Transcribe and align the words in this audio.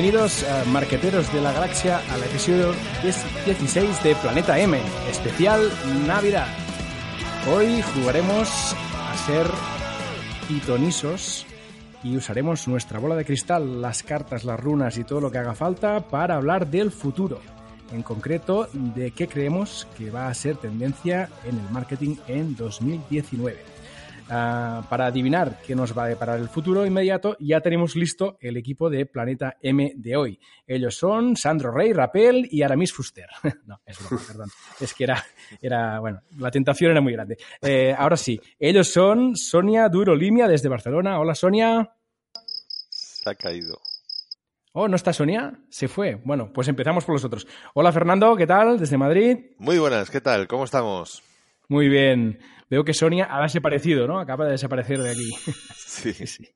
bienvenidos 0.00 0.46
Marqueteros 0.68 1.32
de 1.32 1.40
la 1.40 1.50
Galaxia 1.50 2.00
al 2.12 2.22
episodio 2.22 2.72
16 3.02 4.04
de 4.04 4.14
Planeta 4.14 4.56
M, 4.56 4.78
especial 5.10 5.68
Navidad. 6.06 6.46
Hoy 7.52 7.82
jugaremos 7.82 8.76
a 8.96 9.16
ser 9.26 9.44
pitonisos 10.46 11.44
y 12.04 12.16
usaremos 12.16 12.68
nuestra 12.68 13.00
bola 13.00 13.16
de 13.16 13.24
cristal, 13.24 13.82
las 13.82 14.04
cartas, 14.04 14.44
las 14.44 14.60
runas 14.60 14.96
y 14.98 15.02
todo 15.02 15.20
lo 15.20 15.32
que 15.32 15.38
haga 15.38 15.56
falta 15.56 15.98
para 16.06 16.36
hablar 16.36 16.68
del 16.68 16.92
futuro. 16.92 17.40
En 17.90 18.04
concreto, 18.04 18.68
de 18.72 19.10
qué 19.10 19.26
creemos 19.26 19.88
que 19.96 20.12
va 20.12 20.28
a 20.28 20.34
ser 20.34 20.58
tendencia 20.58 21.28
en 21.44 21.58
el 21.58 21.70
marketing 21.72 22.14
en 22.28 22.54
2019. 22.54 23.77
Ah, 24.30 24.84
para 24.90 25.06
adivinar 25.06 25.58
qué 25.66 25.74
nos 25.74 25.96
va 25.96 26.04
a 26.04 26.08
deparar 26.08 26.38
el 26.38 26.48
futuro 26.48 26.84
inmediato, 26.84 27.36
ya 27.40 27.60
tenemos 27.60 27.96
listo 27.96 28.36
el 28.40 28.58
equipo 28.58 28.90
de 28.90 29.06
Planeta 29.06 29.56
M 29.62 29.94
de 29.96 30.16
hoy. 30.16 30.38
Ellos 30.66 30.96
son 30.96 31.34
Sandro 31.34 31.70
Rey, 31.70 31.94
Rapel 31.94 32.46
y 32.50 32.62
Aramis 32.62 32.92
Fuster. 32.92 33.28
no, 33.66 33.80
es 33.86 33.98
broma, 33.98 34.22
perdón. 34.26 34.50
Es 34.80 34.92
que 34.92 35.04
era, 35.04 35.24
era, 35.62 35.98
bueno, 36.00 36.20
la 36.38 36.50
tentación 36.50 36.90
era 36.90 37.00
muy 37.00 37.14
grande. 37.14 37.38
Eh, 37.62 37.94
ahora 37.96 38.18
sí, 38.18 38.38
ellos 38.58 38.88
son 38.88 39.34
Sonia 39.34 39.88
Duro 39.88 40.14
Limia 40.14 40.46
desde 40.46 40.68
Barcelona. 40.68 41.18
Hola, 41.18 41.34
Sonia. 41.34 41.90
Se 42.90 43.30
ha 43.30 43.34
caído. 43.34 43.78
Oh, 44.72 44.88
¿no 44.88 44.96
está 44.96 45.14
Sonia? 45.14 45.58
Se 45.70 45.88
fue. 45.88 46.20
Bueno, 46.22 46.52
pues 46.52 46.68
empezamos 46.68 47.04
por 47.04 47.14
los 47.14 47.24
otros. 47.24 47.46
Hola, 47.72 47.92
Fernando, 47.92 48.36
¿qué 48.36 48.46
tal? 48.46 48.78
Desde 48.78 48.98
Madrid. 48.98 49.38
Muy 49.58 49.78
buenas, 49.78 50.10
¿qué 50.10 50.20
tal? 50.20 50.46
¿Cómo 50.46 50.64
estamos? 50.64 51.22
Muy 51.68 51.88
bien. 51.88 52.38
Veo 52.70 52.84
que 52.84 52.94
Sonia 52.94 53.28
ha 53.30 53.42
desaparecido, 53.42 54.06
¿no? 54.06 54.18
Acaba 54.18 54.44
de 54.44 54.52
desaparecer 54.52 54.98
de 54.98 55.10
aquí. 55.10 55.30
Sí, 55.76 56.12
sí. 56.26 56.48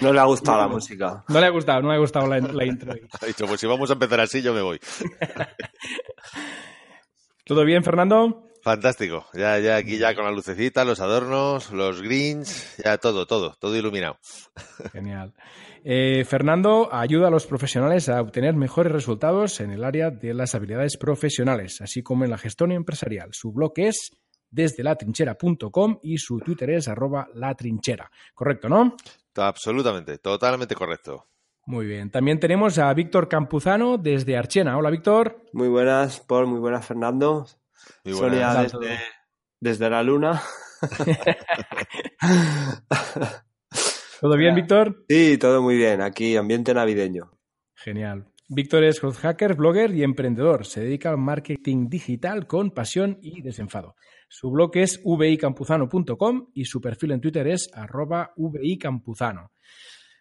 No 0.00 0.12
le 0.12 0.20
ha 0.20 0.24
gustado 0.24 0.58
la 0.58 0.68
música. 0.68 1.24
No 1.28 1.40
le 1.40 1.46
ha 1.46 1.50
gustado, 1.50 1.82
no 1.82 1.88
le 1.88 1.96
ha 1.96 1.98
gustado 1.98 2.26
la, 2.26 2.64
intro. 2.64 2.94
Ha 3.20 3.26
dicho, 3.26 3.46
pues 3.46 3.60
si 3.60 3.66
vamos 3.66 3.90
a 3.90 3.94
empezar 3.94 4.20
así, 4.20 4.42
yo 4.42 4.54
me 4.54 4.62
voy. 4.62 4.80
¿Todo 7.44 7.64
bien, 7.64 7.84
Fernando? 7.84 8.48
Fantástico. 8.62 9.26
Ya, 9.34 9.58
ya 9.58 9.76
aquí 9.76 9.98
ya 9.98 10.14
con 10.14 10.24
la 10.24 10.30
lucecita, 10.30 10.86
los 10.86 11.00
adornos, 11.00 11.70
los 11.70 12.00
greens, 12.00 12.76
ya 12.82 12.96
todo, 12.96 13.26
todo, 13.26 13.54
todo 13.60 13.76
iluminado. 13.76 14.18
Genial. 14.92 15.34
Eh, 15.84 16.24
Fernando 16.24 16.88
ayuda 16.90 17.28
a 17.28 17.30
los 17.30 17.46
profesionales 17.46 18.08
a 18.08 18.22
obtener 18.22 18.54
mejores 18.54 18.90
resultados 18.90 19.60
en 19.60 19.70
el 19.70 19.84
área 19.84 20.10
de 20.10 20.32
las 20.32 20.54
habilidades 20.54 20.96
profesionales, 20.96 21.82
así 21.82 22.02
como 22.02 22.24
en 22.24 22.30
la 22.30 22.38
gestión 22.38 22.72
empresarial. 22.72 23.28
Su 23.32 23.52
blog 23.52 23.74
es 23.76 24.12
desde 24.54 24.82
latrinchera.com 24.84 25.98
y 26.02 26.16
su 26.18 26.38
Twitter 26.38 26.70
es 26.70 26.88
arroba 26.88 27.28
latrinchera. 27.34 28.10
¿Correcto, 28.34 28.68
no? 28.68 28.96
Absolutamente, 29.36 30.18
totalmente 30.18 30.74
correcto. 30.74 31.26
Muy 31.66 31.86
bien. 31.86 32.10
También 32.10 32.38
tenemos 32.38 32.78
a 32.78 32.92
Víctor 32.94 33.28
Campuzano 33.28 33.98
desde 33.98 34.36
Archena. 34.36 34.76
Hola, 34.76 34.90
Víctor. 34.90 35.44
Muy 35.52 35.68
buenas, 35.68 36.20
Paul. 36.20 36.46
Muy 36.46 36.60
buenas, 36.60 36.86
Fernando. 36.86 37.46
Muy 38.04 38.14
buenas. 38.14 38.70
Sonia 38.70 39.00
desde, 39.60 39.90
la 39.90 40.02
luna. 40.02 40.42
¿Todo 44.20 44.36
bien, 44.36 44.54
Víctor? 44.54 45.04
Sí, 45.08 45.38
todo 45.38 45.62
muy 45.62 45.76
bien. 45.76 46.02
Aquí, 46.02 46.36
ambiente 46.36 46.74
navideño. 46.74 47.30
Genial. 47.74 48.26
Víctor 48.48 48.84
es 48.84 49.00
growth 49.00 49.16
hacker, 49.16 49.54
blogger 49.54 49.94
y 49.94 50.02
emprendedor. 50.02 50.66
Se 50.66 50.80
dedica 50.80 51.08
al 51.08 51.16
marketing 51.16 51.88
digital 51.88 52.46
con 52.46 52.72
pasión 52.72 53.18
y 53.22 53.40
desenfado. 53.40 53.96
Su 54.36 54.50
blog 54.50 54.72
es 54.78 55.00
vicampuzano.com 55.04 56.48
y 56.54 56.64
su 56.64 56.80
perfil 56.80 57.12
en 57.12 57.20
Twitter 57.20 57.46
es 57.46 57.70
arroba 57.72 58.32
vicampuzano. 58.36 59.52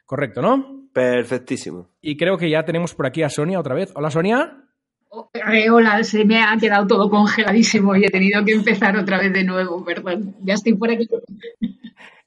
Correcto, 0.06 0.40
¿no? 0.40 0.88
Perfectísimo. 0.94 1.90
Y 2.00 2.16
creo 2.16 2.38
que 2.38 2.48
ya 2.48 2.64
tenemos 2.64 2.94
por 2.94 3.08
aquí 3.08 3.24
a 3.24 3.30
Sonia 3.30 3.60
otra 3.60 3.74
vez. 3.74 3.92
Hola, 3.96 4.12
Sonia. 4.12 4.66
Hola, 5.10 6.04
se 6.04 6.26
me 6.26 6.44
ha 6.44 6.56
quedado 6.58 6.86
todo 6.86 7.10
congeladísimo 7.10 7.96
y 7.96 8.06
he 8.06 8.12
tenido 8.12 8.46
que 8.46 8.52
empezar 8.52 8.96
otra 8.98 9.18
vez 9.18 9.34
de 9.34 9.46
nuevo, 9.46 9.84
perdón. 9.84 10.36
Ya 10.44 10.54
estoy 10.54 10.76
por 10.76 10.92
aquí. 10.92 11.10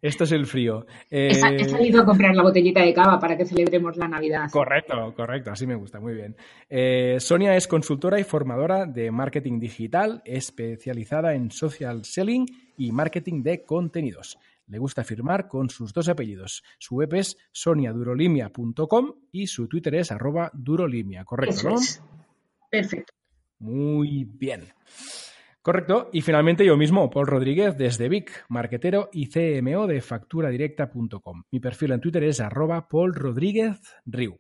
Esto 0.06 0.22
es 0.24 0.32
el 0.32 0.46
frío. 0.46 0.86
He 1.10 1.28
eh, 1.28 1.34
salido 1.68 2.02
a 2.02 2.04
comprar 2.04 2.34
la 2.34 2.42
botellita 2.42 2.80
de 2.80 2.94
cava 2.94 3.18
para 3.18 3.36
que 3.36 3.44
celebremos 3.44 3.96
la 3.96 4.06
Navidad. 4.06 4.48
Correcto, 4.52 5.12
correcto, 5.16 5.50
así 5.50 5.66
me 5.66 5.74
gusta, 5.74 5.98
muy 5.98 6.14
bien. 6.14 6.36
Eh, 6.68 7.16
Sonia 7.18 7.56
es 7.56 7.66
consultora 7.66 8.20
y 8.20 8.24
formadora 8.24 8.86
de 8.86 9.10
marketing 9.10 9.58
digital, 9.58 10.22
especializada 10.24 11.34
en 11.34 11.50
social 11.50 12.04
selling 12.04 12.46
y 12.76 12.92
marketing 12.92 13.42
de 13.42 13.64
contenidos. 13.64 14.38
Le 14.68 14.78
gusta 14.78 15.02
firmar 15.02 15.48
con 15.48 15.70
sus 15.70 15.92
dos 15.92 16.08
apellidos. 16.08 16.62
Su 16.78 16.96
web 16.96 17.12
es 17.14 17.36
soniadurolimia.com 17.50 19.12
y 19.32 19.48
su 19.48 19.66
Twitter 19.66 19.96
es 19.96 20.12
arroba 20.12 20.50
durolimia, 20.54 21.24
¿correcto? 21.24 21.70
¿no? 21.70 21.76
Perfecto. 22.70 23.12
Muy 23.58 24.24
bien. 24.24 24.64
Correcto. 25.66 26.10
Y 26.12 26.20
finalmente 26.20 26.64
yo 26.64 26.76
mismo, 26.76 27.10
Paul 27.10 27.26
Rodríguez, 27.26 27.76
desde 27.76 28.08
Vic, 28.08 28.44
marquetero 28.48 29.10
y 29.12 29.30
CMO 29.30 29.88
de 29.88 30.00
facturadirecta.com. 30.00 31.42
Mi 31.50 31.58
perfil 31.58 31.90
en 31.90 32.00
Twitter 32.00 32.22
es 32.22 32.38
arroba 32.38 32.86
Paul. 32.88 33.12
Eh, 34.14 34.36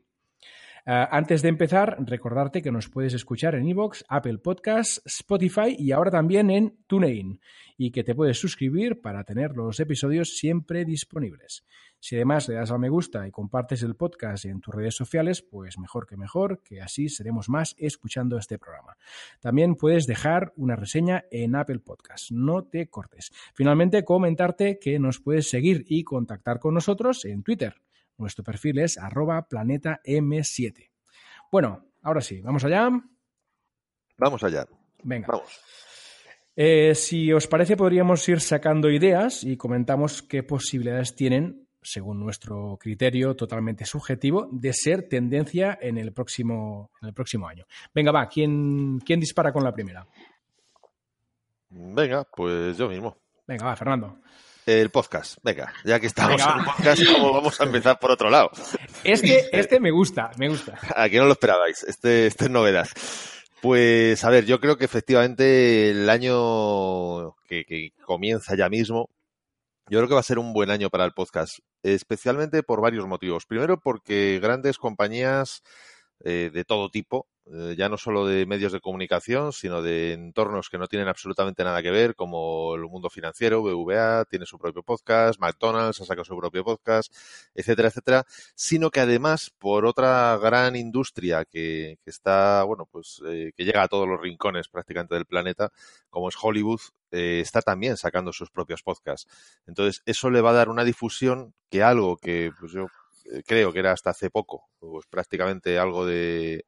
antes 0.84 1.42
de 1.42 1.48
empezar, 1.48 1.96
recordarte 1.98 2.62
que 2.62 2.70
nos 2.70 2.88
puedes 2.88 3.12
escuchar 3.12 3.56
en 3.56 3.66
iVoox, 3.66 4.04
Apple 4.08 4.38
Podcasts, 4.38 5.02
Spotify 5.04 5.74
y 5.76 5.90
ahora 5.90 6.12
también 6.12 6.48
en 6.48 6.76
TuneIn 6.86 7.40
y 7.76 7.90
que 7.90 8.04
te 8.04 8.14
puedes 8.14 8.38
suscribir 8.38 9.00
para 9.00 9.24
tener 9.24 9.56
los 9.56 9.80
episodios 9.80 10.36
siempre 10.36 10.84
disponibles. 10.84 11.66
Si 12.06 12.14
además 12.14 12.46
le 12.46 12.54
das 12.54 12.70
a 12.70 12.78
me 12.78 12.88
gusta 12.88 13.26
y 13.26 13.32
compartes 13.32 13.82
el 13.82 13.96
podcast 13.96 14.44
en 14.44 14.60
tus 14.60 14.72
redes 14.72 14.94
sociales, 14.94 15.42
pues 15.42 15.76
mejor 15.76 16.06
que 16.06 16.16
mejor, 16.16 16.62
que 16.62 16.80
así 16.80 17.08
seremos 17.08 17.48
más 17.48 17.74
escuchando 17.78 18.38
este 18.38 18.60
programa. 18.60 18.96
También 19.40 19.74
puedes 19.74 20.06
dejar 20.06 20.52
una 20.54 20.76
reseña 20.76 21.24
en 21.32 21.56
Apple 21.56 21.80
Podcasts. 21.80 22.30
No 22.30 22.62
te 22.62 22.88
cortes. 22.88 23.32
Finalmente, 23.54 24.04
comentarte 24.04 24.78
que 24.78 25.00
nos 25.00 25.18
puedes 25.18 25.50
seguir 25.50 25.84
y 25.88 26.04
contactar 26.04 26.60
con 26.60 26.74
nosotros 26.74 27.24
en 27.24 27.42
Twitter. 27.42 27.74
Nuestro 28.18 28.44
perfil 28.44 28.78
es 28.78 28.98
arroba 28.98 29.48
planeta 29.48 30.00
M7. 30.04 30.88
Bueno, 31.50 31.86
ahora 32.02 32.20
sí, 32.20 32.40
¿vamos 32.40 32.64
allá? 32.64 32.88
Vamos 34.16 34.44
allá. 34.44 34.64
Venga. 35.02 35.26
Vamos. 35.26 35.60
Eh, 36.54 36.94
si 36.94 37.32
os 37.32 37.48
parece, 37.48 37.76
podríamos 37.76 38.28
ir 38.28 38.40
sacando 38.40 38.90
ideas 38.90 39.42
y 39.42 39.56
comentamos 39.56 40.22
qué 40.22 40.44
posibilidades 40.44 41.16
tienen 41.16 41.65
según 41.86 42.18
nuestro 42.18 42.76
criterio 42.80 43.36
totalmente 43.36 43.84
subjetivo, 43.84 44.48
de 44.50 44.72
ser 44.72 45.08
tendencia 45.08 45.78
en 45.80 45.98
el 45.98 46.12
próximo, 46.12 46.90
en 47.00 47.08
el 47.08 47.14
próximo 47.14 47.48
año. 47.48 47.64
Venga, 47.94 48.10
va, 48.10 48.28
¿quién, 48.28 48.98
¿quién 49.00 49.20
dispara 49.20 49.52
con 49.52 49.62
la 49.62 49.72
primera? 49.72 50.06
Venga, 51.68 52.24
pues 52.24 52.76
yo 52.76 52.88
mismo. 52.88 53.16
Venga, 53.46 53.66
va, 53.66 53.76
Fernando. 53.76 54.18
El 54.66 54.90
podcast, 54.90 55.38
venga, 55.44 55.72
ya 55.84 56.00
que 56.00 56.08
estamos 56.08 56.42
en 56.42 56.58
el 56.58 56.64
podcast, 56.64 57.02
vamos 57.22 57.60
a 57.60 57.64
empezar 57.64 58.00
por 58.00 58.10
otro 58.10 58.28
lado? 58.28 58.50
Este, 59.04 59.48
este 59.56 59.78
me 59.78 59.92
gusta, 59.92 60.32
me 60.38 60.48
gusta. 60.48 60.76
Aquí 60.96 61.18
no 61.18 61.26
lo 61.26 61.32
esperabais, 61.32 61.84
este, 61.84 62.26
este 62.26 62.46
es 62.46 62.50
novedad. 62.50 62.88
Pues 63.62 64.24
a 64.24 64.30
ver, 64.30 64.44
yo 64.44 64.58
creo 64.58 64.76
que 64.76 64.84
efectivamente 64.84 65.90
el 65.90 66.10
año 66.10 67.36
que 67.46 67.92
comienza 68.04 68.56
ya 68.56 68.68
mismo 68.68 69.08
yo 69.88 69.98
creo 69.98 70.08
que 70.08 70.14
va 70.14 70.20
a 70.20 70.24
ser 70.24 70.38
un 70.38 70.52
buen 70.52 70.70
año 70.70 70.90
para 70.90 71.04
el 71.04 71.12
podcast, 71.12 71.58
especialmente 71.82 72.62
por 72.62 72.80
varios 72.80 73.06
motivos. 73.06 73.46
Primero, 73.46 73.78
porque 73.80 74.40
grandes 74.42 74.78
compañías 74.78 75.62
eh, 76.24 76.50
de 76.52 76.64
todo 76.64 76.90
tipo, 76.90 77.28
eh, 77.52 77.74
ya 77.78 77.88
no 77.88 77.96
solo 77.96 78.26
de 78.26 78.44
medios 78.44 78.72
de 78.72 78.80
comunicación, 78.80 79.52
sino 79.52 79.80
de 79.82 80.12
entornos 80.12 80.68
que 80.68 80.78
no 80.78 80.88
tienen 80.88 81.08
absolutamente 81.08 81.62
nada 81.62 81.82
que 81.82 81.90
ver, 81.90 82.16
como 82.16 82.74
el 82.74 82.82
mundo 82.82 83.08
financiero, 83.08 83.62
BVA 83.62 84.24
tiene 84.24 84.46
su 84.46 84.58
propio 84.58 84.82
podcast, 84.82 85.38
McDonald's 85.40 86.00
ha 86.00 86.04
sacado 86.04 86.24
su 86.24 86.36
propio 86.36 86.64
podcast, 86.64 87.14
etcétera, 87.54 87.88
etcétera, 87.88 88.26
sino 88.54 88.90
que 88.90 89.00
además 89.00 89.52
por 89.58 89.86
otra 89.86 90.36
gran 90.38 90.74
industria 90.74 91.44
que, 91.44 91.98
que 92.02 92.10
está, 92.10 92.64
bueno, 92.64 92.86
pues 92.90 93.22
eh, 93.26 93.52
que 93.56 93.64
llega 93.64 93.82
a 93.82 93.88
todos 93.88 94.08
los 94.08 94.20
rincones 94.20 94.68
prácticamente 94.68 95.14
del 95.14 95.26
planeta, 95.26 95.70
como 96.10 96.28
es 96.28 96.34
Hollywood, 96.40 96.80
eh, 97.12 97.40
está 97.40 97.62
también 97.62 97.96
sacando 97.96 98.32
sus 98.32 98.50
propios 98.50 98.82
podcasts. 98.82 99.28
Entonces, 99.66 100.02
eso 100.06 100.30
le 100.30 100.40
va 100.40 100.50
a 100.50 100.54
dar 100.54 100.68
una 100.68 100.84
difusión 100.84 101.54
que 101.70 101.82
algo 101.82 102.16
que 102.16 102.50
pues 102.58 102.72
yo 102.72 102.86
eh, 103.32 103.42
creo 103.46 103.72
que 103.72 103.78
era 103.78 103.92
hasta 103.92 104.10
hace 104.10 104.30
poco, 104.30 104.68
pues 104.78 105.06
prácticamente 105.06 105.78
algo 105.78 106.04
de, 106.06 106.64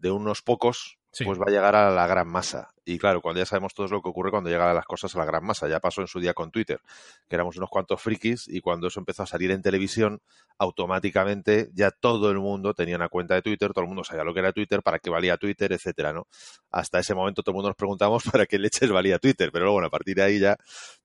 de 0.00 0.10
unos 0.10 0.42
pocos, 0.42 0.98
pues 1.24 1.38
va 1.38 1.44
a 1.48 1.50
llegar 1.50 1.76
a 1.76 1.90
la 1.90 2.06
gran 2.06 2.28
masa. 2.28 2.70
Y 2.84 2.98
claro, 2.98 3.20
cuando 3.20 3.40
ya 3.40 3.46
sabemos 3.46 3.74
todo 3.74 3.86
lo 3.88 4.02
que 4.02 4.08
ocurre 4.08 4.30
cuando 4.30 4.50
llegan 4.50 4.74
las 4.74 4.86
cosas 4.86 5.14
a 5.14 5.18
la 5.18 5.24
gran 5.24 5.44
masa. 5.44 5.68
Ya 5.68 5.80
pasó 5.80 6.00
en 6.00 6.06
su 6.06 6.20
día 6.20 6.34
con 6.34 6.50
Twitter, 6.50 6.80
que 7.28 7.36
éramos 7.36 7.56
unos 7.56 7.68
cuantos 7.68 8.00
frikis 8.00 8.48
y 8.48 8.60
cuando 8.60 8.88
eso 8.88 9.00
empezó 9.00 9.22
a 9.22 9.26
salir 9.26 9.50
en 9.50 9.62
televisión, 9.62 10.20
automáticamente 10.58 11.70
ya 11.74 11.90
todo 11.90 12.30
el 12.30 12.38
mundo 12.38 12.74
tenía 12.74 12.96
una 12.96 13.08
cuenta 13.08 13.34
de 13.34 13.42
Twitter, 13.42 13.72
todo 13.72 13.82
el 13.82 13.88
mundo 13.88 14.04
sabía 14.04 14.24
lo 14.24 14.34
que 14.34 14.40
era 14.40 14.52
Twitter, 14.52 14.82
para 14.82 14.98
qué 14.98 15.10
valía 15.10 15.36
Twitter, 15.36 15.72
etcétera, 15.72 16.12
¿no? 16.12 16.26
Hasta 16.70 16.98
ese 16.98 17.14
momento 17.14 17.42
todo 17.42 17.52
el 17.52 17.56
mundo 17.56 17.68
nos 17.68 17.76
preguntamos 17.76 18.24
para 18.32 18.46
qué 18.46 18.58
leches 18.58 18.90
valía 18.90 19.18
Twitter, 19.18 19.50
pero 19.52 19.64
luego 19.64 19.74
bueno, 19.74 19.88
a 19.88 19.90
partir 19.90 20.16
de 20.16 20.22
ahí 20.22 20.38
ya 20.38 20.56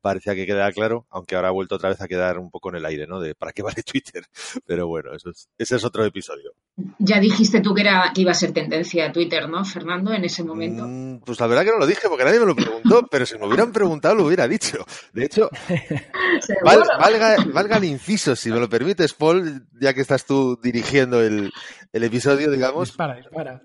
parecía 0.01 0.35
que 0.35 0.45
quedaba 0.45 0.71
claro, 0.71 1.05
aunque 1.09 1.35
ahora 1.35 1.49
ha 1.49 1.51
vuelto 1.51 1.75
otra 1.75 1.89
vez 1.89 2.01
a 2.01 2.07
quedar 2.07 2.39
un 2.39 2.51
poco 2.51 2.69
en 2.69 2.75
el 2.75 2.85
aire, 2.85 3.07
¿no? 3.07 3.19
De 3.19 3.35
para 3.35 3.51
qué 3.51 3.63
vale 3.63 3.83
Twitter. 3.83 4.25
Pero 4.65 4.87
bueno, 4.87 5.13
eso 5.13 5.31
ese 5.57 5.75
es 5.75 5.83
otro 5.83 6.05
episodio. 6.05 6.53
Ya 6.99 7.19
dijiste 7.19 7.61
tú 7.61 7.73
que 7.73 7.81
era 7.81 8.11
que 8.13 8.21
iba 8.21 8.31
a 8.31 8.35
ser 8.35 8.51
tendencia 8.51 9.11
Twitter, 9.11 9.49
¿no, 9.49 9.63
Fernando, 9.63 10.13
en 10.13 10.25
ese 10.25 10.43
momento? 10.43 10.85
Mm, 10.85 11.19
pues 11.19 11.39
la 11.39 11.47
verdad 11.47 11.64
que 11.65 11.71
no 11.71 11.77
lo 11.77 11.87
dije 11.87 12.07
porque 12.07 12.23
nadie 12.23 12.39
me 12.39 12.45
lo 12.45 12.55
preguntó, 12.55 13.07
pero 13.11 13.25
si 13.25 13.37
me 13.37 13.45
hubieran 13.45 13.71
preguntado 13.71 14.15
lo 14.15 14.25
hubiera 14.25 14.47
dicho. 14.47 14.85
De 15.13 15.25
hecho, 15.25 15.49
valga, 16.63 17.37
valga, 17.51 17.77
el 17.77 17.83
inciso, 17.85 18.35
si 18.35 18.51
me 18.51 18.59
lo 18.59 18.69
permites, 18.69 19.13
Paul, 19.13 19.67
ya 19.79 19.93
que 19.93 20.01
estás 20.01 20.25
tú 20.25 20.59
dirigiendo 20.61 21.21
el, 21.21 21.51
episodio, 21.91 22.51
digamos. 22.51 22.89
Dispara, 22.89 23.15
dispara. 23.15 23.61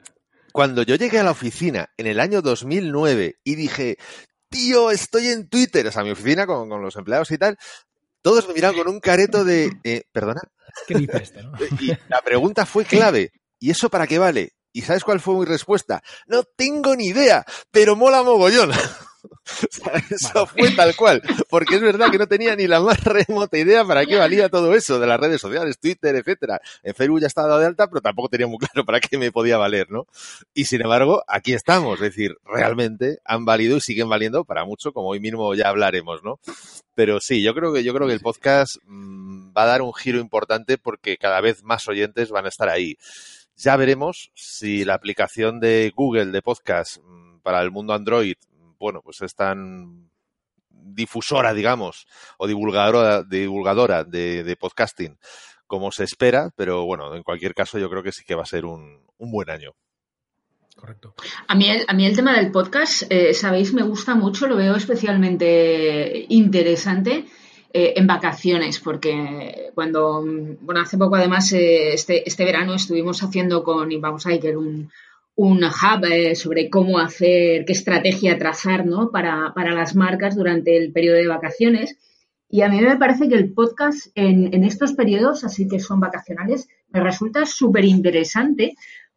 Cuando 0.53 0.83
yo 0.83 0.97
llegué 0.97 1.21
a 1.21 1.25
la 1.25 1.31
oficina 1.31 1.91
en 1.97 2.07
el 2.07 2.19
año 2.19 2.43
2009 2.43 3.39
y 3.45 3.55
dije, 3.55 3.99
tío, 4.49 4.91
estoy 4.91 5.29
en 5.29 5.49
Twitter, 5.49 5.87
o 5.87 5.93
sea, 5.93 6.03
mi 6.03 6.11
oficina 6.11 6.47
con, 6.47 6.69
los 6.83 6.97
empleados 6.97 7.31
y 7.31 7.39
tal, 7.39 7.57
todos 8.23 8.49
me 8.49 8.55
miraron 8.55 8.77
con 8.77 8.89
un 8.89 9.01
careto 9.01 9.45
de, 9.45 9.71
eh, 9.85 10.03
¿perdona? 10.13 10.41
¿Qué 10.87 10.95
dice 10.95 11.19
este, 11.23 11.43
no? 11.43 11.53
Y 11.81 11.93
la 12.09 12.21
pregunta 12.25 12.67
fue 12.67 12.85
clave. 12.85 13.33
¿Y 13.59 13.71
eso 13.71 13.91
para 13.91 14.07
qué 14.07 14.19
vale? 14.19 14.55
¿Y 14.73 14.83
sabes 14.83 15.05
cuál 15.05 15.21
fue 15.21 15.35
mi 15.37 15.45
respuesta? 15.45 16.03
No 16.27 16.45
tengo 16.45 16.95
ni 16.97 17.07
idea, 17.07 17.45
pero 17.71 17.97
mola 17.97 18.23
mogollón. 18.23 18.71
eso 20.11 20.47
fue 20.47 20.71
tal 20.71 20.95
cual, 20.97 21.23
porque 21.49 21.77
es 21.77 21.81
verdad 21.81 22.11
que 22.11 22.19
no 22.19 22.27
tenía 22.27 22.57
ni 22.57 22.67
la 22.67 22.81
más 22.81 23.03
remota 23.05 23.59
idea 23.59 23.85
para 23.85 24.07
qué 24.07 24.17
valía 24.17 24.49
todo 24.49 24.75
eso 24.75 24.99
de 24.99 25.07
las 25.07 25.21
redes 25.21 25.41
sociales, 25.41 25.79
Twitter, 25.79 26.15
etcétera. 26.17 26.61
En 26.83 26.95
Facebook 26.95 27.21
ya 27.21 27.27
estaba 27.27 27.49
dado 27.49 27.61
de 27.61 27.67
alta, 27.67 27.89
pero 27.89 28.01
tampoco 28.01 28.29
tenía 28.29 28.47
muy 28.47 28.59
claro 28.59 28.85
para 28.85 29.01
qué 29.01 29.19
me 29.19 29.33
podía 29.33 29.57
valer, 29.57 29.91
¿no? 29.91 30.07
Y 30.55 30.65
sin 30.65 30.83
embargo, 30.83 31.23
aquí 31.27 31.53
estamos, 31.53 31.95
es 31.97 32.15
decir, 32.15 32.37
realmente 32.45 33.19
han 33.25 33.45
valido 33.45 33.77
y 33.77 33.81
siguen 33.81 34.09
valiendo 34.09 34.45
para 34.45 34.65
mucho, 34.65 34.93
como 34.93 35.09
hoy 35.09 35.21
mismo 35.21 35.55
ya 35.55 35.69
hablaremos, 35.69 36.23
¿no? 36.23 36.39
Pero 36.95 37.21
sí, 37.21 37.43
yo 37.43 37.55
creo 37.55 37.73
que 37.73 37.83
yo 37.83 37.95
creo 37.95 38.07
que 38.07 38.15
el 38.15 38.21
podcast 38.21 38.77
mmm, 38.85 39.53
va 39.57 39.63
a 39.63 39.67
dar 39.67 39.83
un 39.83 39.95
giro 39.95 40.19
importante 40.19 40.79
porque 40.79 41.17
cada 41.17 41.41
vez 41.41 41.63
más 41.63 41.89
oyentes 41.89 42.31
van 42.31 42.47
a 42.47 42.49
estar 42.49 42.69
ahí. 42.69 42.97
Ya 43.63 43.77
veremos 43.77 44.31
si 44.35 44.85
la 44.87 44.95
aplicación 44.95 45.61
de 45.61 45.93
Google 45.95 46.27
de 46.27 46.41
podcast 46.41 46.97
mm, 46.99 47.41
para 47.41 47.61
el 47.61 47.71
mundo 47.71 47.93
Android 47.93 48.37
bueno, 48.81 49.03
pues 49.03 49.21
es 49.21 49.35
tan 49.35 50.11
difusora, 50.71 51.53
digamos, 51.53 52.07
o 52.39 52.49
divulgadora, 52.49 53.23
divulgadora 53.23 54.05
de, 54.05 54.57
podcasting 54.59 55.19
como 55.67 55.93
se 55.93 56.05
espera, 56.05 56.51
pero 56.57 56.85
bueno, 56.87 57.15
en 57.15 57.23
cualquier 57.23 57.55
caso 57.55 57.79
yo 57.79 57.89
creo 57.91 58.03
que 58.03 58.11
sí 58.11 58.25
que 58.25 58.35
va 58.35 58.43
a 58.43 58.47
ser 58.47 58.65
un, 58.65 59.05
buen 59.19 59.51
año. 59.51 59.73
Correcto. 60.75 61.15
A 61.47 61.55
mí 61.55 61.69
el, 61.69 61.85
a 61.87 61.93
mí 61.93 62.07
el 62.07 62.17
tema 62.17 62.35
del 62.35 62.51
podcast, 62.51 63.03
eh, 63.11 63.35
sabéis, 63.35 63.75
me 63.75 63.83
gusta 63.83 64.15
mucho, 64.15 64.49
lo 64.49 64.57
veo 64.57 64.75
especialmente 64.75 66.25
interesante. 66.31 67.27
Eh, 67.73 67.95
en 67.95 68.07
vacaciones, 68.09 68.81
porque 68.81 69.71
cuando, 69.77 70.25
bueno, 70.61 70.81
hace 70.81 70.99
poco 70.99 71.15
además, 71.15 71.53
eh, 71.53 71.93
este, 71.93 72.29
este 72.29 72.45
verano 72.45 72.75
estuvimos 72.75 73.23
haciendo 73.23 73.63
con 73.63 73.89
Vamos 74.01 74.27
Iker 74.27 74.57
un, 74.57 74.91
un 75.37 75.63
hub 75.63 76.05
eh, 76.05 76.35
sobre 76.35 76.69
cómo 76.69 76.99
hacer, 76.99 77.65
qué 77.65 77.73
estrategia 77.73 78.37
trazar 78.39 78.87
¿no? 78.87 79.13
para, 79.13 79.53
las 79.55 79.95
marcas 79.95 80.35
durante 80.35 80.77
el 80.77 80.91
periodo 80.91 81.19
de 81.19 81.29
vacaciones. 81.29 81.97
Y 82.49 82.63
a 82.63 82.69
mí 82.69 82.81
me 82.81 82.97
parece 82.97 83.29
que 83.29 83.37
el 83.37 83.53
podcast 83.53 84.09
en, 84.17 84.53
en 84.53 84.65
estos 84.65 84.95
periodos, 84.95 85.45
así 85.45 85.69
que 85.69 85.79
son 85.79 86.01
vacacionales, 86.01 86.67
me 86.89 86.99
resulta 86.99 87.47
súper 87.47 87.85
interesante 87.85 88.75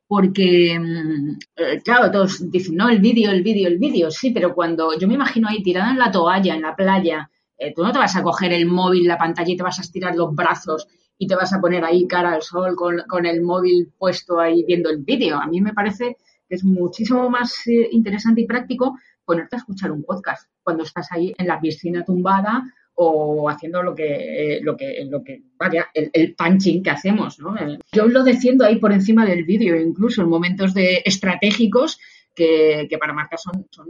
porque, 0.08 0.78
mm, 0.80 1.38
claro, 1.84 2.12
todos 2.12 2.52
dicen, 2.52 2.76
no, 2.76 2.88
el 2.88 3.00
vídeo, 3.00 3.32
el 3.32 3.42
vídeo, 3.42 3.68
el 3.68 3.80
vídeo, 3.80 4.12
sí, 4.12 4.30
pero 4.30 4.54
cuando 4.54 4.96
yo 5.00 5.08
me 5.08 5.16
imagino 5.16 5.48
ahí 5.48 5.64
tirada 5.64 5.90
en 5.90 5.98
la 5.98 6.12
toalla, 6.12 6.54
en 6.54 6.62
la 6.62 6.76
playa, 6.76 7.32
eh, 7.58 7.74
tú 7.74 7.84
no 7.84 7.92
te 7.92 8.00
vas 8.00 8.16
a 8.16 8.24
coger 8.24 8.54
el 8.54 8.66
móvil, 8.66 9.08
la 9.08 9.18
pantalla 9.18 9.52
y 9.52 9.58
te 9.58 9.64
vas 9.64 9.80
a 9.80 9.82
estirar 9.82 10.16
los 10.16 10.34
brazos 10.34 10.88
y 11.18 11.28
te 11.28 11.36
vas 11.36 11.54
a 11.54 11.62
poner 11.62 11.84
ahí 11.84 12.08
cara 12.08 12.34
al 12.34 12.42
sol 12.42 12.76
con, 12.76 13.26
el 13.26 13.42
móvil 13.42 13.92
puesto 13.98 14.40
ahí 14.40 14.64
viendo 14.66 14.90
el 14.90 15.04
vídeo. 15.04 15.38
A 15.38 15.48
mí 15.48 15.62
me 15.62 15.74
parece 15.74 16.18
que 16.48 16.56
es 16.56 16.64
muchísimo 16.64 17.30
más 17.30 17.66
eh, 17.68 17.90
interesante 17.92 18.42
y 18.42 18.48
práctico 18.48 18.98
ponerte 19.26 19.56
a 19.56 19.60
escuchar 19.60 19.92
un 19.92 20.04
podcast 20.04 20.50
cuando 20.62 20.84
estás 20.84 21.12
ahí 21.12 21.34
en 21.38 21.48
la 21.48 21.60
piscina 21.60 22.04
tumbada 22.04 22.64
o 22.96 23.50
haciendo 23.50 23.82
lo 23.82 23.96
que, 23.96 24.60
lo 24.62 24.78
que, 24.78 25.06
lo 25.10 25.24
que 25.24 25.42
vaya, 25.58 25.88
el, 25.94 26.36
punching 26.36 26.84
que 26.84 26.92
hacemos, 26.92 27.40
¿no? 27.40 27.56
Yo 27.92 28.08
lo 28.08 28.24
defiendo 28.24 28.66
ahí 28.66 28.76
por 28.76 28.92
encima 28.92 29.26
del 29.26 29.46
vídeo, 29.46 29.80
incluso 29.80 30.22
en 30.22 30.30
momentos 30.30 30.74
de 30.76 31.02
estratégicos 31.04 32.00
que, 32.36 32.88
para 33.00 33.14
marcas 33.14 33.42
son, 33.42 33.66
son 33.72 33.88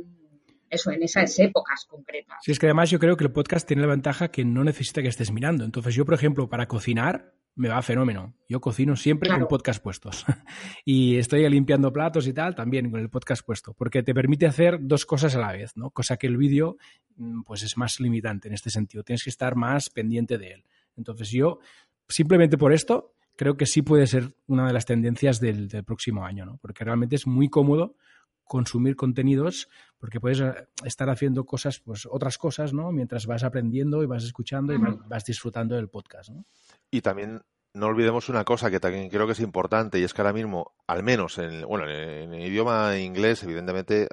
eso, 0.74 0.92
en 0.92 1.04
esas 1.04 1.38
épocas 1.40 1.86
concretas. 1.88 2.38
Sí, 2.44 2.52
es 2.52 2.60
que 2.60 2.68
además 2.68 2.90
yo 2.90 3.00
creo 3.00 3.18
que 3.18 3.24
el 3.24 3.32
podcast 3.32 3.68
tiene 3.68 3.82
la 3.82 3.90
ventaja 3.90 4.30
que 4.30 4.46
no 4.46 4.64
necesita 4.64 5.02
que 5.02 5.08
estés 5.08 5.32
mirando. 5.32 5.64
Entonces 5.64 5.96
yo, 5.96 6.06
por 6.06 6.16
ejemplo, 6.16 6.50
para 6.50 6.68
cocinar 6.68 7.34
me 7.56 7.70
va 7.70 7.82
fenómeno. 7.82 8.34
Yo 8.50 8.60
cocino 8.60 8.96
siempre 8.96 9.30
con 9.30 9.48
podcast 9.48 9.82
puestos. 9.82 10.26
y 10.86 11.18
estoy 11.18 11.48
limpiando 11.50 11.94
platos 11.94 12.28
y 12.28 12.34
tal, 12.34 12.56
también 12.56 12.90
con 12.90 13.00
el 13.00 13.10
podcast 13.10 13.46
puesto, 13.46 13.74
porque 13.74 14.02
te 14.02 14.14
permite 14.14 14.48
hacer 14.48 14.80
dos 14.82 15.06
cosas 15.06 15.36
a 15.36 15.40
la 15.40 15.52
vez, 15.52 15.78
¿no? 15.78 15.92
Cosa 15.92 16.18
que 16.18 16.28
el 16.28 16.38
vídeo 16.38 16.78
mm, 17.16 17.44
pues 17.44 17.64
es 17.64 17.78
más 17.78 18.00
limitante 18.00 18.48
en 18.48 18.56
este 18.56 18.70
sentido. 18.70 19.04
Tienes 19.04 19.24
que 19.24 19.30
estar 19.30 19.56
más 19.56 19.90
pendiente 19.90 20.38
de 20.38 20.54
él. 20.54 20.64
Entonces 20.98 21.30
yo, 21.30 21.60
simplemente 22.08 22.58
por 22.58 22.74
esto, 22.74 23.14
creo 23.36 23.56
que 23.56 23.66
sí 23.66 23.82
puede 23.82 24.08
ser 24.08 24.36
una 24.48 24.66
de 24.66 24.74
las 24.74 24.86
tendencias 24.86 25.40
del, 25.40 25.68
del 25.68 25.84
próximo 25.84 26.26
año, 26.26 26.46
¿no? 26.46 26.58
Porque 26.58 26.84
realmente 26.84 27.16
es 27.16 27.28
muy 27.28 27.50
cómodo 27.50 27.96
consumir 28.44 28.96
contenidos 28.96 29.70
porque 29.98 30.20
puedes 30.20 30.42
eh, 30.42 30.54
estar 30.84 31.10
haciendo 31.10 31.46
cosas, 31.46 31.80
pues 31.80 32.08
otras 32.10 32.38
cosas, 32.38 32.74
¿no? 32.74 32.92
Mientras 32.92 33.26
vas 33.26 33.44
aprendiendo 33.44 34.04
y 34.04 34.06
vas 34.06 34.24
escuchando 34.24 34.74
y 34.74 34.78
vas 34.78 35.26
disfrutando 35.26 35.76
del 35.76 35.90
podcast, 35.90 36.30
¿no? 36.30 36.46
Y 36.92 37.02
también 37.02 37.42
no 37.74 37.88
olvidemos 37.88 38.30
una 38.30 38.44
cosa 38.44 38.70
que 38.70 38.80
también 38.80 39.10
creo 39.10 39.26
que 39.26 39.32
es 39.32 39.40
importante 39.40 40.00
y 40.00 40.04
es 40.04 40.14
que 40.14 40.22
ahora 40.22 40.34
mismo, 40.34 40.74
al 40.88 41.04
menos 41.04 41.38
en, 41.40 41.62
bueno, 41.64 41.90
en 41.90 42.34
el 42.34 42.48
idioma 42.48 42.98
inglés, 42.98 43.44
evidentemente 43.44 44.08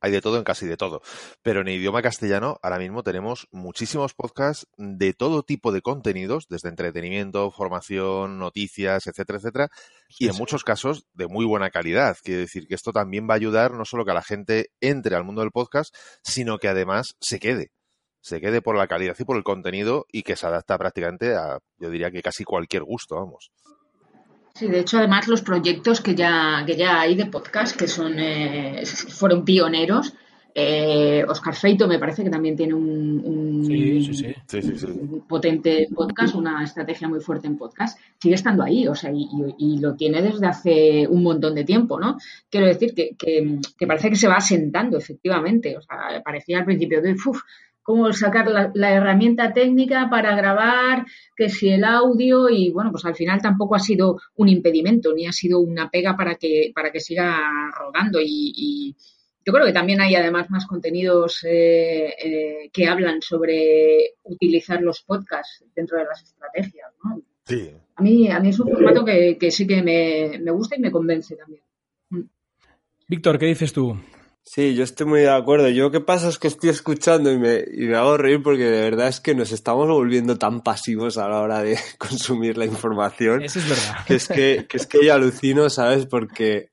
hay 0.00 0.12
de 0.12 0.20
todo 0.20 0.38
en 0.38 0.44
casi 0.44 0.66
de 0.66 0.76
todo. 0.76 1.02
Pero 1.42 1.60
en 1.60 1.68
idioma 1.68 2.02
castellano, 2.02 2.58
ahora 2.62 2.78
mismo 2.78 3.02
tenemos 3.02 3.48
muchísimos 3.50 4.14
podcasts 4.14 4.66
de 4.76 5.14
todo 5.14 5.42
tipo 5.42 5.72
de 5.72 5.82
contenidos, 5.82 6.46
desde 6.48 6.68
entretenimiento, 6.68 7.50
formación, 7.50 8.38
noticias, 8.38 9.06
etcétera, 9.06 9.38
etcétera, 9.38 9.68
y 10.18 10.28
en 10.28 10.36
muchos 10.36 10.64
casos 10.64 11.06
de 11.12 11.26
muy 11.26 11.44
buena 11.44 11.70
calidad. 11.70 12.16
Quiere 12.22 12.40
decir 12.40 12.66
que 12.68 12.74
esto 12.74 12.92
también 12.92 13.28
va 13.28 13.34
a 13.34 13.36
ayudar 13.36 13.72
no 13.72 13.84
solo 13.84 14.04
que 14.04 14.12
la 14.12 14.22
gente 14.22 14.70
entre 14.80 15.16
al 15.16 15.24
mundo 15.24 15.42
del 15.42 15.50
podcast, 15.50 15.94
sino 16.22 16.58
que 16.58 16.68
además 16.68 17.16
se 17.20 17.38
quede. 17.38 17.70
Se 18.20 18.40
quede 18.40 18.60
por 18.60 18.76
la 18.76 18.88
calidad 18.88 19.14
y 19.18 19.24
por 19.24 19.36
el 19.36 19.44
contenido 19.44 20.04
y 20.10 20.22
que 20.24 20.34
se 20.34 20.46
adapta 20.46 20.76
prácticamente 20.78 21.36
a, 21.36 21.58
yo 21.78 21.90
diría 21.90 22.10
que 22.10 22.22
casi 22.22 22.42
cualquier 22.42 22.82
gusto, 22.82 23.14
vamos. 23.14 23.52
Sí, 24.56 24.68
de 24.68 24.80
hecho, 24.80 24.96
además, 24.96 25.28
los 25.28 25.42
proyectos 25.42 26.00
que 26.00 26.14
ya, 26.14 26.64
que 26.66 26.76
ya 26.76 26.98
hay 27.00 27.14
de 27.14 27.26
podcast, 27.26 27.76
que 27.76 27.86
son 27.86 28.18
eh, 28.18 28.82
fueron 28.86 29.44
pioneros, 29.44 30.14
eh, 30.58 31.22
Oscar 31.28 31.54
Feito 31.54 31.86
me 31.86 31.98
parece 31.98 32.24
que 32.24 32.30
también 32.30 32.56
tiene 32.56 32.72
un, 32.72 33.62
potente 35.28 35.86
podcast, 35.94 36.34
una 36.34 36.64
estrategia 36.64 37.06
muy 37.06 37.20
fuerte 37.20 37.46
en 37.46 37.58
podcast. 37.58 37.98
Sigue 38.18 38.36
estando 38.36 38.62
ahí, 38.62 38.88
o 38.88 38.94
sea, 38.94 39.12
y, 39.12 39.78
lo 39.78 39.94
tiene 39.94 40.22
desde 40.22 40.46
hace 40.46 41.06
un 41.06 41.22
montón 41.22 41.54
de 41.54 41.64
tiempo, 41.64 42.00
¿no? 42.00 42.16
Quiero 42.48 42.66
decir 42.66 42.94
que, 42.94 43.14
que, 43.18 43.86
parece 43.86 44.08
que 44.08 44.16
se 44.16 44.28
va 44.28 44.36
asentando, 44.36 44.96
efectivamente. 44.96 45.76
O 45.76 45.82
sea, 45.82 46.22
parecía 46.24 46.60
al 46.60 46.64
principio 46.64 47.02
de, 47.02 47.12
uff, 47.12 47.42
cómo 47.86 48.12
sacar 48.12 48.48
la, 48.74 48.92
herramienta 48.92 49.52
técnica 49.52 50.10
para 50.10 50.34
grabar, 50.34 51.06
que 51.36 51.48
si 51.48 51.68
el 51.68 51.84
audio 51.84 52.48
y 52.50 52.70
bueno, 52.70 52.90
pues 52.90 53.04
al 53.04 53.14
final 53.14 53.40
tampoco 53.40 53.76
ha 53.76 53.78
sido 53.78 54.20
un 54.34 54.48
impedimento 54.48 55.14
ni 55.14 55.26
ha 55.26 55.32
sido 55.32 55.60
una 55.60 55.88
pega 55.88 56.16
para 56.16 56.34
que, 56.34 56.72
para 56.74 56.90
que 56.90 56.98
siga 56.98 57.38
rodando 57.78 58.18
y, 58.20 58.96
yo 59.48 59.52
creo 59.52 59.64
que 59.64 59.72
también 59.72 60.00
hay 60.00 60.16
además 60.16 60.50
más 60.50 60.66
contenidos 60.66 61.44
eh, 61.44 62.08
eh, 62.20 62.70
que 62.72 62.88
hablan 62.88 63.22
sobre 63.22 64.14
utilizar 64.24 64.82
los 64.82 65.02
podcasts 65.02 65.64
dentro 65.72 65.98
de 65.98 66.04
las 66.04 66.20
estrategias, 66.20 66.90
¿no? 67.04 67.22
Sí. 67.44 67.70
A 67.94 68.02
mí, 68.02 68.28
a 68.28 68.40
mí 68.40 68.48
es 68.48 68.58
un 68.58 68.72
formato 68.72 69.04
que, 69.04 69.38
sí 69.52 69.64
que 69.64 69.84
me, 69.84 70.40
me 70.42 70.50
gusta 70.50 70.74
y 70.74 70.80
me 70.80 70.90
convence 70.90 71.36
también. 71.36 71.62
Víctor, 73.06 73.38
¿qué 73.38 73.46
dices 73.46 73.72
tú? 73.72 73.96
Sí, 74.48 74.76
yo 74.76 74.84
estoy 74.84 75.06
muy 75.06 75.20
de 75.20 75.30
acuerdo. 75.30 75.68
Yo 75.70 75.90
qué 75.90 76.00
pasa 76.00 76.28
es 76.28 76.38
que 76.38 76.46
estoy 76.46 76.70
escuchando 76.70 77.32
y 77.32 77.38
me, 77.38 77.64
y 77.70 77.88
me 77.88 77.96
hago 77.96 78.16
reír 78.16 78.44
porque 78.44 78.62
de 78.62 78.80
verdad 78.80 79.08
es 79.08 79.20
que 79.20 79.34
nos 79.34 79.50
estamos 79.50 79.88
volviendo 79.88 80.38
tan 80.38 80.62
pasivos 80.62 81.18
a 81.18 81.28
la 81.28 81.40
hora 81.40 81.62
de 81.64 81.76
consumir 81.98 82.56
la 82.56 82.64
información. 82.64 83.42
Eso 83.42 83.58
es 83.58 83.68
verdad. 83.68 84.06
Que 84.06 84.14
es 84.14 84.28
que, 84.28 84.66
que 84.68 84.76
es 84.76 84.86
que 84.86 85.04
yo 85.04 85.12
alucino, 85.12 85.68
¿sabes? 85.68 86.06
Porque 86.06 86.70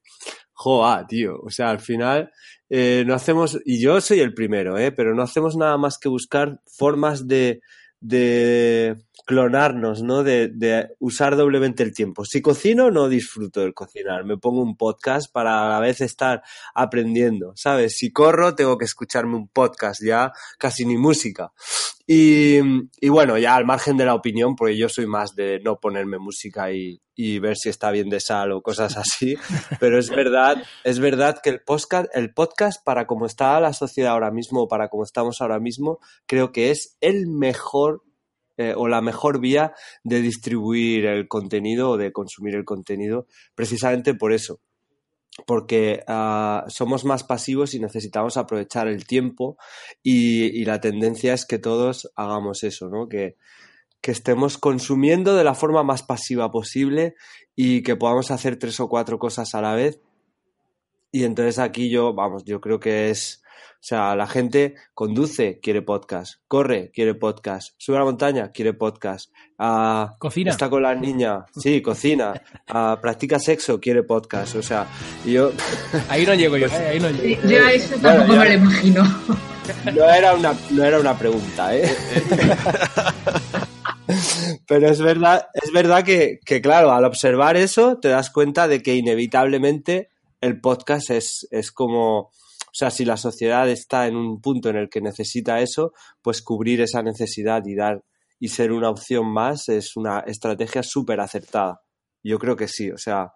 joa, 0.52 1.08
tío. 1.08 1.40
O 1.42 1.50
sea, 1.50 1.72
al 1.72 1.80
final 1.80 2.32
eh, 2.70 3.04
no 3.08 3.16
hacemos, 3.16 3.60
y 3.66 3.82
yo 3.82 4.00
soy 4.02 4.20
el 4.20 4.36
primero, 4.36 4.78
¿eh? 4.78 4.92
Pero 4.92 5.16
no 5.16 5.24
hacemos 5.24 5.58
nada 5.58 5.78
más 5.78 5.98
que 5.98 6.10
buscar 6.10 6.62
formas 6.68 7.28
de, 7.28 7.60
de 8.00 8.98
clonarnos, 9.26 10.02
¿no? 10.02 10.24
De, 10.24 10.50
de, 10.50 10.90
usar 11.00 11.36
doblemente 11.36 11.84
el 11.84 11.94
tiempo. 11.94 12.26
Si 12.26 12.42
cocino, 12.42 12.92
no 12.92 13.10
disfruto 13.10 13.62
del 13.62 13.74
cocinar. 13.74 14.26
Me 14.26 14.38
pongo 14.38 14.62
un 14.62 14.76
podcast 14.76 15.32
para 15.32 15.66
a 15.66 15.70
la 15.70 15.80
vez 15.80 16.02
estar 16.02 16.42
aprendiendo, 16.74 17.54
¿sabes? 17.56 17.98
Si 17.98 18.12
corro, 18.12 18.56
tengo 18.56 18.78
que 18.78 18.86
escucharme 18.86 19.36
un 19.36 19.48
podcast, 19.48 20.02
ya 20.04 20.32
casi 20.58 20.86
ni 20.86 20.98
música. 20.98 21.52
Y, 22.06 22.58
y 23.00 23.10
bueno, 23.10 23.38
ya 23.38 23.56
al 23.56 23.66
margen 23.66 23.96
de 23.96 24.06
la 24.06 24.14
opinión, 24.14 24.56
porque 24.56 24.78
yo 24.78 24.90
soy 24.90 25.08
más 25.08 25.36
de 25.36 25.62
no 25.64 25.80
ponerme 25.80 26.18
música 26.20 26.72
y, 26.74 27.02
y 27.16 27.40
ver 27.40 27.56
si 27.56 27.70
está 27.70 27.92
bien 27.92 28.10
de 28.10 28.20
sal 28.20 28.52
o 28.52 28.62
cosas 28.62 28.98
así, 28.98 29.36
pero 29.80 29.98
es 29.98 30.10
verdad, 30.10 30.62
es 30.84 31.00
verdad 31.00 31.40
que 31.42 31.50
el 31.50 31.62
podcast, 31.62 32.08
el 32.14 32.34
podcast 32.34 32.84
para 32.84 33.08
como 33.08 33.26
está 33.26 33.60
la 33.62 33.72
sociedad 33.72 34.12
ahora 34.12 34.32
mismo, 34.32 34.68
para 34.68 34.90
como 34.90 35.04
estamos 35.04 35.40
ahora 35.40 35.60
mismo, 35.60 36.00
creo 36.26 36.52
que 36.52 36.72
es 36.72 36.98
el 37.00 37.28
mejor 37.28 38.04
eh, 38.58 38.74
o 38.76 38.88
la 38.88 39.02
mejor 39.02 39.40
vía 39.40 39.74
de 40.04 40.22
distribuir 40.22 41.06
el 41.06 41.28
contenido 41.28 41.92
o 41.92 41.98
de 41.98 42.12
consumir 42.12 42.56
el 42.56 42.66
contenido, 42.66 43.28
precisamente 43.56 44.14
por 44.14 44.34
eso. 44.34 44.60
Porque 45.48 46.04
uh, 46.08 46.70
somos 46.70 47.06
más 47.06 47.24
pasivos 47.24 47.74
y 47.74 47.80
necesitamos 47.80 48.38
aprovechar 48.38 48.88
el 48.88 49.08
tiempo 49.08 49.58
y, 50.04 50.46
y, 50.62 50.66
la 50.66 50.80
tendencia 50.80 51.34
es 51.34 51.48
que 51.48 51.58
todos 51.58 52.12
hagamos 52.16 52.64
eso, 52.64 52.88
¿no? 52.88 53.08
Que, 53.10 53.38
que 54.04 54.12
estemos 54.12 54.58
consumiendo 54.58 55.34
de 55.34 55.46
la 55.46 55.56
forma 55.56 55.82
más 55.82 56.04
pasiva 56.04 56.52
posible 56.52 57.16
y 57.56 57.84
que 57.84 57.96
podamos 57.96 58.32
hacer 58.32 58.60
tres 58.60 58.82
o 58.82 58.90
cuatro 58.90 59.18
cosas 59.18 59.56
a 59.56 59.62
la 59.62 59.74
vez. 59.76 60.02
Y 61.16 61.26
entonces 61.26 61.60
aquí 61.60 61.92
yo, 61.92 62.12
vamos, 62.16 62.44
yo 62.44 62.60
creo 62.60 62.80
que 62.80 63.12
es, 63.12 63.44
o 63.74 63.78
sea, 63.82 64.16
la 64.16 64.26
gente 64.26 64.74
conduce, 64.96 65.60
quiere 65.62 65.84
podcast, 65.84 66.40
corre, 66.48 66.90
quiere 66.92 67.14
podcast, 67.14 67.76
sube 67.78 67.98
a 67.98 68.00
la 68.00 68.06
montaña, 68.06 68.52
quiere 68.52 68.74
podcast, 68.74 69.32
uh, 69.60 70.18
cocina. 70.18 70.50
está 70.50 70.72
con 70.72 70.82
la 70.82 70.96
niña, 70.96 71.46
sí, 71.56 71.84
cocina, 71.84 72.34
uh, 72.74 73.00
practica 73.00 73.38
sexo, 73.38 73.80
quiere 73.80 74.02
podcast, 74.02 74.56
o 74.56 74.64
sea, 74.64 74.88
yo... 75.24 75.52
Ahí 76.10 76.26
no 76.26 76.34
llego 76.34 76.58
yo, 76.58 76.66
eh, 76.66 76.88
ahí 76.88 77.00
no 77.00 77.12
llego. 77.12 77.48
Yo 77.48 77.64
a 77.64 77.72
eso 77.74 77.96
tampoco 78.02 78.30
bueno, 78.30 78.42
me 78.42 78.50
lo 78.50 78.54
imagino. 78.56 79.04
No 79.96 80.10
era 80.10 80.34
una, 80.34 80.54
no 80.72 80.84
era 80.84 81.00
una 81.00 81.18
pregunta, 81.18 81.74
¿eh? 81.78 81.90
Pero 84.68 84.90
es 84.90 85.00
verdad, 85.00 85.48
es 85.54 85.72
verdad 85.72 86.04
que, 86.04 86.40
que, 86.44 86.60
claro, 86.60 86.92
al 86.92 87.06
observar 87.06 87.56
eso 87.56 87.98
te 87.98 88.10
das 88.10 88.30
cuenta 88.30 88.68
de 88.68 88.82
que 88.82 88.96
inevitablemente 88.96 90.10
el 90.44 90.60
podcast 90.60 91.10
es, 91.10 91.48
es 91.52 91.72
como, 91.72 92.20
o 92.20 92.74
sea, 92.74 92.92
si 92.92 93.06
la 93.06 93.16
sociedad 93.16 93.70
está 93.70 94.08
en 94.08 94.18
un 94.18 94.42
punto 94.42 94.70
en 94.70 94.76
el 94.76 94.90
que 94.90 95.00
necesita 95.00 95.62
eso, 95.62 95.94
pues 96.22 96.42
cubrir 96.42 96.82
esa 96.82 97.02
necesidad 97.02 97.64
y 97.66 97.76
dar 97.76 98.04
y 98.40 98.50
ser 98.50 98.74
una 98.74 98.90
opción 98.90 99.32
más 99.32 99.70
es 99.70 99.96
una 99.96 100.20
estrategia 100.20 100.84
súper 100.84 101.22
acertada. 101.22 101.82
Yo 102.22 102.40
creo 102.40 102.58
que 102.58 102.68
sí, 102.68 102.92
o 102.92 102.98
sea, 102.98 103.32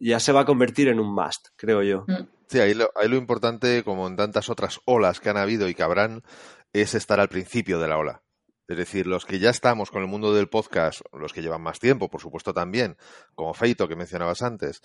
ya 0.00 0.20
se 0.20 0.30
va 0.30 0.42
a 0.42 0.44
convertir 0.44 0.86
en 0.88 1.00
un 1.00 1.12
must, 1.12 1.48
creo 1.56 1.82
yo. 1.82 2.06
Sí, 2.48 2.60
ahí 2.60 2.74
lo, 2.74 2.88
ahí 2.94 3.08
lo 3.08 3.16
importante, 3.16 3.82
como 3.82 4.06
en 4.06 4.14
tantas 4.14 4.48
otras 4.48 4.78
olas 4.84 5.18
que 5.18 5.30
han 5.30 5.38
habido 5.38 5.68
y 5.68 5.74
que 5.74 5.82
habrán, 5.82 6.22
es 6.72 6.94
estar 6.94 7.18
al 7.18 7.28
principio 7.28 7.80
de 7.80 7.88
la 7.88 7.98
ola. 7.98 8.22
Es 8.66 8.78
decir, 8.78 9.06
los 9.06 9.26
que 9.26 9.38
ya 9.38 9.50
estamos 9.50 9.90
con 9.90 10.02
el 10.02 10.08
mundo 10.08 10.32
del 10.32 10.48
podcast, 10.48 11.02
los 11.12 11.32
que 11.32 11.42
llevan 11.42 11.60
más 11.60 11.80
tiempo, 11.80 12.08
por 12.08 12.22
supuesto 12.22 12.54
también, 12.54 12.96
como 13.34 13.52
Feito 13.52 13.88
que 13.88 13.96
mencionabas 13.96 14.40
antes, 14.42 14.80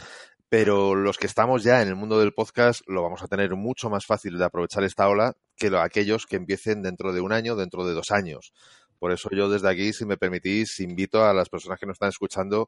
pero 0.49 0.95
los 0.95 1.17
que 1.17 1.27
estamos 1.27 1.63
ya 1.63 1.81
en 1.81 1.87
el 1.87 1.95
mundo 1.95 2.19
del 2.19 2.33
podcast 2.33 2.81
lo 2.87 3.03
vamos 3.03 3.21
a 3.21 3.27
tener 3.27 3.55
mucho 3.55 3.89
más 3.89 4.05
fácil 4.05 4.37
de 4.37 4.45
aprovechar 4.45 4.83
esta 4.83 5.07
ola 5.07 5.35
que 5.55 5.67
aquellos 5.77 6.25
que 6.25 6.37
empiecen 6.37 6.81
dentro 6.81 7.13
de 7.13 7.21
un 7.21 7.31
año, 7.31 7.55
dentro 7.55 7.85
de 7.85 7.93
dos 7.93 8.11
años. 8.11 8.51
Por 8.97 9.11
eso 9.11 9.29
yo 9.31 9.49
desde 9.49 9.69
aquí, 9.69 9.93
si 9.93 10.05
me 10.05 10.17
permitís, 10.17 10.79
invito 10.79 11.23
a 11.23 11.33
las 11.33 11.49
personas 11.49 11.79
que 11.79 11.85
nos 11.85 11.95
están 11.95 12.09
escuchando 12.09 12.67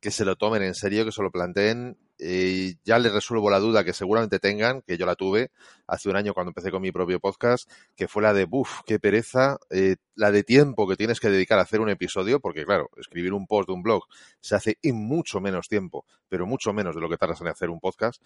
que 0.00 0.10
se 0.10 0.24
lo 0.24 0.36
tomen 0.36 0.62
en 0.62 0.74
serio, 0.74 1.04
que 1.04 1.12
se 1.12 1.22
lo 1.22 1.30
planteen. 1.30 1.96
Y 2.24 2.78
ya 2.84 3.00
les 3.00 3.12
resuelvo 3.12 3.50
la 3.50 3.58
duda 3.58 3.82
que 3.82 3.92
seguramente 3.92 4.38
tengan, 4.38 4.82
que 4.82 4.96
yo 4.96 5.06
la 5.06 5.16
tuve 5.16 5.50
hace 5.88 6.08
un 6.08 6.14
año 6.14 6.34
cuando 6.34 6.50
empecé 6.50 6.70
con 6.70 6.80
mi 6.80 6.92
propio 6.92 7.18
podcast, 7.18 7.68
que 7.96 8.06
fue 8.06 8.22
la 8.22 8.32
de, 8.32 8.44
buf, 8.44 8.80
qué 8.86 9.00
pereza, 9.00 9.58
eh, 9.70 9.96
la 10.14 10.30
de 10.30 10.44
tiempo 10.44 10.86
que 10.86 10.94
tienes 10.94 11.18
que 11.18 11.30
dedicar 11.30 11.58
a 11.58 11.62
hacer 11.62 11.80
un 11.80 11.88
episodio, 11.88 12.38
porque 12.38 12.64
claro, 12.64 12.90
escribir 12.96 13.32
un 13.32 13.48
post 13.48 13.68
de 13.68 13.74
un 13.74 13.82
blog 13.82 14.04
se 14.40 14.54
hace 14.54 14.78
en 14.82 14.96
mucho 14.96 15.40
menos 15.40 15.66
tiempo, 15.66 16.04
pero 16.28 16.46
mucho 16.46 16.72
menos 16.72 16.94
de 16.94 17.00
lo 17.00 17.08
que 17.08 17.16
tardas 17.16 17.40
en 17.40 17.48
hacer 17.48 17.70
un 17.70 17.80
podcast. 17.80 18.22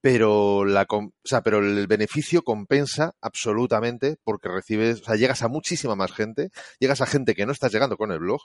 Pero, 0.00 0.64
la, 0.64 0.86
o 0.88 1.12
sea, 1.22 1.42
pero 1.42 1.58
el 1.58 1.86
beneficio 1.86 2.42
compensa 2.42 3.14
absolutamente 3.20 4.16
porque 4.24 4.48
recibes, 4.48 5.02
o 5.02 5.04
sea, 5.04 5.16
llegas 5.16 5.42
a 5.42 5.48
muchísima 5.48 5.96
más 5.96 6.12
gente, 6.12 6.50
llegas 6.78 7.02
a 7.02 7.06
gente 7.06 7.34
que 7.34 7.44
no 7.44 7.52
estás 7.52 7.72
llegando 7.72 7.96
con 7.96 8.10
el 8.10 8.20
blog 8.20 8.40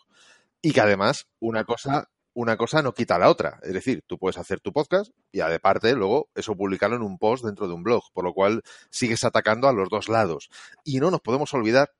y 0.62 0.74
que 0.74 0.82
además 0.82 1.27
una 1.39 1.63
cosa 1.63 2.10
una 2.39 2.55
cosa 2.55 2.81
no 2.81 2.93
quita 2.93 3.19
la 3.19 3.29
otra. 3.29 3.60
Es 3.63 3.74
decir, 3.74 4.01
tú 4.08 4.17
puedes 4.17 4.38
hacer 4.38 4.62
tu 4.62 4.72
podcast 4.72 5.12
y 5.34 5.41
aparte 5.41 5.93
luego 5.93 6.29
eso 6.36 6.55
publicarlo 6.55 6.96
en 6.96 7.01
un 7.01 7.17
post 7.17 7.43
dentro 7.43 7.67
de 7.67 7.74
un 7.74 7.84
blog, 7.84 8.01
por 8.13 8.24
lo 8.24 8.34
cual 8.34 8.63
sigues 8.89 9.25
atacando 9.25 9.67
a 9.67 9.74
los 9.74 9.89
dos 9.89 10.08
lados. 10.08 10.50
Y 10.86 11.01
no 11.01 11.12
nos 11.12 11.19
podemos 11.19 11.53
olvidar 11.53 11.91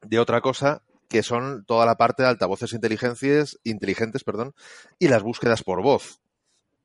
de 0.00 0.18
otra 0.18 0.40
cosa 0.40 0.82
que 1.10 1.22
son 1.22 1.66
toda 1.66 1.84
la 1.84 1.96
parte 1.96 2.22
de 2.22 2.30
altavoces 2.30 2.72
inteligentes, 2.72 3.60
inteligentes 3.62 4.24
perdón, 4.24 4.54
y 4.98 5.08
las 5.08 5.22
búsquedas 5.22 5.62
por 5.62 5.82
voz. 5.82 6.22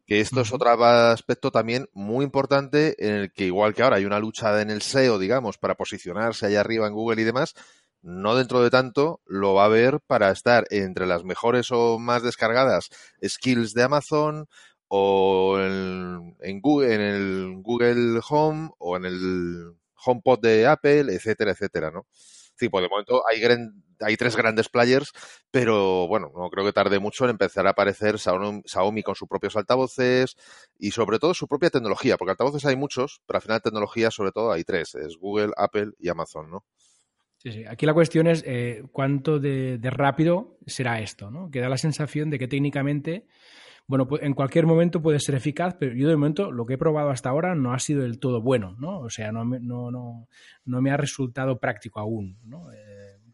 Que 0.05 0.19
esto 0.19 0.41
es 0.41 0.51
otro 0.51 0.69
aspecto 0.83 1.51
también 1.51 1.87
muy 1.93 2.25
importante 2.25 2.95
en 2.99 3.15
el 3.15 3.31
que 3.31 3.45
igual 3.45 3.73
que 3.73 3.83
ahora 3.83 3.95
hay 3.95 4.03
una 4.03 4.19
lucha 4.19 4.61
en 4.61 4.69
el 4.69 4.81
SEO, 4.81 5.19
digamos, 5.19 5.57
para 5.57 5.75
posicionarse 5.75 6.47
allá 6.47 6.59
arriba 6.59 6.87
en 6.87 6.93
Google 6.93 7.21
y 7.21 7.23
demás, 7.23 7.55
no 8.03 8.35
dentro 8.35 8.61
de 8.61 8.69
tanto 8.69 9.21
lo 9.25 9.53
va 9.55 9.65
a 9.65 9.69
ver 9.69 9.99
para 10.05 10.29
estar 10.31 10.65
entre 10.69 11.07
las 11.07 11.23
mejores 11.23 11.71
o 11.71 11.97
más 11.99 12.21
descargadas 12.21 12.89
skills 13.25 13.73
de 13.73 13.83
Amazon 13.83 14.47
o 14.89 15.57
en, 15.59 16.61
Google, 16.61 16.93
en 16.93 17.01
el 17.01 17.53
Google 17.63 18.19
Home 18.29 18.69
o 18.77 18.97
en 18.97 19.05
el 19.05 19.73
HomePod 20.05 20.39
de 20.39 20.67
Apple, 20.67 21.13
etcétera, 21.13 21.51
etcétera, 21.51 21.89
¿no? 21.89 22.05
Sí, 22.55 22.69
pues 22.69 22.83
de 22.83 22.89
momento 22.89 23.23
hay, 23.27 23.41
hay 24.01 24.17
tres 24.17 24.35
grandes 24.35 24.69
players, 24.69 25.11
pero 25.49 26.07
bueno, 26.07 26.31
no 26.35 26.49
creo 26.49 26.65
que 26.65 26.73
tarde 26.73 26.99
mucho 26.99 27.23
en 27.23 27.31
empezar 27.31 27.65
a 27.65 27.71
aparecer 27.71 28.19
Xiaomi 28.19 29.01
con 29.01 29.15
sus 29.15 29.27
propios 29.27 29.55
altavoces 29.55 30.35
y 30.77 30.91
sobre 30.91 31.17
todo 31.17 31.33
su 31.33 31.47
propia 31.47 31.71
tecnología, 31.71 32.17
porque 32.17 32.31
altavoces 32.31 32.65
hay 32.65 32.75
muchos, 32.75 33.21
pero 33.25 33.37
al 33.37 33.41
final 33.41 33.61
tecnología 33.61 34.11
sobre 34.11 34.31
todo 34.31 34.51
hay 34.51 34.63
tres, 34.63 34.93
es 34.95 35.17
Google, 35.17 35.53
Apple 35.57 35.93
y 35.97 36.09
Amazon, 36.09 36.51
¿no? 36.51 36.65
Sí, 37.43 37.51
sí. 37.51 37.65
Aquí 37.67 37.85
la 37.85 37.93
cuestión 37.93 38.27
es 38.27 38.41
eh, 38.47 38.83
cuánto 38.93 39.37
de, 39.37 39.77
rápido 39.83 40.57
será 40.65 41.01
esto, 41.01 41.29
¿no? 41.29 41.51
Que 41.51 41.59
da 41.59 41.67
la 41.67 41.77
sensación 41.77 42.29
de 42.29 42.39
que 42.39 42.47
técnicamente, 42.47 43.25
bueno, 43.85 44.07
en 44.21 44.33
cualquier 44.33 44.65
momento 44.65 45.01
puede 45.01 45.19
ser 45.19 45.35
eficaz, 45.35 45.75
pero 45.77 45.93
yo 45.93 46.07
de 46.07 46.15
momento 46.15 46.51
lo 46.51 46.65
que 46.65 46.75
he 46.75 46.77
probado 46.77 47.09
hasta 47.09 47.29
ahora 47.29 47.53
no 47.53 47.73
ha 47.73 47.79
sido 47.79 48.03
del 48.03 48.19
todo 48.19 48.41
bueno, 48.41 48.77
¿no? 48.79 48.99
O 48.99 49.09
sea, 49.09 49.33
no 49.33 49.43
no, 49.43 49.91
no, 49.91 50.29
no 50.63 50.81
me 50.81 50.91
ha 50.91 50.95
resultado 50.95 51.59
práctico 51.59 51.99
aún, 51.99 52.39
¿no? 52.45 52.71
Eh, 52.71 52.92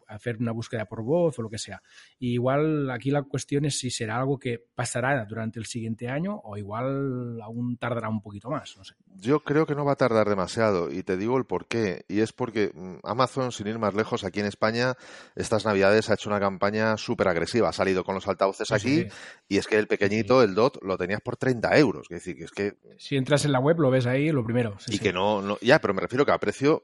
hacer 0.09 0.37
una 0.39 0.51
búsqueda 0.51 0.85
por 0.85 1.03
voz 1.03 1.37
o 1.39 1.41
lo 1.41 1.49
que 1.49 1.57
sea. 1.57 1.81
Y 2.17 2.33
igual 2.33 2.89
aquí 2.91 3.11
la 3.11 3.23
cuestión 3.23 3.65
es 3.65 3.79
si 3.79 3.89
será 3.89 4.17
algo 4.17 4.39
que 4.39 4.63
pasará 4.75 5.25
durante 5.25 5.59
el 5.59 5.65
siguiente 5.65 6.09
año 6.09 6.41
o 6.43 6.57
igual 6.57 7.39
aún 7.41 7.77
tardará 7.77 8.09
un 8.09 8.21
poquito 8.21 8.49
más. 8.49 8.75
No 8.77 8.83
sé. 8.83 8.95
Yo 9.15 9.41
creo 9.41 9.65
que 9.65 9.75
no 9.75 9.85
va 9.85 9.93
a 9.93 9.97
tardar 9.97 10.27
demasiado 10.27 10.91
y 10.91 11.03
te 11.03 11.17
digo 11.17 11.37
el 11.37 11.45
por 11.45 11.67
qué. 11.67 12.05
Y 12.07 12.21
es 12.21 12.33
porque 12.33 12.71
Amazon, 13.03 13.51
sin 13.51 13.67
ir 13.67 13.79
más 13.79 13.93
lejos, 13.93 14.23
aquí 14.23 14.39
en 14.39 14.45
España, 14.45 14.95
estas 15.35 15.65
navidades 15.65 16.09
ha 16.09 16.13
hecho 16.15 16.29
una 16.29 16.39
campaña 16.39 16.97
súper 16.97 17.27
agresiva. 17.27 17.69
Ha 17.69 17.73
salido 17.73 18.03
con 18.03 18.15
los 18.15 18.27
altavoces 18.27 18.71
aquí 18.71 19.03
sí. 19.03 19.07
y 19.47 19.57
es 19.57 19.67
que 19.67 19.77
el 19.77 19.87
pequeñito, 19.87 20.41
el 20.43 20.55
DOT, 20.55 20.83
lo 20.83 20.97
tenías 20.97 21.21
por 21.21 21.37
30 21.37 21.77
euros. 21.77 22.07
Es 22.09 22.23
decir, 22.23 22.37
que 22.37 22.43
es 22.43 22.51
que... 22.51 22.77
Si 22.97 23.15
entras 23.15 23.45
en 23.45 23.51
la 23.51 23.59
web 23.59 23.79
lo 23.79 23.89
ves 23.89 24.05
ahí 24.05 24.29
lo 24.29 24.43
primero. 24.43 24.77
Y 24.87 24.99
que 24.99 25.13
no, 25.13 25.41
no... 25.41 25.57
Ya, 25.61 25.79
pero 25.79 25.93
me 25.93 26.01
refiero 26.01 26.25
que 26.25 26.31
a 26.31 26.37
precio, 26.37 26.83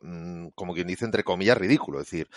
como 0.55 0.73
quien 0.73 0.87
dice, 0.87 1.05
entre 1.05 1.23
comillas, 1.23 1.57
ridículo. 1.57 1.99
Es 1.99 2.09
decir, 2.09 2.27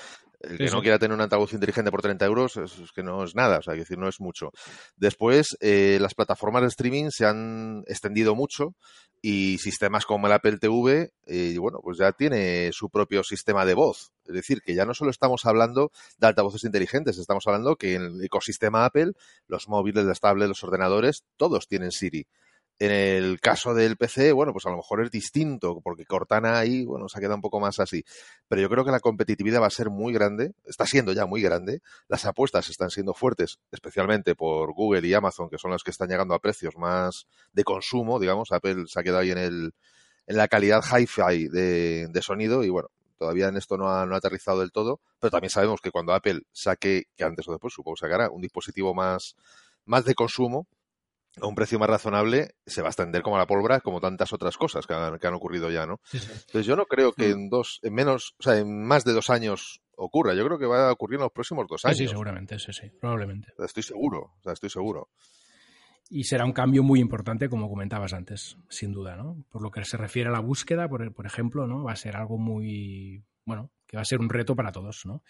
el 0.41 0.59
que 0.59 0.71
no 0.71 0.81
quiera 0.83 0.99
tener 0.99 1.15
un 1.15 1.21
altavoz 1.21 1.53
inteligente 1.53 1.91
por 1.91 2.03
30 2.03 2.25
euros 2.25 2.57
es, 2.57 2.79
es, 2.79 2.93
que 2.93 3.03
no 3.03 3.25
es 3.25 3.35
nada, 3.35 3.59
o 3.59 3.63
sea, 3.63 3.75
es 3.75 3.81
decir, 3.81 3.99
no 3.99 4.09
es 4.09 4.21
mucho. 4.21 4.53
Después, 4.97 5.57
eh, 5.61 5.99
las 6.01 6.15
plataformas 6.15 6.63
de 6.63 6.69
streaming 6.69 7.11
se 7.11 7.27
han 7.27 7.83
extendido 7.87 8.35
mucho 8.35 8.75
y 9.21 9.59
sistemas 9.59 10.07
como 10.07 10.27
el 10.27 10.33
Apple 10.33 10.59
TV, 10.59 11.11
eh, 11.27 11.57
bueno, 11.59 11.81
pues 11.83 11.99
ya 11.99 12.13
tiene 12.13 12.71
su 12.73 12.89
propio 12.89 13.25
sistema 13.25 13.65
de 13.65 13.75
voz. 13.75 14.13
Es 14.25 14.35
decir, 14.35 14.61
que 14.65 14.75
ya 14.75 14.85
no 14.85 14.95
solo 14.95 15.11
estamos 15.11 15.45
hablando 15.45 15.91
de 16.19 16.27
altavoces 16.27 16.65
inteligentes, 16.65 17.19
estamos 17.19 17.47
hablando 17.47 17.77
que 17.77 17.95
en 17.95 18.03
el 18.03 18.25
ecosistema 18.25 18.85
Apple, 18.85 19.13
los 19.49 19.69
móviles, 19.69 20.05
las 20.05 20.21
tablets, 20.21 20.49
los 20.49 20.63
ordenadores, 20.63 21.25
todos 21.37 21.67
tienen 21.67 21.91
Siri. 21.91 22.27
En 22.81 22.93
el 22.93 23.41
caso 23.41 23.75
del 23.75 23.97
PC, 23.97 24.31
bueno, 24.33 24.53
pues 24.53 24.65
a 24.67 24.71
lo 24.71 24.77
mejor 24.77 25.03
es 25.03 25.11
distinto, 25.11 25.81
porque 25.83 26.05
Cortana 26.05 26.59
ahí, 26.59 26.85
bueno, 26.85 27.09
se 27.09 27.19
queda 27.19 27.35
un 27.35 27.41
poco 27.41 27.59
más 27.59 27.81
así. 27.81 28.05
Pero 28.47 28.63
yo 28.63 28.69
creo 28.69 28.85
que 28.85 28.93
la 28.93 29.01
competitividad 29.01 29.61
va 29.61 29.67
a 29.67 29.71
ser 29.71 29.91
muy 29.91 30.13
grande, 30.13 30.53
está 30.65 30.87
siendo 30.87 31.13
ya 31.13 31.27
muy 31.27 31.43
grande. 31.43 31.81
Las 32.07 32.25
apuestas 32.25 32.69
están 32.69 32.91
siendo 32.91 33.15
fuertes, 33.15 33.59
especialmente 33.73 34.37
por 34.37 34.73
Google 34.75 35.09
y 35.09 35.15
Amazon, 35.15 35.51
que 35.51 35.59
son 35.59 35.73
las 35.73 35.83
que 35.83 35.91
están 35.91 36.09
llegando 36.09 36.35
a 36.35 36.39
precios 36.39 36.77
más 36.77 37.27
de 37.53 37.65
consumo, 37.65 38.21
digamos. 38.21 38.53
Apple 38.53 38.85
se 38.87 39.01
ha 39.01 39.03
quedado 39.03 39.23
ahí 39.23 39.33
en, 39.33 39.39
el, 39.39 39.75
en 40.29 40.37
la 40.37 40.47
calidad 40.47 40.83
hi-fi 40.85 41.49
de, 41.49 42.07
de 42.07 42.23
sonido 42.23 42.63
y 42.63 42.69
bueno, 42.69 42.91
todavía 43.19 43.49
en 43.49 43.57
esto 43.57 43.77
no 43.77 43.91
ha, 43.91 44.07
no 44.07 44.15
ha, 44.15 44.19
aterrizado 44.19 44.61
del 44.61 44.71
todo, 44.71 45.01
pero 45.19 45.31
también 45.31 45.51
sabemos 45.51 45.81
que 45.81 45.91
cuando 45.91 46.15
Apple 46.15 46.43
saque, 46.53 47.07
que 47.17 47.25
antes 47.25 47.47
o 47.49 47.53
después 47.53 47.75
supongo 47.75 47.97
sacará, 47.97 48.31
un 48.31 48.41
dispositivo 48.41 48.95
más, 48.95 49.35
más 49.85 50.05
de 50.05 50.15
consumo, 50.15 50.67
a 51.41 51.47
un 51.47 51.55
precio 51.55 51.79
más 51.79 51.89
razonable 51.89 52.55
se 52.67 52.83
va 52.83 52.89
a 52.89 52.91
extender 52.91 53.23
como 53.23 53.39
la 53.39 53.47
pólvora, 53.47 53.81
como 53.81 54.01
tantas 54.01 54.33
otras 54.33 54.57
cosas 54.57 54.87
que 54.87 54.95
han, 54.95 55.19
que 55.19 55.27
han 55.27 55.35
ocurrido 55.35 55.71
ya, 55.71 55.87
¿no? 55.87 56.01
Sí, 56.05 56.19
sí. 56.19 56.31
Entonces 56.31 56.67
yo 56.67 56.77
no 56.77 56.87
creo 56.87 57.13
que 57.13 57.31
en 57.31 57.49
dos, 57.49 57.81
en 57.83 57.95
menos, 57.95 58.35
o 58.39 58.43
sea, 58.43 58.59
en 58.59 58.87
más 58.87 59.05
de 59.05 59.13
dos 59.13 59.31
años 59.31 59.81
ocurra. 59.99 60.35
Yo 60.35 60.45
creo 60.47 60.59
que 60.59 60.67
va 60.67 60.89
a 60.89 60.93
ocurrir 60.93 61.17
en 61.17 61.23
los 61.23 61.33
próximos 61.33 61.67
dos 61.69 61.85
años. 61.85 61.99
Sí, 61.99 62.05
sí 62.05 62.11
seguramente, 62.11 62.59
sí, 62.59 62.73
sí, 62.73 62.91
probablemente. 63.01 63.53
Estoy 63.59 63.83
seguro, 63.83 64.35
o 64.39 64.43
sea, 64.43 64.53
estoy 64.53 64.71
seguro. 64.71 65.09
Y 66.11 66.25
será 66.25 66.45
un 66.47 66.53
cambio 66.53 66.83
muy 66.83 67.01
importante, 67.01 67.51
como 67.51 67.69
comentabas 67.69 68.15
antes, 68.15 68.57
sin 68.71 68.93
duda, 68.93 69.17
¿no? 69.17 69.45
Por 69.51 69.63
lo 69.63 69.71
que 69.71 69.85
se 69.85 69.99
refiere 69.99 70.31
a 70.31 70.33
la 70.33 70.41
búsqueda, 70.41 70.89
por, 70.89 71.13
por 71.13 71.27
ejemplo, 71.27 71.67
¿no? 71.67 71.85
Va 71.85 71.93
a 71.93 71.97
ser 71.97 72.17
algo 72.17 72.39
muy, 72.39 73.23
bueno, 73.45 73.71
que 73.87 73.99
va 73.99 74.03
a 74.03 74.07
ser 74.07 74.21
un 74.21 74.31
reto 74.31 74.57
para 74.57 74.73
todos, 74.73 75.05
¿no? 75.05 75.23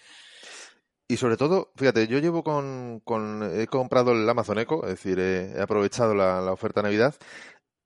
Y 1.10 1.16
sobre 1.16 1.38
todo, 1.38 1.72
fíjate, 1.74 2.06
yo 2.06 2.18
llevo 2.18 2.44
con, 2.44 3.00
con 3.02 3.42
he 3.58 3.66
comprado 3.66 4.12
el 4.12 4.28
Amazon 4.28 4.58
Echo, 4.58 4.84
es 4.84 4.90
decir, 4.90 5.18
he, 5.18 5.58
aprovechado 5.58 6.14
la, 6.14 6.52
oferta 6.52 6.82
Navidad 6.82 7.14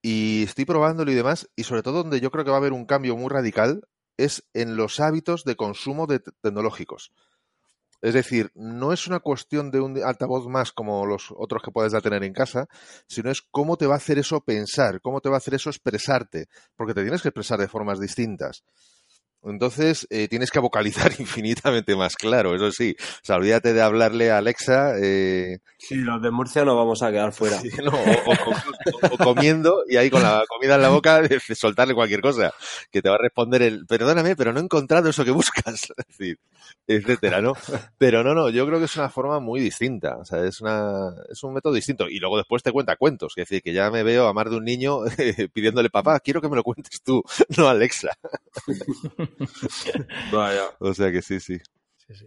y 0.03 0.43
estoy 0.43 0.65
probándolo 0.65 1.13
y 1.13 1.15
demás, 1.15 1.49
y 1.55 1.63
sobre 1.63 1.85
todo 1.85 2.03
donde 2.03 2.21
yo 2.21 2.33
creo 2.33 2.45
que 2.45 2.51
va 2.51 2.57
a 2.57 2.61
haber 2.61 2.73
un 2.73 2.85
cambio 2.85 3.17
muy 3.17 3.29
radical 3.31 3.87
es 4.17 4.45
en 4.55 4.77
los 4.77 4.99
hábitos 4.99 5.45
de 5.45 5.55
consumo 5.55 6.09
de 6.09 6.19
tecnológicos. 6.19 7.13
Es 8.01 8.15
decir, 8.15 8.51
no 8.57 8.93
es 8.93 9.07
una 9.07 9.21
cuestión 9.21 9.71
de 9.71 9.81
un 9.81 10.03
altavoz 10.03 10.49
más 10.49 10.73
como 10.73 11.07
los 11.07 11.33
otros 11.37 11.63
que 11.63 11.71
puedes 11.71 11.93
ya 11.93 12.01
tener 12.01 12.25
en 12.25 12.33
casa, 12.33 12.69
sino 13.07 13.31
es 13.31 13.41
cómo 13.43 13.77
te 13.77 13.87
va 13.87 13.95
a 13.95 13.99
hacer 13.99 14.19
eso 14.19 14.41
pensar, 14.41 15.01
cómo 15.01 15.21
te 15.21 15.29
va 15.29 15.37
a 15.37 15.39
hacer 15.39 15.55
eso 15.55 15.71
expresarte, 15.71 16.49
porque 16.75 16.95
te 16.95 17.03
tienes 17.03 17.23
que 17.23 17.29
expresar 17.29 17.61
de 17.61 17.69
formas 17.69 18.01
distintas. 18.01 18.65
Entonces 19.45 20.07
eh, 20.11 20.29
tienes 20.29 20.51
que 20.51 20.61
vocalizar 20.61 21.13
infinitamente 21.19 21.97
más 21.97 22.17
claro, 22.17 22.55
eso 22.55 22.71
sí. 22.71 22.95
O 22.99 23.25
sea, 23.25 23.37
olvídate 23.37 23.73
de 23.73 23.83
hablarle 23.83 24.31
a 24.31 24.39
Alexa. 24.39 24.95
Eh... 25.01 25.59
Sí, 25.79 25.97
los 25.97 26.23
de 26.23 26.31
Murcia 26.31 26.65
nos 26.65 26.77
vamos 26.77 27.03
a 27.03 27.11
quedar 27.11 27.33
fuera. 27.33 27.53
Sí, 27.63 27.71
no, 27.83 27.93
o, 27.93 28.33
o, 28.33 29.15
o, 29.15 29.19
comiendo 29.19 29.85
y 29.89 29.97
ahí 29.97 30.11
con 30.11 30.21
la 30.23 30.43
comida 30.49 30.75
en 30.75 30.83
la 30.83 30.89
boca 30.89 31.23
de 31.23 31.39
soltarle 31.55 31.95
cualquier 31.95 32.21
cosa, 32.21 32.53
que 32.91 33.01
te 33.01 33.09
va 33.09 33.15
a 33.15 33.19
responder 33.19 33.63
el, 33.63 33.87
perdóname, 33.87 34.35
pero 34.35 34.53
no 34.53 34.59
he 34.59 34.63
encontrado 34.65 35.09
eso 35.09 35.25
que 35.25 35.31
buscas, 35.31 35.91
es 35.97 36.07
decir, 36.09 36.39
etcétera, 36.87 37.41
¿no? 37.41 37.55
Pero 37.99 38.25
no, 38.25 38.35
no, 38.35 38.51
yo 38.51 38.67
creo 38.67 38.79
que 38.79 38.87
es 38.87 38.97
una 38.97 39.11
forma 39.11 39.39
muy 39.39 39.61
distinta, 39.61 40.17
o 40.17 40.25
sea, 40.25 40.45
es 40.45 40.61
una, 40.61 41.15
es 41.31 41.43
un 41.45 41.55
método 41.55 41.75
distinto. 41.75 42.09
Y 42.09 42.19
luego 42.19 42.37
después 42.37 42.63
te 42.63 42.73
cuenta 42.73 42.97
cuentos, 42.97 43.33
es 43.37 43.49
decir, 43.49 43.63
que 43.63 43.73
ya 43.73 43.91
me 43.91 44.03
veo 44.03 44.27
a 44.27 44.33
más 44.33 44.51
de 44.51 44.57
un 44.57 44.65
niño 44.65 44.99
pidiéndole, 45.53 45.91
papá, 45.91 46.19
quiero 46.21 46.41
que 46.41 46.49
me 46.49 46.57
lo 46.57 46.65
cuentes 46.65 47.01
tú, 47.03 47.23
no 47.57 47.69
Alexa. 47.69 48.11
Vaya. 50.33 50.65
O 50.79 50.93
sea 50.95 51.11
que 51.11 51.23
sí, 51.23 51.41
sí. 51.41 51.59
Sí, 51.97 52.15
sí. 52.15 52.27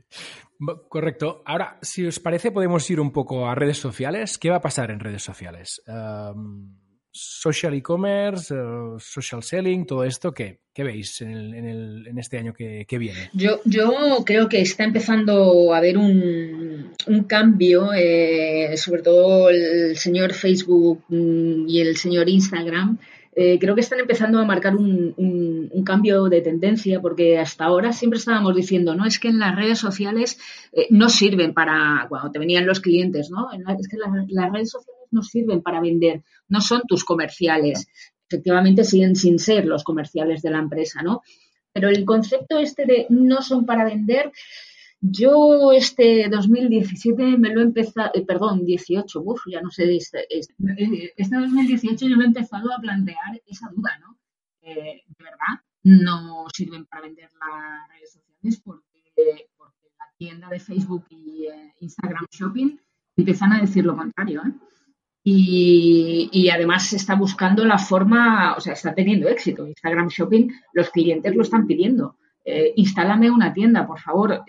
Correcto. 0.89 1.43
Ahora, 1.45 1.77
si 1.81 2.05
os 2.05 2.19
parece, 2.19 2.51
podemos 2.51 2.89
ir 2.89 2.99
un 2.99 3.11
poco 3.11 3.47
a 3.47 3.55
redes 3.55 3.77
sociales. 3.77 4.37
¿Qué 4.37 4.49
va 4.49 4.57
a 4.57 4.61
pasar 4.61 4.91
en 4.91 4.99
redes 4.99 5.23
sociales? 5.23 5.81
Um, 5.87 6.77
social 7.15 7.73
e-commerce, 7.73 8.53
uh, 8.53 8.99
social 8.99 9.41
selling, 9.41 9.85
todo 9.85 10.03
esto, 10.03 10.33
¿qué, 10.33 10.59
qué 10.73 10.83
veis 10.83 11.21
en, 11.21 11.31
el, 11.31 11.53
en, 11.53 11.65
el, 11.65 12.07
en, 12.07 12.19
este 12.19 12.37
año 12.37 12.53
que, 12.53 12.85
que, 12.85 12.97
viene? 12.97 13.29
Yo, 13.33 13.61
yo 13.63 14.23
creo 14.25 14.49
que 14.49 14.59
está 14.59 14.83
empezando 14.83 15.73
a 15.73 15.77
haber 15.77 15.97
un, 15.97 16.91
un 17.07 17.23
cambio, 17.23 17.93
eh, 17.93 18.75
sobre 18.75 19.01
todo 19.01 19.49
el 19.49 19.95
señor 19.95 20.33
Facebook 20.33 21.05
y 21.09 21.79
el 21.79 21.95
señor 21.95 22.27
Instagram. 22.27 22.99
Eh, 23.37 23.59
creo 23.59 23.75
que 23.75 23.81
están 23.81 23.99
empezando 23.99 24.39
a 24.39 24.45
marcar 24.45 24.77
un, 24.77 25.13
un, 25.17 25.83
cambio 25.83 26.23
de 26.29 26.41
tendencia 26.41 27.01
porque 27.01 27.37
hasta 27.37 27.65
ahora 27.65 27.91
siempre 27.91 28.17
estábamos 28.17 28.55
diciendo, 28.55 28.95
no, 28.95 29.05
es 29.05 29.19
que 29.19 29.27
en 29.27 29.39
las 29.39 29.55
redes 29.55 29.77
sociales 29.77 30.39
eh, 30.71 30.87
no 30.89 31.09
sirven 31.09 31.53
para, 31.53 32.05
cuando 32.07 32.31
te 32.31 32.39
venían 32.39 32.65
los 32.65 32.79
clientes, 32.79 33.29
¿no? 33.29 33.49
Es 33.51 33.87
que 33.89 33.97
las 33.97 34.51
redes 34.51 34.71
sociales 34.71 35.07
no 35.11 35.21
sirven 35.21 35.61
para 35.61 35.81
vender, 35.81 36.23
no 36.47 36.61
son 36.61 36.83
tus 36.87 37.03
comerciales. 37.03 37.87
Efectivamente 38.27 38.83
siguen 38.83 39.15
sin 39.15 39.37
ser 39.37 39.65
los 39.65 39.83
comerciales 39.83 40.41
de 40.41 40.51
la 40.51 40.59
empresa, 40.59 41.01
¿no? 41.03 41.21
Pero 41.73 41.89
el 41.89 42.05
concepto 42.05 42.57
este 42.57 42.85
de 42.85 43.05
no 43.09 43.41
son 43.41 43.65
para 43.65 43.83
vender, 43.83 44.31
yo 45.11 45.71
este 45.71 46.27
2017 46.29 47.37
me 47.37 47.53
lo 47.53 47.61
he 47.61 47.63
empezado, 47.63 48.11
eh, 48.13 48.25
perdón, 48.25 48.65
18, 48.65 49.21
uf, 49.21 49.41
ya 49.47 49.61
no 49.61 49.69
sé, 49.69 49.95
este, 49.95 50.25
este, 50.29 50.53
este, 51.15 51.35
2018 51.35 52.07
yo 52.07 52.17
me 52.17 52.23
he 52.23 52.27
empezado 52.27 52.73
a 52.73 52.79
plantear 52.79 53.41
esa 53.45 53.69
duda, 53.69 53.97
¿no? 53.99 54.17
De 54.61 55.03
verdad, 55.19 55.61
no 55.83 56.47
sirven 56.51 56.85
para 56.85 57.03
vender 57.03 57.29
las 57.33 57.87
redes 57.89 58.13
sociales 58.13 58.61
porque, 58.63 59.47
porque 59.55 59.87
la 59.99 60.05
tienda 60.17 60.49
de 60.49 60.59
Facebook 60.59 61.05
y 61.09 61.45
eh, 61.45 61.73
Instagram 61.81 62.25
Shopping 62.31 62.79
empiezan 63.15 63.53
a 63.53 63.61
decir 63.61 63.85
lo 63.85 63.95
contrario, 63.95 64.41
¿eh? 64.45 64.53
Y, 65.27 66.29
y, 66.31 66.49
además 66.49 66.87
se 66.87 66.97
está 66.97 67.15
buscando 67.15 67.65
la 67.65 67.79
forma, 67.79 68.55
o 68.55 68.59
sea, 68.59 68.73
está 68.73 68.93
teniendo 68.93 69.27
éxito. 69.27 69.65
Instagram 69.65 70.07
Shopping, 70.07 70.49
los 70.73 70.91
clientes 70.91 71.35
lo 71.35 71.41
están 71.41 71.65
pidiendo. 71.65 72.19
Eh, 72.43 72.73
instálame 72.75 73.31
una 73.31 73.51
tienda, 73.51 73.87
por 73.87 73.99
favor. 73.99 74.43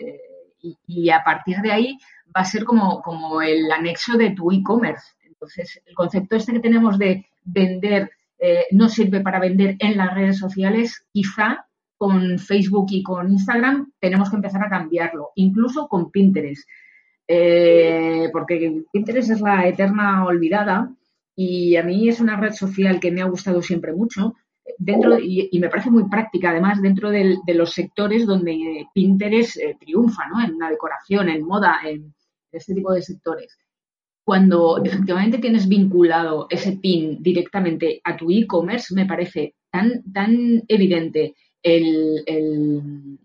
Y, 0.61 1.09
a 1.09 1.23
partir 1.23 1.57
de 1.57 1.71
ahí 1.71 1.97
va 2.35 2.41
a 2.41 2.45
ser 2.45 2.63
como, 2.63 3.01
como 3.01 3.41
el 3.41 3.71
anexo 3.71 4.17
de 4.17 4.31
tu 4.31 4.51
e-commerce. 4.51 5.05
Entonces, 5.23 5.81
el 5.85 5.95
concepto 5.95 6.35
este 6.35 6.53
que 6.53 6.59
tenemos 6.59 6.97
de 6.97 7.25
vender 7.43 8.11
eh, 8.39 8.65
no 8.71 8.89
sirve 8.89 9.21
para 9.21 9.39
vender 9.39 9.75
en 9.79 9.97
las 9.97 10.13
redes 10.13 10.37
sociales, 10.37 11.05
quizá 11.11 11.65
con 11.97 12.37
Facebook 12.37 12.87
y 12.89 13.01
con 13.01 13.31
Instagram 13.31 13.91
tenemos 13.99 14.29
que 14.29 14.35
empezar 14.35 14.63
a 14.63 14.69
cambiarlo, 14.69 15.31
incluso 15.35 15.87
con 15.87 16.11
Pinterest. 16.11 16.67
Eh, 17.27 18.29
porque 18.31 18.83
Pinterest 18.91 19.31
es 19.31 19.41
la 19.41 19.67
eterna 19.67 20.25
olvidada 20.25 20.89
y 21.35 21.75
a 21.75 21.83
mí 21.83 22.07
es 22.07 22.21
una 22.21 22.39
red 22.39 22.53
social 22.53 22.99
que 22.99 23.11
me 23.11 23.21
ha 23.21 23.25
gustado 23.25 23.61
siempre 23.61 23.93
mucho 23.93 24.35
dentro 24.77 25.17
y, 25.19 25.49
me 25.59 25.69
parece 25.69 25.89
muy 25.89 26.09
práctica 26.09 26.51
además 26.51 26.81
dentro 26.81 27.09
de 27.09 27.37
los 27.53 27.71
sectores 27.71 28.25
donde 28.25 28.85
Pinterest 28.93 29.57
eh, 29.57 29.77
triunfa, 29.79 30.27
¿no? 30.27 30.43
En 30.43 30.57
la 30.57 30.69
decoración, 30.69 31.29
en 31.29 31.45
moda, 31.45 31.79
en 31.85 32.13
este 32.51 32.73
tipo 32.73 32.93
de 32.93 33.01
sectores. 33.01 33.57
Cuando 34.23 34.83
efectivamente 34.83 35.37
tienes 35.37 35.67
vinculado 35.67 36.47
ese 36.49 36.73
pin 36.73 37.21
directamente 37.21 38.01
a 38.03 38.17
tu 38.17 38.29
e-commerce, 38.29 38.93
me 38.93 39.05
parece 39.05 39.55
tan, 39.71 40.03
tan 40.11 40.63
evidente 40.67 41.35
el, 41.63 42.23
el, 42.25 43.19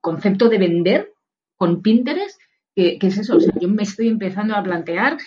concepto 0.00 0.48
de 0.50 0.58
vender 0.58 1.12
con 1.56 1.80
Pinterest 1.80 2.38
¿Qué, 2.74 2.98
¿Qué, 2.98 3.06
es 3.06 3.18
eso? 3.18 3.38
Yo 3.60 3.68
me 3.68 3.82
estoy 3.82 4.08
empezando 4.08 4.54
a 4.54 4.62
plantear 4.62 5.18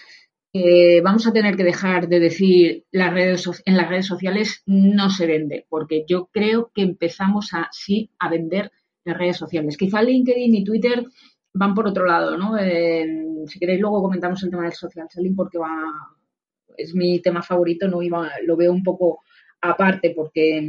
que 0.56 1.02
vamos 1.04 1.28
a 1.28 1.34
tener 1.34 1.58
que 1.58 1.66
dejar 1.66 2.08
de 2.08 2.22
decir 2.22 2.86
las 2.90 3.14
redes 3.14 3.62
en 3.66 3.76
las 3.76 3.90
redes 3.90 4.06
sociales 4.06 4.64
no 4.66 5.10
se 5.10 5.28
vende, 5.28 5.66
porque 5.68 6.06
yo 6.08 6.30
creo 6.32 6.72
que 6.74 6.82
empezamos 6.82 7.54
a 7.54 7.68
sí 7.74 8.10
a 8.20 8.30
vender 8.30 8.72
las 9.04 9.18
redes 9.18 9.36
sociales. 9.36 9.76
Quizá 9.76 10.02
LinkedIn 10.02 10.56
y 10.56 10.64
Twitter 10.64 11.04
van 11.54 11.76
por 11.76 11.88
otro 11.88 12.06
lado, 12.06 12.38
¿no? 12.38 12.58
Eh, 12.58 13.06
si 13.48 13.60
queréis 13.60 13.82
luego 13.82 14.02
comentamos 14.02 14.42
el 14.44 14.50
tema 14.50 14.64
del 14.64 14.72
social 14.72 15.10
selling 15.10 15.36
porque 15.36 15.58
va 15.58 15.70
es 16.78 16.96
mi 16.96 17.20
tema 17.20 17.42
favorito, 17.42 17.90
no 17.90 18.02
iba, 18.02 18.32
lo 18.46 18.56
veo 18.56 18.72
un 18.72 18.84
poco 18.84 19.24
aparte 19.60 20.14
porque, 20.16 20.66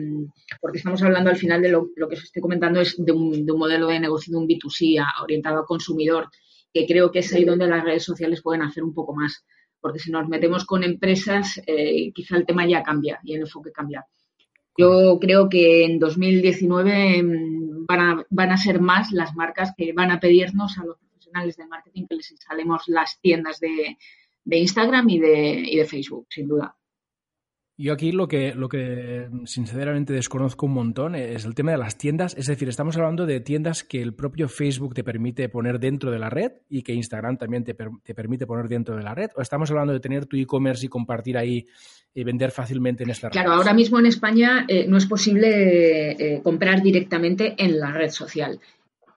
porque 0.60 0.78
estamos 0.78 1.00
hablando 1.04 1.30
al 1.30 1.36
final 1.36 1.62
de 1.62 1.68
lo, 1.68 1.90
lo 1.94 2.08
que 2.08 2.16
os 2.16 2.24
estoy 2.24 2.42
comentando 2.42 2.80
es 2.80 2.96
de 2.98 3.12
un, 3.12 3.46
de 3.46 3.52
un 3.52 3.58
modelo 3.60 3.86
de 3.86 4.00
negocio 4.00 4.32
de 4.32 4.38
un 4.38 4.48
B2C 4.48 5.00
orientado 5.22 5.60
al 5.60 5.64
consumidor 5.64 6.28
que 6.74 6.86
creo 6.86 7.12
que 7.12 7.20
es 7.20 7.32
ahí 7.32 7.44
donde 7.44 7.68
las 7.68 7.84
redes 7.84 8.02
sociales 8.02 8.42
pueden 8.42 8.62
hacer 8.62 8.82
un 8.82 8.92
poco 8.92 9.14
más. 9.14 9.44
Porque 9.80 9.98
si 9.98 10.10
nos 10.10 10.28
metemos 10.28 10.64
con 10.64 10.82
empresas, 10.82 11.60
eh, 11.66 12.12
quizá 12.12 12.36
el 12.36 12.46
tema 12.46 12.66
ya 12.66 12.82
cambia 12.82 13.20
y 13.22 13.34
el 13.34 13.42
enfoque 13.42 13.72
cambia. 13.72 14.06
Yo 14.76 15.18
creo 15.20 15.48
que 15.48 15.84
en 15.84 15.98
2019 15.98 17.22
mm, 17.22 17.86
van 17.86 18.00
a, 18.00 18.26
van 18.28 18.50
a 18.50 18.56
ser 18.56 18.80
más 18.80 19.12
las 19.12 19.34
marcas 19.34 19.72
que 19.76 19.92
van 19.92 20.10
a 20.10 20.20
pedirnos 20.20 20.78
a 20.78 20.84
los 20.84 20.98
profesionales 20.98 21.56
de 21.56 21.66
marketing 21.66 22.06
que 22.08 22.16
les 22.16 22.30
instalemos 22.30 22.82
las 22.88 23.18
tiendas 23.20 23.60
de, 23.60 23.96
de 24.44 24.58
Instagram 24.58 25.08
y 25.08 25.18
de, 25.18 25.62
y 25.66 25.76
de 25.76 25.84
Facebook, 25.84 26.26
sin 26.30 26.48
duda. 26.48 26.76
Yo 27.78 27.92
aquí 27.92 28.10
lo 28.10 28.26
que, 28.26 28.54
lo 28.54 28.70
que 28.70 29.28
sinceramente 29.44 30.14
desconozco 30.14 30.64
un 30.64 30.72
montón 30.72 31.14
es 31.14 31.44
el 31.44 31.54
tema 31.54 31.72
de 31.72 31.76
las 31.76 31.98
tiendas. 31.98 32.34
Es 32.38 32.46
decir, 32.46 32.70
estamos 32.70 32.96
hablando 32.96 33.26
de 33.26 33.40
tiendas 33.40 33.84
que 33.84 34.00
el 34.00 34.14
propio 34.14 34.48
Facebook 34.48 34.94
te 34.94 35.04
permite 35.04 35.50
poner 35.50 35.78
dentro 35.78 36.10
de 36.10 36.18
la 36.18 36.30
red 36.30 36.52
y 36.70 36.82
que 36.82 36.94
Instagram 36.94 37.36
también 37.36 37.64
te, 37.64 37.74
te 37.74 38.14
permite 38.14 38.46
poner 38.46 38.68
dentro 38.68 38.96
de 38.96 39.02
la 39.02 39.14
red. 39.14 39.28
¿O 39.36 39.42
estamos 39.42 39.70
hablando 39.70 39.92
de 39.92 40.00
tener 40.00 40.24
tu 40.24 40.36
e-commerce 40.36 40.86
y 40.86 40.88
compartir 40.88 41.36
ahí 41.36 41.66
y 42.14 42.24
vender 42.24 42.50
fácilmente 42.50 43.04
en 43.04 43.10
esta 43.10 43.28
red? 43.28 43.32
Claro, 43.32 43.52
ahora 43.52 43.74
mismo 43.74 43.98
en 43.98 44.06
España 44.06 44.64
eh, 44.68 44.86
no 44.88 44.96
es 44.96 45.04
posible 45.04 46.12
eh, 46.12 46.40
comprar 46.42 46.82
directamente 46.82 47.56
en 47.58 47.78
la 47.78 47.92
red 47.92 48.08
social. 48.08 48.58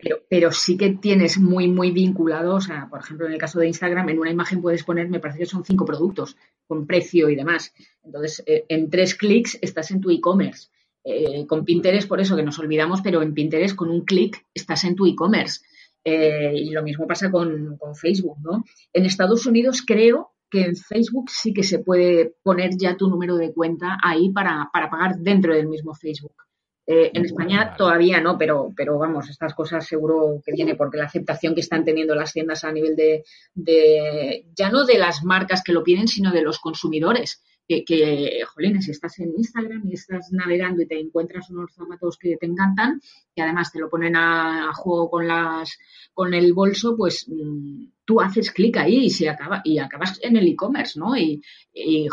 Pero, 0.01 0.19
pero, 0.29 0.51
sí 0.53 0.77
que 0.77 0.91
tienes 0.91 1.38
muy, 1.38 1.67
muy 1.67 1.91
vinculado, 1.91 2.55
o 2.55 2.62
sea, 2.62 2.88
por 2.89 3.01
ejemplo, 3.01 3.27
en 3.27 3.33
el 3.33 3.38
caso 3.38 3.59
de 3.59 3.67
Instagram, 3.67 4.07
en 4.07 4.19
una 4.19 4.31
imagen 4.31 4.62
puedes 4.62 4.83
poner, 4.83 5.09
me 5.09 5.19
parece 5.19 5.39
que 5.39 5.45
son 5.45 5.65
cinco 5.65 5.83
productos 5.83 6.38
con 6.67 6.88
precio 6.88 7.29
y 7.29 7.35
demás. 7.35 7.73
Entonces, 8.01 8.41
eh, 8.45 8.65
en 8.69 8.89
tres 8.89 9.15
clics 9.15 9.59
estás 9.62 9.91
en 9.91 9.99
tu 9.99 10.09
e-commerce. 10.09 10.69
Eh, 11.03 11.45
con 11.47 11.65
Pinterest, 11.65 12.07
por 12.07 12.21
eso 12.21 12.35
que 12.38 12.43
nos 12.43 12.59
olvidamos, 12.59 13.01
pero 13.01 13.21
en 13.21 13.33
Pinterest 13.33 13.75
con 13.75 13.89
un 13.89 14.05
clic 14.05 14.45
estás 14.53 14.85
en 14.85 14.95
tu 14.95 15.05
e-commerce. 15.05 15.62
Eh, 16.03 16.53
y 16.55 16.69
lo 16.69 16.81
mismo 16.81 17.05
pasa 17.05 17.29
con, 17.29 17.77
Facebook, 17.95 18.38
¿no? 18.41 18.63
En 18.93 19.05
Estados 19.05 19.45
Unidos 19.45 19.83
creo 19.85 20.31
que 20.49 20.62
en 20.62 20.75
Facebook 20.77 21.29
sí 21.29 21.53
que 21.53 21.63
se 21.63 21.79
puede 21.79 22.35
poner 22.41 22.71
ya 22.77 22.95
tu 22.95 23.09
número 23.09 23.35
de 23.35 23.53
cuenta 23.53 23.97
ahí 24.01 24.31
para 24.31 24.69
pagar 24.71 25.17
dentro 25.17 25.53
del 25.53 25.67
mismo 25.67 25.93
Facebook. 25.93 26.48
Eh, 26.91 27.12
en 27.13 27.23
España 27.23 27.75
todavía 27.78 28.19
no, 28.19 28.36
pero, 28.36 28.73
pero 28.75 28.97
vamos, 28.97 29.30
estas 29.30 29.54
cosas 29.54 29.86
seguro 29.86 30.41
que 30.43 30.52
viene 30.52 30.73
porque 30.73 30.97
la 30.97 31.06
aceptación 31.06 31.54
que 31.54 31.62
están 31.62 31.86
teniendo 31.86 32.15
las 32.15 32.34
tiendas 32.34 32.63
a 32.63 32.71
nivel 32.71 32.95
de, 32.95 33.23
de 33.54 34.47
ya 34.56 34.71
no 34.71 34.84
de 34.86 34.97
las 34.97 35.23
marcas 35.23 35.62
que 35.63 35.71
lo 35.71 35.84
piden, 35.84 36.08
sino 36.08 36.32
de 36.32 36.41
los 36.41 36.58
consumidores. 36.58 37.43
Que, 37.67 37.86
que, 37.86 38.41
jolines, 38.47 38.86
si 38.86 38.89
estás 38.89 39.19
en 39.19 39.36
Instagram 39.38 39.84
y 39.88 39.93
estás 39.93 40.32
navegando 40.32 40.82
y 40.82 40.88
te 40.88 40.99
encuentras 40.99 41.52
unos 41.52 41.71
zapatos 41.75 42.17
que 42.17 42.36
te 42.38 42.47
encantan, 42.47 42.99
y 43.36 43.41
además 43.41 43.71
te 43.71 43.78
lo 43.78 43.88
ponen 43.88 44.15
a, 44.15 44.71
a 44.71 44.73
juego 44.73 45.12
con 45.12 45.28
las 45.28 45.78
con 46.15 46.34
el 46.34 46.54
bolso, 46.54 46.97
pues 46.97 47.28
mmm, 47.30 47.84
tú 48.04 48.19
haces 48.19 48.49
clic 48.49 48.78
ahí 48.78 49.06
y 49.06 49.10
se 49.12 49.30
acaba 49.30 49.62
y 49.63 49.78
acabas 49.78 50.19
en 50.23 50.38
el 50.38 50.47
e-commerce, 50.47 50.99
¿no? 50.99 51.15
Y, 51.15 51.39
y, 51.71 52.08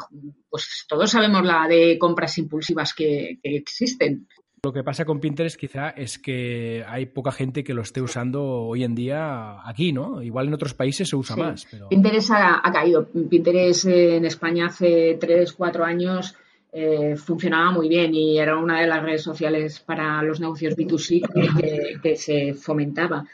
pues 0.50 0.84
todos 0.86 1.10
sabemos 1.10 1.46
la 1.46 1.66
de 1.66 1.96
compras 1.98 2.36
impulsivas 2.36 2.92
que, 2.92 3.38
que 3.42 3.56
existen. 3.56 4.28
Lo 4.62 4.72
que 4.72 4.82
pasa 4.82 5.04
con 5.04 5.20
Pinterest 5.20 5.58
quizá 5.58 5.90
es 5.90 6.18
que 6.18 6.84
hay 6.88 7.06
poca 7.06 7.30
gente 7.30 7.62
que 7.62 7.74
lo 7.74 7.82
esté 7.82 8.00
usando 8.00 8.42
hoy 8.42 8.84
en 8.84 8.94
día 8.94 9.58
aquí, 9.68 9.92
¿no? 9.92 10.22
Igual 10.22 10.48
en 10.48 10.54
otros 10.54 10.74
países 10.74 11.08
se 11.08 11.16
usa 11.16 11.36
sí. 11.36 11.40
más. 11.40 11.66
Pero... 11.70 11.88
Pinterest 11.88 12.30
ha, 12.32 12.60
ha, 12.66 12.72
caído. 12.72 13.06
Pinterest 13.06 13.86
en 13.86 14.24
España 14.24 14.66
hace 14.66 15.18
3, 15.20 15.52
4 15.52 15.84
años 15.84 16.34
eh, 16.78 17.16
funcionaba 17.16 17.70
muy 17.70 17.88
bien 17.88 18.14
y 18.14 18.38
era 18.38 18.58
una 18.58 18.82
de 18.82 18.86
las 18.86 19.02
redes 19.02 19.22
sociales 19.22 19.80
para 19.80 20.22
los 20.22 20.40
negocios 20.40 20.76
B2C 20.76 21.22
que, 21.58 22.00
que 22.02 22.16
se 22.16 22.52
fomentaba. 22.52 23.24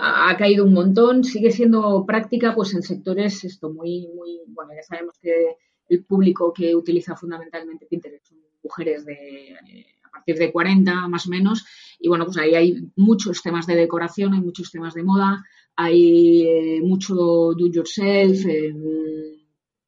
Ha 0.00 0.36
caído 0.36 0.64
un 0.64 0.72
montón, 0.72 1.22
sigue 1.22 1.52
siendo 1.52 2.04
práctica 2.04 2.54
pues 2.54 2.74
en 2.74 2.82
sectores 2.82 3.44
esto 3.44 3.70
muy, 3.70 4.08
muy, 4.14 4.40
bueno, 4.48 4.72
ya 4.74 4.82
sabemos 4.82 5.16
que 5.22 5.56
el 5.88 6.04
público 6.04 6.52
que 6.52 6.74
utiliza 6.74 7.14
fundamentalmente 7.14 7.86
Pinterest 7.86 8.26
son 8.26 8.38
mujeres 8.64 9.04
de 9.04 9.56
a 10.01 10.01
partir 10.22 10.36
de 10.36 10.52
40 10.52 11.08
más 11.08 11.26
o 11.26 11.30
menos. 11.30 11.64
Y 11.98 12.08
bueno, 12.08 12.24
pues 12.24 12.38
ahí 12.38 12.54
hay 12.54 12.76
muchos 12.96 13.42
temas 13.42 13.66
de 13.66 13.74
decoración, 13.74 14.34
hay 14.34 14.40
muchos 14.40 14.70
temas 14.70 14.94
de 14.94 15.02
moda, 15.02 15.44
hay 15.76 16.46
eh, 16.46 16.80
mucho 16.82 17.14
do 17.14 17.66
yourself, 17.68 18.46
eh, 18.46 18.72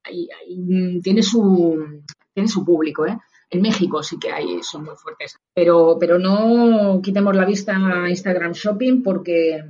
hay, 0.02 0.28
tiene, 1.02 1.22
su, 1.22 2.02
tiene 2.32 2.48
su 2.48 2.64
público, 2.64 3.06
¿eh? 3.06 3.16
En 3.50 3.62
México 3.62 4.02
sí 4.02 4.18
que 4.18 4.32
hay, 4.32 4.62
son 4.62 4.84
muy 4.84 4.96
fuertes. 4.96 5.36
Pero, 5.54 5.96
pero 5.98 6.18
no 6.18 7.00
quitemos 7.00 7.36
la 7.36 7.44
vista 7.44 7.76
a 7.76 8.10
Instagram 8.10 8.52
Shopping 8.52 9.02
porque, 9.02 9.62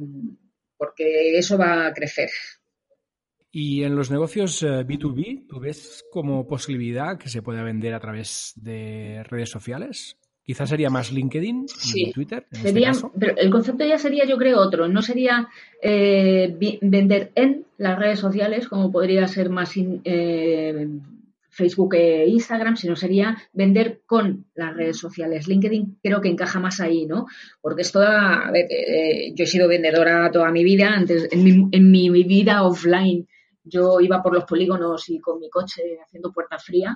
porque 0.78 1.36
eso 1.36 1.58
va 1.58 1.86
a 1.86 1.92
crecer. 1.92 2.30
Y 3.50 3.84
en 3.84 3.94
los 3.94 4.10
negocios 4.10 4.62
B2B, 4.62 5.46
¿tú 5.46 5.60
ves 5.60 6.04
como 6.10 6.46
posibilidad 6.46 7.18
que 7.18 7.28
se 7.28 7.42
pueda 7.42 7.62
vender 7.62 7.94
a 7.94 8.00
través 8.00 8.52
de 8.56 9.22
redes 9.24 9.50
sociales? 9.50 10.16
Quizás 10.44 10.68
sería 10.68 10.90
más 10.90 11.10
LinkedIn 11.10 11.68
sí. 11.68 12.08
y 12.08 12.12
Twitter. 12.12 12.46
En 12.52 12.60
sería, 12.60 12.90
este 12.90 13.02
caso. 13.02 13.12
Pero 13.18 13.36
el 13.36 13.50
concepto 13.50 13.86
ya 13.86 13.98
sería, 13.98 14.26
yo 14.26 14.36
creo, 14.36 14.60
otro. 14.60 14.88
No 14.88 15.00
sería 15.00 15.48
eh, 15.80 16.54
vender 16.82 17.32
en 17.34 17.64
las 17.78 17.98
redes 17.98 18.18
sociales, 18.18 18.68
como 18.68 18.92
podría 18.92 19.26
ser 19.26 19.48
más 19.48 19.74
in, 19.76 20.02
eh, 20.04 20.86
Facebook 21.48 21.94
e 21.94 22.26
Instagram, 22.26 22.76
sino 22.76 22.94
sería 22.94 23.38
vender 23.52 24.02
con 24.04 24.44
las 24.54 24.74
redes 24.74 24.98
sociales. 24.98 25.48
LinkedIn 25.48 25.98
creo 26.02 26.20
que 26.20 26.28
encaja 26.28 26.60
más 26.60 26.80
ahí, 26.80 27.06
¿no? 27.06 27.26
Porque 27.62 27.82
esto, 27.82 28.02
a 28.02 28.50
ver, 28.50 28.66
eh, 28.68 29.32
yo 29.34 29.44
he 29.44 29.46
sido 29.46 29.66
vendedora 29.66 30.30
toda 30.30 30.50
mi 30.50 30.62
vida. 30.62 30.88
Antes, 30.88 31.28
en 31.30 31.42
mi, 31.42 31.68
en 31.72 31.90
mi 31.90 32.10
vida 32.24 32.64
offline, 32.64 33.26
yo 33.62 34.00
iba 34.00 34.22
por 34.22 34.34
los 34.34 34.44
polígonos 34.44 35.08
y 35.08 35.20
con 35.20 35.40
mi 35.40 35.48
coche 35.48 35.82
haciendo 36.04 36.32
puerta 36.32 36.58
fría 36.58 36.94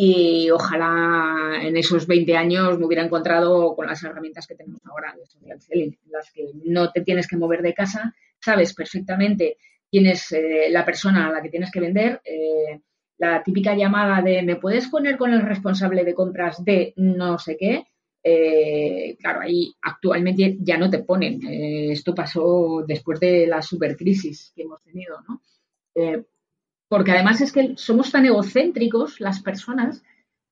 y 0.00 0.48
ojalá 0.50 1.58
en 1.60 1.76
esos 1.76 2.06
20 2.06 2.36
años 2.36 2.78
me 2.78 2.86
hubiera 2.86 3.04
encontrado 3.04 3.74
con 3.74 3.88
las 3.88 4.00
herramientas 4.04 4.46
que 4.46 4.54
tenemos 4.54 4.80
ahora 4.86 5.12
selling, 5.58 5.98
las 6.08 6.30
que 6.30 6.52
no 6.66 6.92
te 6.92 7.00
tienes 7.00 7.26
que 7.26 7.36
mover 7.36 7.62
de 7.62 7.74
casa, 7.74 8.14
sabes 8.38 8.74
perfectamente 8.74 9.56
quién 9.90 10.06
es 10.06 10.30
eh, 10.30 10.68
la 10.70 10.84
persona 10.84 11.26
a 11.26 11.32
la 11.32 11.42
que 11.42 11.48
tienes 11.48 11.72
que 11.72 11.80
vender. 11.80 12.20
Eh, 12.24 12.78
la 13.18 13.42
típica 13.42 13.74
llamada 13.74 14.22
de 14.22 14.40
¿me 14.44 14.54
puedes 14.54 14.86
poner 14.86 15.18
con 15.18 15.32
el 15.32 15.42
responsable 15.42 16.04
de 16.04 16.14
compras 16.14 16.64
de 16.64 16.92
no 16.94 17.36
sé 17.40 17.56
qué? 17.56 17.84
Eh, 18.22 19.16
claro, 19.18 19.40
ahí 19.40 19.74
actualmente 19.82 20.58
ya 20.60 20.78
no 20.78 20.88
te 20.88 21.00
ponen. 21.00 21.40
Esto 21.44 22.14
pasó 22.14 22.84
después 22.86 23.18
de 23.18 23.48
la 23.48 23.62
supercrisis 23.62 24.52
que 24.54 24.62
hemos 24.62 24.80
tenido, 24.84 25.16
¿no? 25.28 25.42
Porque 26.88 27.12
además 27.12 27.40
es 27.40 27.52
que 27.52 27.74
somos 27.76 28.10
tan 28.10 28.24
egocéntricos 28.24 29.20
las 29.20 29.42
personas 29.42 30.02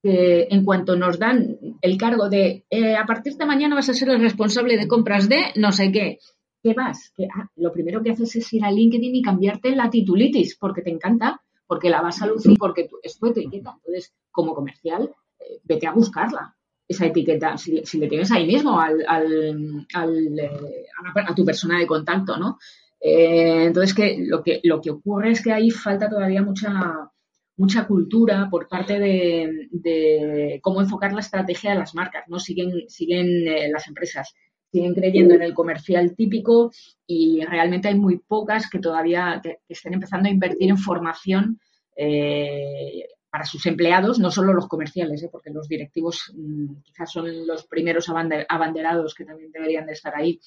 que 0.03 0.47
en 0.51 0.65
cuanto 0.65 0.97
nos 0.97 1.19
dan 1.19 1.57
el 1.81 1.97
cargo 1.97 2.29
de 2.29 2.65
eh, 2.71 2.95
a 2.95 3.07
partir 3.07 3.35
de 3.37 3.47
mañana 3.47 3.75
vas 3.75 3.89
a 3.89 3.95
ser 3.95 4.11
el 4.11 4.21
responsable 4.21 4.77
de 4.77 4.87
compras 4.87 5.29
de 5.29 5.53
no 5.57 5.73
sé 5.73 5.91
qué, 5.91 6.19
¿qué 6.63 6.75
vas? 6.75 7.13
Que, 7.17 7.25
ah, 7.25 7.49
lo 7.57 7.73
primero 7.73 8.03
que 8.03 8.11
haces 8.11 8.37
es 8.37 8.53
ir 8.53 8.65
a 8.65 8.71
LinkedIn 8.71 9.15
y 9.15 9.23
cambiarte 9.23 9.75
la 9.75 9.89
titulitis 9.89 10.57
porque 10.57 10.83
te 10.83 10.91
encanta, 10.91 11.41
porque 11.67 11.91
la 11.91 12.03
vas 12.03 12.21
a 12.23 12.27
lucir, 12.27 12.57
porque 12.59 12.89
tú, 12.89 12.99
es 13.03 13.19
tu 13.19 13.27
etiqueta. 13.27 13.75
Entonces, 13.79 14.13
como 14.31 14.55
comercial, 14.55 15.11
eh, 15.39 15.61
vete 15.65 15.87
a 15.87 15.93
buscarla, 15.93 16.57
esa 16.89 17.07
etiqueta, 17.07 17.57
si, 17.57 17.85
si 17.85 17.99
le 17.99 18.09
tienes 18.09 18.31
ahí 18.31 18.47
mismo 18.47 18.81
al, 18.81 19.05
al, 19.09 19.87
al 19.95 20.39
eh, 20.39 20.87
a, 21.15 21.33
a 21.33 21.35
tu 21.35 21.45
persona 21.45 21.79
de 21.79 21.87
contacto, 21.87 22.37
¿no? 22.37 22.59
Eh, 23.01 23.65
entonces, 23.67 23.95
que 23.95 24.17
lo, 24.27 24.43
que 24.43 24.61
lo 24.65 24.81
que 24.81 24.91
ocurre 24.91 25.31
es 25.33 25.43
que 25.43 25.53
ahí 25.53 25.71
falta 25.71 26.09
todavía 26.09 26.43
mucha, 26.43 27.11
mucha 27.57 27.87
cultura 27.87 28.49
por 28.51 28.69
parte 28.69 28.99
de, 28.99 30.61
cómo 30.63 30.81
enfocar 30.81 31.13
la 31.13 31.21
estrategia 31.21 31.73
de 31.73 31.79
las 31.79 31.95
marcas, 31.95 32.25
¿no? 32.29 32.39
Siguen, 32.39 32.89
siguen 32.89 33.49
eh, 33.49 33.69
las 33.71 33.89
empresas, 33.89 34.35
siguen 34.71 34.95
creyendo 34.95 35.35
en 35.35 35.43
el 35.43 35.55
comercial 35.55 36.15
típico 36.15 36.71
y 37.07 37.45
realmente 37.45 37.89
hay 37.89 37.95
muy 37.95 38.19
pocas 38.19 38.69
que 38.69 38.79
todavía 38.79 39.41
que, 39.43 39.59
estén 39.69 39.95
empezando 39.95 40.29
a 40.29 40.33
invertir 40.33 40.71
en 40.71 40.79
formación 40.79 41.61
eh, 41.97 43.07
para 43.31 43.45
sus 43.45 43.65
empleados, 43.67 44.19
no 44.19 44.31
solo 44.31 44.53
los 44.53 44.69
comerciales, 44.69 45.23
¿eh? 45.23 45.29
porque 45.31 45.51
los 45.51 45.69
directivos 45.69 46.33
mmm, 46.35 46.81
quizás 46.83 47.11
son 47.11 47.47
los 47.47 47.67
primeros 47.67 48.09
abanderados 48.09 49.15
que 49.15 49.25
también 49.25 49.51
deberían 49.51 49.87
de 49.87 49.93
estar 49.93 50.15
ahí 50.15 50.41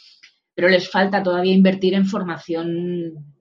pero 0.59 0.67
les 0.67 0.91
falta 0.91 1.23
todavía 1.23 1.53
invertir 1.53 1.93
en 1.93 2.05
formación 2.05 3.33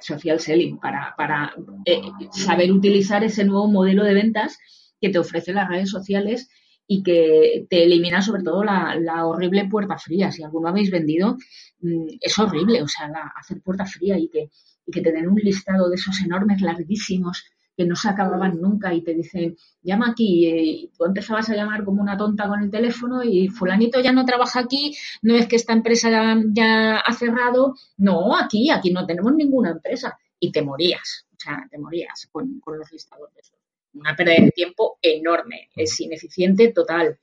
social 0.00 0.40
selling 0.40 0.80
para, 0.80 1.14
para 1.16 1.54
eh, 1.84 2.00
saber 2.32 2.72
utilizar 2.72 3.22
ese 3.22 3.44
nuevo 3.44 3.68
modelo 3.68 4.02
de 4.02 4.12
ventas 4.12 4.58
que 5.00 5.08
te 5.08 5.20
ofrecen 5.20 5.54
las 5.54 5.68
redes 5.68 5.88
sociales 5.88 6.48
y 6.88 7.04
que 7.04 7.64
te 7.70 7.84
elimina 7.84 8.22
sobre 8.22 8.42
todo 8.42 8.64
la, 8.64 8.96
la, 8.96 9.24
horrible 9.24 9.68
puerta 9.68 9.98
fría. 9.98 10.32
Si 10.32 10.42
alguno 10.42 10.66
habéis 10.66 10.90
vendido, 10.90 11.36
mmm, 11.78 12.06
es 12.20 12.36
horrible, 12.40 12.82
o 12.82 12.88
sea, 12.88 13.08
hacer 13.36 13.62
puerta 13.62 13.86
fría 13.86 14.18
y 14.18 14.28
que, 14.28 14.50
y 14.84 14.90
que 14.90 15.00
te 15.00 15.12
den 15.12 15.28
un 15.28 15.36
listado 15.36 15.88
de 15.88 15.94
esos 15.94 16.20
enormes, 16.22 16.60
larguísimos, 16.60 17.44
que 17.76 17.84
no 17.84 17.96
se 17.96 18.08
acababan 18.08 18.60
nunca 18.60 18.94
y 18.94 19.02
te 19.02 19.14
dicen, 19.14 19.56
llama 19.82 20.10
aquí, 20.10 20.46
eh, 20.46 20.62
y 20.62 20.92
tú 20.96 21.04
empezabas 21.04 21.50
a 21.50 21.56
llamar 21.56 21.84
como 21.84 22.02
una 22.02 22.16
tonta 22.16 22.46
con 22.48 22.62
el 22.62 22.70
teléfono 22.70 23.22
y 23.22 23.48
fulanito 23.48 24.00
ya 24.00 24.12
no 24.12 24.24
trabaja 24.24 24.60
aquí, 24.60 24.96
no 25.22 25.34
es 25.34 25.46
que 25.46 25.56
esta 25.56 25.72
empresa 25.72 26.10
ya 26.52 26.98
ha 26.98 27.12
cerrado, 27.12 27.74
no, 27.96 28.36
aquí, 28.36 28.70
aquí 28.70 28.92
no 28.92 29.06
tenemos 29.06 29.34
ninguna 29.34 29.70
empresa 29.70 30.18
y 30.38 30.52
te 30.52 30.62
morías, 30.62 31.26
o 31.32 31.36
sea, 31.38 31.66
te 31.70 31.78
morías 31.78 32.28
con, 32.30 32.60
con 32.60 32.78
los 32.78 32.90
listados 32.92 33.32
de 33.34 33.40
eso. 33.40 33.54
Una 33.94 34.14
pérdida 34.16 34.44
de 34.44 34.50
tiempo 34.50 34.98
enorme, 35.00 35.68
es 35.76 36.00
ineficiente 36.00 36.72
total. 36.72 37.18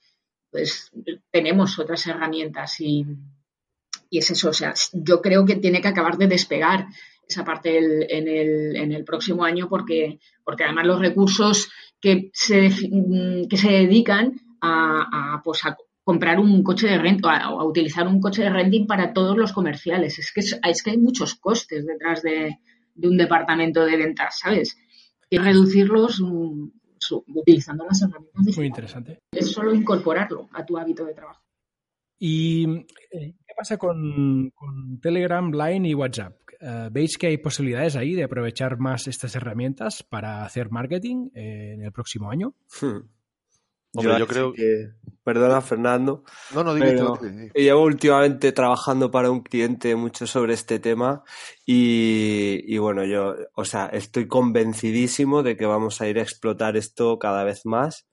Pues 0.49 0.91
tenemos 1.29 1.77
otras 1.79 2.05
herramientas 2.07 2.79
y, 2.79 3.05
y 4.09 4.17
es 4.17 4.31
eso, 4.31 4.49
o 4.49 4.53
sea, 4.53 4.73
yo 4.91 5.21
creo 5.21 5.45
que 5.45 5.55
tiene 5.55 5.81
que 5.81 5.87
acabar 5.87 6.17
de 6.17 6.27
despegar 6.27 6.87
esa 7.31 7.45
parte 7.45 7.77
el, 7.77 8.05
en, 8.09 8.27
el, 8.27 8.75
en, 8.75 8.91
el, 8.91 9.03
próximo 9.03 9.43
año 9.43 9.67
porque, 9.69 10.19
porque 10.43 10.63
además 10.63 10.85
los 10.85 10.99
recursos 10.99 11.69
que 11.99 12.29
se, 12.33 12.69
que 13.49 13.57
se 13.57 13.71
dedican 13.71 14.39
a, 14.61 15.41
pues 15.43 15.65
a 15.65 15.75
comprar 16.03 16.39
un 16.39 16.63
coche 16.63 16.87
de 16.87 16.97
renta 16.97 17.49
o 17.49 17.59
a, 17.59 17.65
utilizar 17.65 18.07
un 18.07 18.19
coche 18.19 18.43
de 18.43 18.49
renting 18.49 18.85
para 18.85 19.13
todos 19.13 19.37
los 19.37 19.53
comerciales. 19.53 20.19
Es 20.19 20.31
que, 20.31 20.41
es, 20.41 20.83
que 20.83 20.91
hay 20.91 20.97
muchos 20.97 21.35
costes 21.35 21.85
detrás 21.85 22.21
de, 22.21 22.57
un 23.01 23.17
departamento 23.17 23.85
de 23.85 23.97
ventas, 23.97 24.39
¿sabes? 24.39 24.77
Y 25.29 25.37
reducirlos 25.37 26.19
mm, 26.21 26.67
utilizando 27.35 27.85
las 27.85 28.01
herramientas 28.01 28.57
Muy 28.57 28.67
interesante. 28.67 29.19
Es 29.31 29.51
solo 29.51 29.73
incorporarlo 29.73 30.49
a 30.53 30.65
tu 30.65 30.77
hábito 30.77 31.05
de 31.05 31.13
trabajo. 31.13 31.41
¿Y 32.23 32.85
eh, 33.11 33.33
qué 33.47 33.53
pasa 33.57 33.77
con, 33.77 34.53
Telegram, 35.01 35.51
Line 35.51 35.89
y 35.89 35.95
WhatsApp? 35.95 36.39
Eh, 36.61 36.89
¿Veis 36.91 37.17
que 37.17 37.27
hay 37.27 37.37
posibilidades 37.37 37.95
ahí 37.95 38.13
de 38.13 38.23
aprovechar 38.23 38.77
más 38.77 39.07
estas 39.07 39.35
herramientas 39.35 40.03
para 40.03 40.45
hacer 40.45 40.69
marketing 40.69 41.29
eh, 41.33 41.73
en 41.73 41.83
el 41.83 41.91
próximo 41.91 42.29
año? 42.29 42.53
Hmm 42.79 42.99
yo, 43.93 44.27
creo 44.27 44.53
que. 44.53 44.91
Perdona, 45.23 45.61
Fernando. 45.61 46.23
No, 46.53 46.63
no, 46.63 46.75
Llevo 47.53 47.83
últimamente 47.83 48.51
trabajando 48.51 49.11
para 49.11 49.29
un 49.29 49.41
cliente 49.41 49.95
mucho 49.95 50.25
sobre 50.25 50.53
este 50.53 50.79
tema 50.79 51.23
y, 51.65 52.77
bueno, 52.77 53.03
yo, 53.05 53.35
o 53.53 53.65
sea, 53.65 53.87
estoy 53.87 54.27
convencidísimo 54.27 55.43
de 55.43 55.57
que 55.57 55.65
vamos 55.65 56.01
a 56.01 56.07
ir 56.07 56.19
a 56.19 56.23
explotar 56.23 56.77
esto 56.77 57.19
cada 57.19 57.43
vez 57.43 57.65
más. 57.65 58.07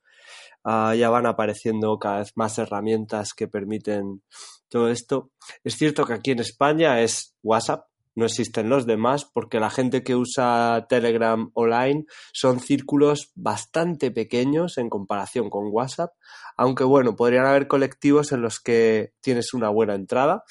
Ah, 0.63 0.93
ya 0.95 1.09
van 1.09 1.25
apareciendo 1.25 1.97
cada 1.97 2.19
vez 2.19 2.33
más 2.35 2.57
herramientas 2.57 3.33
que 3.33 3.47
permiten 3.47 4.21
todo 4.67 4.89
esto. 4.89 5.31
Es 5.63 5.77
cierto 5.77 6.05
que 6.05 6.13
aquí 6.13 6.31
en 6.31 6.39
España 6.39 7.01
es 7.01 7.35
WhatsApp, 7.41 7.85
no 8.19 8.25
existen 8.25 8.69
los 8.69 8.85
demás 8.85 9.25
porque 9.25 9.59
la 9.59 9.71
gente 9.71 10.03
que 10.03 10.15
usa 10.15 10.85
Telegram 10.87 11.49
online 11.53 12.05
son 12.33 12.59
círculos 12.59 13.31
bastante 13.33 14.11
pequeños 14.11 14.77
en 14.77 14.89
comparación 14.89 15.49
con 15.49 15.69
WhatsApp, 15.71 16.11
aunque 16.55 16.83
bueno, 16.83 17.15
podrían 17.15 17.47
haber 17.47 17.67
colectivos 17.67 18.31
en 18.31 18.41
los 18.41 18.59
que 18.59 19.13
tienes 19.21 19.53
una 19.53 19.69
buena 19.69 19.95
entrada. 19.95 20.43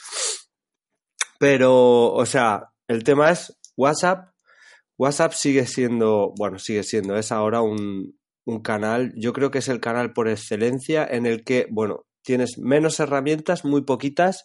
Pero, 1.39 2.13
o 2.13 2.27
sea, 2.27 2.73
el 2.89 3.05
tema 3.05 3.31
es 3.31 3.57
WhatsApp. 3.77 4.31
WhatsApp 4.97 5.33
sigue 5.33 5.67
siendo, 5.67 6.33
bueno, 6.37 6.59
sigue 6.59 6.83
siendo, 6.83 7.17
es 7.17 7.31
ahora 7.31 7.63
un, 7.63 8.19
un 8.45 8.61
canal, 8.61 9.13
yo 9.15 9.33
creo 9.33 9.51
que 9.51 9.59
es 9.59 9.69
el 9.69 9.79
canal 9.79 10.13
por 10.13 10.29
excelencia 10.29 11.07
en 11.09 11.27
el 11.27 11.45
que, 11.45 11.69
bueno, 11.71 12.07
tienes 12.23 12.59
menos 12.59 12.99
herramientas, 12.99 13.65
muy 13.65 13.83
poquitas, 13.83 14.45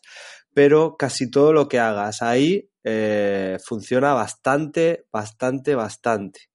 pero 0.53 0.95
casi 0.97 1.29
todo 1.29 1.53
lo 1.53 1.67
que 1.67 1.79
hagas 1.79 2.21
ahí 2.21 2.69
eh, 2.83 3.57
funciona 3.65 4.13
bastante, 4.13 5.05
bastante, 5.11 5.75
bastante. 5.75 6.49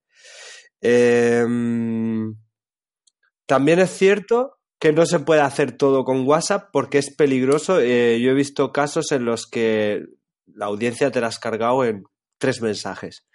Em, 0.80 2.34
también 3.46 3.80
es 3.80 3.90
cierto 3.90 4.58
que 4.78 4.92
no 4.92 5.06
se 5.06 5.18
puede 5.20 5.40
hacer 5.40 5.72
todo 5.76 6.04
con 6.04 6.26
WhatsApp 6.26 6.68
porque 6.72 6.98
es 6.98 7.14
peligroso. 7.14 7.80
Eh, 7.80 8.20
yo 8.20 8.30
he 8.30 8.34
visto 8.34 8.72
casos 8.72 9.10
en 9.12 9.24
los 9.24 9.46
que 9.46 10.04
la 10.46 10.66
audiencia 10.66 11.10
te 11.10 11.20
la 11.20 11.28
has 11.28 11.38
cargado 11.38 11.84
en 11.84 12.04
tres 12.38 12.62
mensajes. 12.62 13.26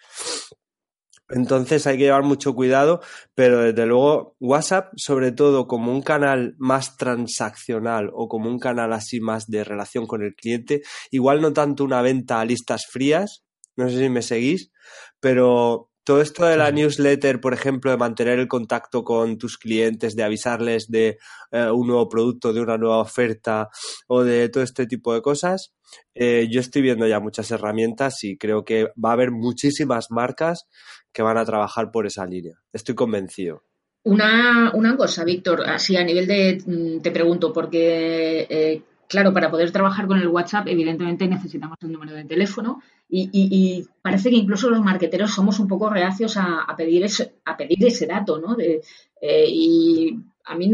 Entonces 1.35 1.87
hay 1.87 1.97
que 1.97 2.03
llevar 2.03 2.23
mucho 2.23 2.53
cuidado, 2.53 3.01
pero 3.35 3.61
desde 3.61 3.85
luego 3.85 4.35
WhatsApp, 4.39 4.93
sobre 4.95 5.31
todo 5.31 5.67
como 5.67 5.91
un 5.91 6.01
canal 6.01 6.55
más 6.57 6.97
transaccional 6.97 8.09
o 8.13 8.27
como 8.27 8.49
un 8.49 8.59
canal 8.59 8.93
así 8.93 9.19
más 9.19 9.47
de 9.47 9.63
relación 9.63 10.05
con 10.05 10.23
el 10.23 10.35
cliente, 10.35 10.81
igual 11.11 11.41
no 11.41 11.53
tanto 11.53 11.83
una 11.83 12.01
venta 12.01 12.39
a 12.39 12.45
listas 12.45 12.85
frías, 12.85 13.43
no 13.75 13.89
sé 13.89 13.97
si 13.99 14.09
me 14.09 14.21
seguís, 14.21 14.71
pero 15.19 15.89
todo 16.03 16.21
esto 16.21 16.45
de 16.45 16.57
la 16.57 16.71
newsletter, 16.71 17.39
por 17.39 17.53
ejemplo, 17.53 17.91
de 17.91 17.97
mantener 17.97 18.39
el 18.39 18.47
contacto 18.47 19.03
con 19.03 19.37
tus 19.37 19.57
clientes, 19.57 20.15
de 20.15 20.23
avisarles 20.23 20.89
de 20.89 21.17
eh, 21.51 21.69
un 21.69 21.87
nuevo 21.87 22.09
producto, 22.09 22.53
de 22.53 22.61
una 22.61 22.77
nueva 22.77 22.99
oferta 22.99 23.69
o 24.07 24.23
de 24.23 24.49
todo 24.49 24.63
este 24.63 24.85
tipo 24.85 25.13
de 25.13 25.21
cosas, 25.21 25.73
eh, 26.13 26.47
yo 26.51 26.59
estoy 26.59 26.81
viendo 26.81 27.07
ya 27.07 27.19
muchas 27.19 27.49
herramientas 27.51 28.23
y 28.23 28.37
creo 28.37 28.65
que 28.65 28.85
va 29.03 29.09
a 29.09 29.13
haber 29.13 29.31
muchísimas 29.31 30.11
marcas 30.11 30.67
que 31.11 31.21
van 31.21 31.37
a 31.37 31.45
trabajar 31.45 31.91
por 31.91 32.05
esa 32.05 32.25
línea. 32.25 32.55
Estoy 32.71 32.95
convencido. 32.95 33.63
Una, 34.05 34.71
una 34.73 34.97
cosa, 34.97 35.23
Víctor, 35.23 35.61
así 35.61 35.95
a 35.95 36.03
nivel 36.03 36.27
de, 36.27 36.61
mm, 36.65 37.01
te 37.01 37.11
pregunto, 37.11 37.53
porque 37.53 38.45
eh, 38.49 38.81
claro, 39.13 39.31
para 39.31 39.51
poder 39.51 39.71
trabajar 39.71 40.07
con 40.07 40.17
el 40.17 40.27
WhatsApp, 40.27 40.67
evidentemente 40.67 41.27
necesitamos 41.27 41.77
un 41.83 41.91
número 41.91 42.15
de 42.15 42.25
teléfono 42.25 42.81
y, 43.07 43.85
parece 44.01 44.31
que 44.31 44.37
incluso 44.37 44.71
los 44.71 44.81
marqueteros 44.81 45.31
somos 45.31 45.59
un 45.59 45.67
poco 45.67 45.87
reacios 45.87 46.35
a, 46.35 46.65
pedir, 46.75 47.03
ese, 47.03 47.35
a 47.45 47.55
pedir 47.55 47.85
ese 47.85 48.07
dato, 48.07 48.39
¿no? 48.39 48.55
De, 48.55 48.81
eh, 49.21 49.45
y 49.47 50.17
a 50.45 50.55
mí, 50.55 50.67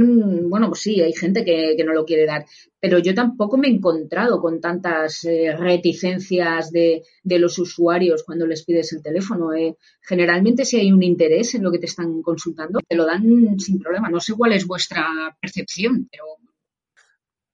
bueno, 0.47 0.69
pues 0.69 0.79
sí, 0.79 1.01
hay 1.01 1.11
gente 1.11 1.43
que, 1.43 1.83
no 1.83 1.91
lo 1.91 2.05
quiere 2.05 2.25
dar, 2.25 2.45
pero 2.79 2.99
yo 2.99 3.13
tampoco 3.13 3.57
me 3.57 3.67
he 3.67 3.71
encontrado 3.71 4.39
con 4.39 4.61
tantas 4.61 5.25
eh, 5.25 5.53
reticencias 5.57 6.71
de, 6.71 7.03
los 7.25 7.59
usuarios 7.59 8.23
cuando 8.23 8.47
les 8.47 8.63
pides 8.63 8.93
el 8.93 9.03
teléfono. 9.03 9.53
Eh. 9.53 9.75
Generalmente, 10.01 10.63
si 10.63 10.77
hay 10.77 10.93
un 10.93 11.03
interés 11.03 11.55
en 11.55 11.63
lo 11.63 11.71
que 11.73 11.79
te 11.79 11.87
están 11.87 12.21
consultando, 12.21 12.79
te 12.87 12.95
lo 12.95 13.05
dan 13.05 13.59
sin 13.59 13.79
problema. 13.79 14.09
No 14.09 14.21
sé 14.21 14.33
cuál 14.33 14.53
es 14.53 14.65
vuestra 14.65 15.37
percepción, 15.41 16.07
pero. 16.09 16.23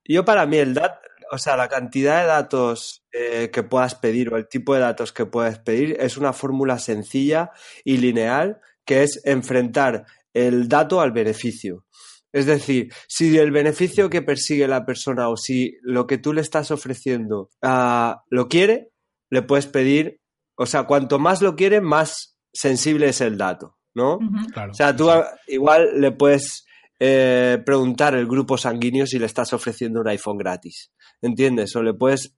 Yo, 0.08 0.24
para 0.26 0.46
mí, 0.46 0.58
el 0.58 0.74
dato, 0.74 1.00
o 1.32 1.38
sea, 1.38 1.58
la 1.58 1.68
cantidad 1.68 2.22
de 2.22 2.28
datos 2.28 3.04
eh, 3.12 3.50
que 3.52 3.64
puedas 3.64 3.96
pedir 3.96 4.34
o 4.34 4.38
el 4.38 4.48
tipo 4.48 4.74
de 4.74 4.82
datos 4.82 5.12
que 5.12 5.26
puedes 5.26 5.60
pedir 5.60 5.98
es 6.00 6.18
una 6.18 6.34
fórmula 6.34 6.80
sencilla 6.80 7.52
y 7.84 7.98
lineal 7.98 8.62
que 8.86 9.04
es 9.04 9.22
enfrentar 9.26 10.06
el 10.34 10.70
dato 10.70 11.02
al 11.02 11.12
beneficio. 11.12 11.86
Es 12.32 12.46
decir, 12.46 12.94
si 13.08 13.38
el 13.38 13.52
beneficio 13.52 14.10
que 14.10 14.22
persigue 14.22 14.68
la 14.68 14.86
persona 14.86 15.30
o 15.30 15.38
si 15.38 15.78
lo 15.82 16.06
que 16.06 16.18
tú 16.18 16.34
le 16.34 16.42
estás 16.42 16.70
ofreciendo 16.70 17.50
uh, 17.64 18.14
lo 18.30 18.50
quiere, 18.50 18.92
le 19.30 19.42
puedes 19.42 19.68
pedir, 19.68 20.20
o 20.56 20.66
sea, 20.66 20.84
cuanto 20.84 21.18
más 21.18 21.42
lo 21.42 21.56
quiere, 21.56 21.80
más 21.80 22.38
sensible 22.54 23.08
es 23.08 23.22
el 23.22 23.38
dato, 23.38 23.78
¿no? 23.94 24.16
o 24.16 24.74
sea, 24.74 24.96
tú 24.96 25.10
igual 25.48 26.02
le 26.02 26.12
puedes 26.12 26.65
eh, 27.00 27.60
preguntar 27.66 28.16
el 28.16 28.28
grupo 28.28 28.58
sanguíneo 28.58 29.06
si 29.06 29.20
le 29.20 29.26
estás 29.26 29.54
ofreciendo 29.54 30.02
un 30.02 30.08
iPhone 30.08 30.38
gratis, 30.38 30.92
¿entiendes? 31.22 31.76
O 31.76 31.84
le 31.84 31.94
puedes 31.94 32.36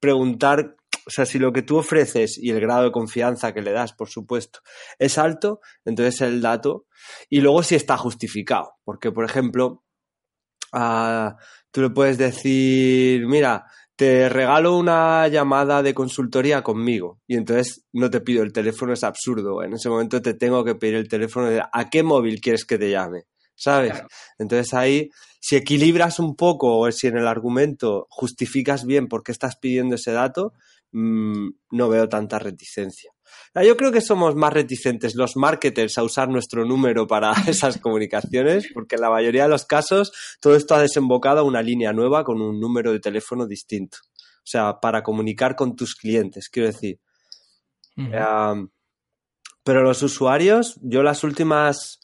preguntar 0.00 0.76
o 1.08 1.10
sea, 1.10 1.24
si 1.24 1.38
lo 1.38 1.54
que 1.54 1.62
tú 1.62 1.78
ofreces 1.78 2.36
y 2.36 2.50
el 2.50 2.60
grado 2.60 2.84
de 2.84 2.92
confianza 2.92 3.54
que 3.54 3.62
le 3.62 3.72
das, 3.72 3.94
por 3.94 4.10
supuesto, 4.10 4.60
es 4.98 5.16
alto, 5.16 5.60
entonces 5.86 6.20
el 6.20 6.42
dato. 6.42 6.84
Y 7.30 7.40
luego 7.40 7.62
si 7.62 7.76
está 7.76 7.96
justificado. 7.96 8.74
Porque, 8.84 9.10
por 9.10 9.24
ejemplo, 9.24 9.84
ah, 10.70 11.36
tú 11.70 11.80
le 11.80 11.88
puedes 11.88 12.18
decir, 12.18 13.26
mira, 13.26 13.64
te 13.96 14.28
regalo 14.28 14.76
una 14.76 15.26
llamada 15.28 15.82
de 15.82 15.94
consultoría 15.94 16.62
conmigo. 16.62 17.22
Y 17.26 17.36
entonces 17.36 17.86
no 17.94 18.10
te 18.10 18.20
pido 18.20 18.42
el 18.42 18.52
teléfono, 18.52 18.92
es 18.92 19.02
absurdo. 19.02 19.62
En 19.62 19.72
ese 19.72 19.88
momento 19.88 20.20
te 20.20 20.34
tengo 20.34 20.62
que 20.62 20.74
pedir 20.74 20.96
el 20.96 21.08
teléfono 21.08 21.46
de 21.46 21.62
a 21.72 21.88
qué 21.90 22.02
móvil 22.02 22.38
quieres 22.42 22.66
que 22.66 22.76
te 22.76 22.90
llame. 22.90 23.24
¿Sabes? 23.58 24.02
Entonces 24.38 24.72
ahí, 24.72 25.10
si 25.40 25.56
equilibras 25.56 26.18
un 26.18 26.36
poco 26.36 26.78
o 26.78 26.90
si 26.92 27.08
en 27.08 27.18
el 27.18 27.26
argumento 27.26 28.06
justificas 28.08 28.86
bien 28.86 29.08
por 29.08 29.22
qué 29.22 29.32
estás 29.32 29.56
pidiendo 29.56 29.96
ese 29.96 30.12
dato, 30.12 30.54
Mm, 30.92 31.50
no 31.72 31.88
veo 31.88 32.08
tanta 32.08 32.38
reticencia. 32.38 33.12
Yo 33.54 33.76
creo 33.76 33.92
que 33.92 34.00
somos 34.00 34.34
más 34.36 34.52
reticentes 34.52 35.14
los 35.16 35.36
marketers 35.36 35.98
a 35.98 36.02
usar 36.02 36.28
nuestro 36.28 36.64
número 36.64 37.06
para 37.06 37.32
esas 37.46 37.78
comunicaciones, 37.78 38.68
porque 38.72 38.94
en 38.94 39.02
la 39.02 39.10
mayoría 39.10 39.42
de 39.42 39.48
los 39.50 39.66
casos 39.66 40.12
todo 40.40 40.56
esto 40.56 40.74
ha 40.74 40.80
desembocado 40.80 41.40
a 41.40 41.44
una 41.44 41.60
línea 41.60 41.92
nueva 41.92 42.24
con 42.24 42.40
un 42.40 42.58
número 42.58 42.92
de 42.92 43.00
teléfono 43.00 43.46
distinto. 43.46 43.98
O 44.38 44.50
sea, 44.50 44.80
para 44.80 45.02
comunicar 45.02 45.56
con 45.56 45.76
tus 45.76 45.94
clientes, 45.94 46.48
quiero 46.48 46.68
decir. 46.68 47.00
pero 49.62 49.82
los 49.82 50.02
usuarios, 50.02 50.78
yo 50.80 51.02
las 51.02 51.22
últimas 51.22 52.00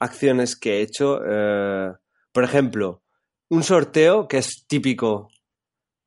acciones 0.00 0.56
que 0.56 0.78
he 0.78 0.82
hecho, 0.82 1.20
eh, 1.24 1.92
por 2.32 2.42
ejemplo, 2.44 3.04
un 3.48 3.62
sorteo 3.62 4.26
que 4.26 4.38
es 4.38 4.66
típico 4.66 5.28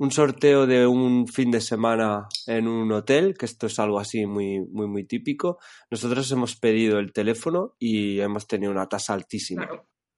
un 0.03 0.12
sorteo 0.12 0.65
de 0.67 0.86
un 0.86 1.27
fin 1.27 1.51
de 1.51 1.62
semana 1.62 2.27
en 2.47 2.67
un 2.67 2.91
hotel, 2.91 3.36
que 3.38 3.45
esto 3.45 3.67
es 3.67 3.79
algo 3.79 3.99
así 3.99 4.25
muy, 4.25 4.60
muy, 4.60 4.88
muy 4.88 5.06
típico. 5.06 5.60
Nosotros 5.89 6.29
hemos 6.32 6.56
pedido 6.58 6.99
el 6.99 7.13
teléfono 7.13 7.75
y 7.79 8.19
hemos 8.19 8.47
tenido 8.47 8.71
una 8.71 8.89
tasa 8.89 9.13
altísima. 9.13 9.69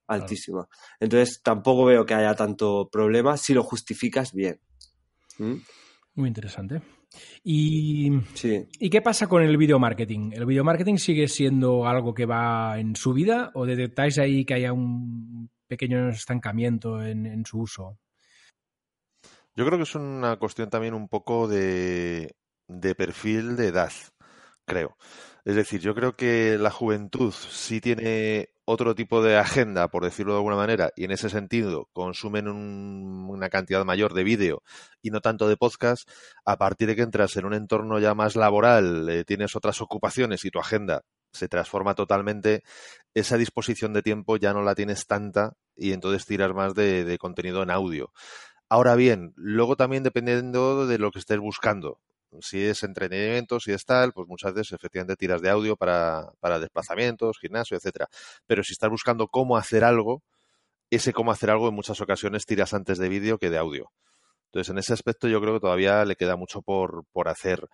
Altísima. 0.07 0.67
Entonces 0.99 1.41
tampoco 1.43 1.85
veo 1.85 2.05
que 2.05 2.13
haya 2.13 2.33
tanto 2.35 2.89
problema 2.91 3.37
si 3.37 3.53
lo 3.53 3.63
justificas 3.63 4.33
bien. 4.33 4.59
¿Mm? 5.37 5.55
Muy 6.15 6.29
interesante. 6.29 6.81
¿Y, 7.43 8.11
¿Y 8.79 8.89
qué 8.89 9.01
pasa 9.01 9.27
con 9.27 9.43
el 9.43 9.57
video 9.57 9.79
marketing? 9.79 10.31
¿El 10.33 10.45
video 10.45 10.63
marketing 10.63 10.95
sigue 10.95 11.27
siendo 11.27 11.87
algo 11.87 12.13
que 12.13 12.25
va 12.25 12.79
en 12.79 12.95
su 12.95 13.13
vida 13.13 13.51
o 13.53 13.65
detectáis 13.65 14.17
ahí 14.17 14.45
que 14.45 14.55
haya 14.55 14.73
un 14.73 15.49
pequeño 15.67 16.09
estancamiento 16.09 17.01
en 17.03 17.45
su 17.45 17.59
uso? 17.59 17.97
Yo 19.55 19.65
creo 19.65 19.77
que 19.77 19.83
es 19.83 19.95
una 19.95 20.35
cuestión 20.35 20.69
también 20.69 20.93
un 20.93 21.07
poco 21.07 21.47
de, 21.47 22.35
de 22.67 22.95
perfil 22.95 23.55
de 23.55 23.67
edad, 23.67 23.91
creo. 24.65 24.97
Es 25.45 25.55
decir, 25.55 25.79
yo 25.79 25.93
creo 25.93 26.15
que 26.15 26.57
la 26.57 26.71
juventud 26.71 27.31
sí 27.31 27.79
tiene 27.79 28.49
otro 28.65 28.95
tipo 28.95 29.21
de 29.21 29.37
agenda, 29.37 29.87
por 29.89 30.03
decirlo 30.03 30.33
de 30.33 30.39
alguna 30.39 30.55
manera, 30.55 30.91
y 30.95 31.03
en 31.03 31.11
ese 31.11 31.29
sentido 31.29 31.87
consumen 31.93 32.47
una 32.47 33.49
cantidad 33.49 33.85
mayor 33.85 34.15
de 34.15 34.23
vídeo 34.23 34.63
y 35.03 35.11
no 35.11 35.21
tanto 35.21 35.47
de 35.47 35.55
podcast, 35.55 36.09
a 36.45 36.57
partir 36.57 36.87
de 36.87 36.95
que 36.95 37.03
entras 37.03 37.37
en 37.37 37.45
un 37.45 37.53
entorno 37.53 37.99
ya 37.99 38.15
más 38.15 38.35
laboral, 38.35 39.07
eh, 39.07 39.23
tienes 39.23 39.55
otras 39.55 39.81
ocupaciones 39.81 40.43
y 40.45 40.49
tu 40.49 40.59
agenda 40.59 41.03
se 41.31 41.47
transforma 41.47 41.93
totalmente, 41.93 42.63
esa 43.13 43.37
disposición 43.37 43.93
de 43.93 44.01
tiempo 44.01 44.37
ya 44.37 44.51
no 44.51 44.63
la 44.63 44.73
tienes 44.73 45.05
tanta 45.05 45.53
y 45.75 45.91
entonces 45.91 46.25
tiras 46.25 46.53
más 46.55 46.73
de 46.73 47.17
contenido 47.19 47.61
en 47.61 47.69
audio. 47.69 48.11
Ahora 48.69 48.95
bien, 48.95 49.33
luego 49.35 49.75
también 49.75 50.03
dependiendo 50.03 50.87
de 50.87 50.97
lo 50.97 51.11
que 51.11 51.19
estés 51.19 51.39
buscando 51.39 51.99
si 52.41 52.63
es 52.63 52.83
entretenimiento, 52.83 53.59
si 53.59 53.71
es 53.71 53.85
tal, 53.85 54.13
pues 54.13 54.27
muchas 54.27 54.53
veces 54.53 54.73
efectivamente 54.73 55.15
tiras 55.15 55.41
de 55.41 55.49
audio 55.49 55.75
para, 55.75 56.31
para 56.39 56.59
desplazamientos, 56.59 57.37
gimnasio, 57.39 57.77
etcétera. 57.77 58.07
Pero 58.45 58.63
si 58.63 58.73
estás 58.73 58.89
buscando 58.89 59.27
cómo 59.27 59.57
hacer 59.57 59.83
algo, 59.83 60.23
ese 60.89 61.13
cómo 61.13 61.31
hacer 61.31 61.49
algo 61.49 61.67
en 61.69 61.75
muchas 61.75 62.01
ocasiones 62.01 62.45
tiras 62.45 62.73
antes 62.73 62.97
de 62.97 63.09
vídeo 63.09 63.37
que 63.37 63.49
de 63.49 63.57
audio. 63.57 63.91
Entonces, 64.55 64.71
en 64.71 64.77
ese 64.77 64.93
aspecto 64.93 65.27
yo 65.27 65.41
creo 65.41 65.55
que 65.55 65.59
todavía 65.59 66.05
le 66.05 66.15
queda 66.15 66.37
mucho 66.37 66.61
por, 66.61 67.03
por 67.11 67.27
hacer. 67.27 67.67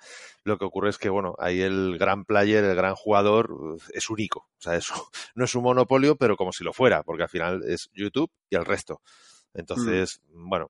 Lo 0.44 0.58
que 0.58 0.66
ocurre 0.66 0.90
es 0.90 0.98
que, 0.98 1.10
bueno, 1.10 1.36
ahí 1.38 1.62
el 1.62 2.00
gran 2.00 2.26
player, 2.26 2.64
el 2.64 2.76
gran 2.76 2.96
jugador 2.96 3.78
es 3.94 4.10
único. 4.10 4.48
O 4.58 4.62
sea, 4.62 4.76
eso 4.76 4.96
no 5.36 5.46
es 5.46 5.54
un 5.54 5.62
monopolio, 5.62 6.16
pero 6.16 6.36
como 6.36 6.52
si 6.52 6.64
lo 6.64 6.74
fuera, 6.74 7.04
porque 7.04 7.24
al 7.24 7.30
final 7.30 7.62
es 7.68 7.90
YouTube 7.94 8.32
y 8.50 8.56
el 8.56 8.66
resto. 8.66 9.02
Mm. 9.54 9.60
Entonces, 9.60 10.22
bueno, 10.34 10.70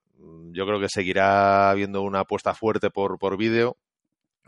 yo 0.52 0.66
creo 0.66 0.80
que 0.80 0.90
seguirá 0.90 1.70
habiendo 1.70 2.02
una 2.02 2.22
apuesta 2.22 2.54
fuerte 2.54 2.90
por, 2.90 3.18
por 3.20 3.38
vídeo. 3.38 3.78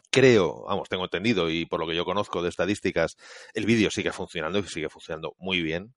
Creo, 0.09 0.65
vamos, 0.67 0.89
tengo 0.89 1.05
entendido 1.05 1.49
y 1.49 1.65
por 1.65 1.79
lo 1.79 1.87
que 1.87 1.95
yo 1.95 2.05
conozco 2.05 2.43
de 2.43 2.49
estadísticas, 2.49 3.17
el 3.55 3.65
vídeo 3.65 3.89
sigue 3.89 4.11
funcionando 4.11 4.59
y 4.59 4.63
sigue 4.63 4.89
funcionando 4.89 5.33
muy 5.39 5.61
bien. 5.63 5.95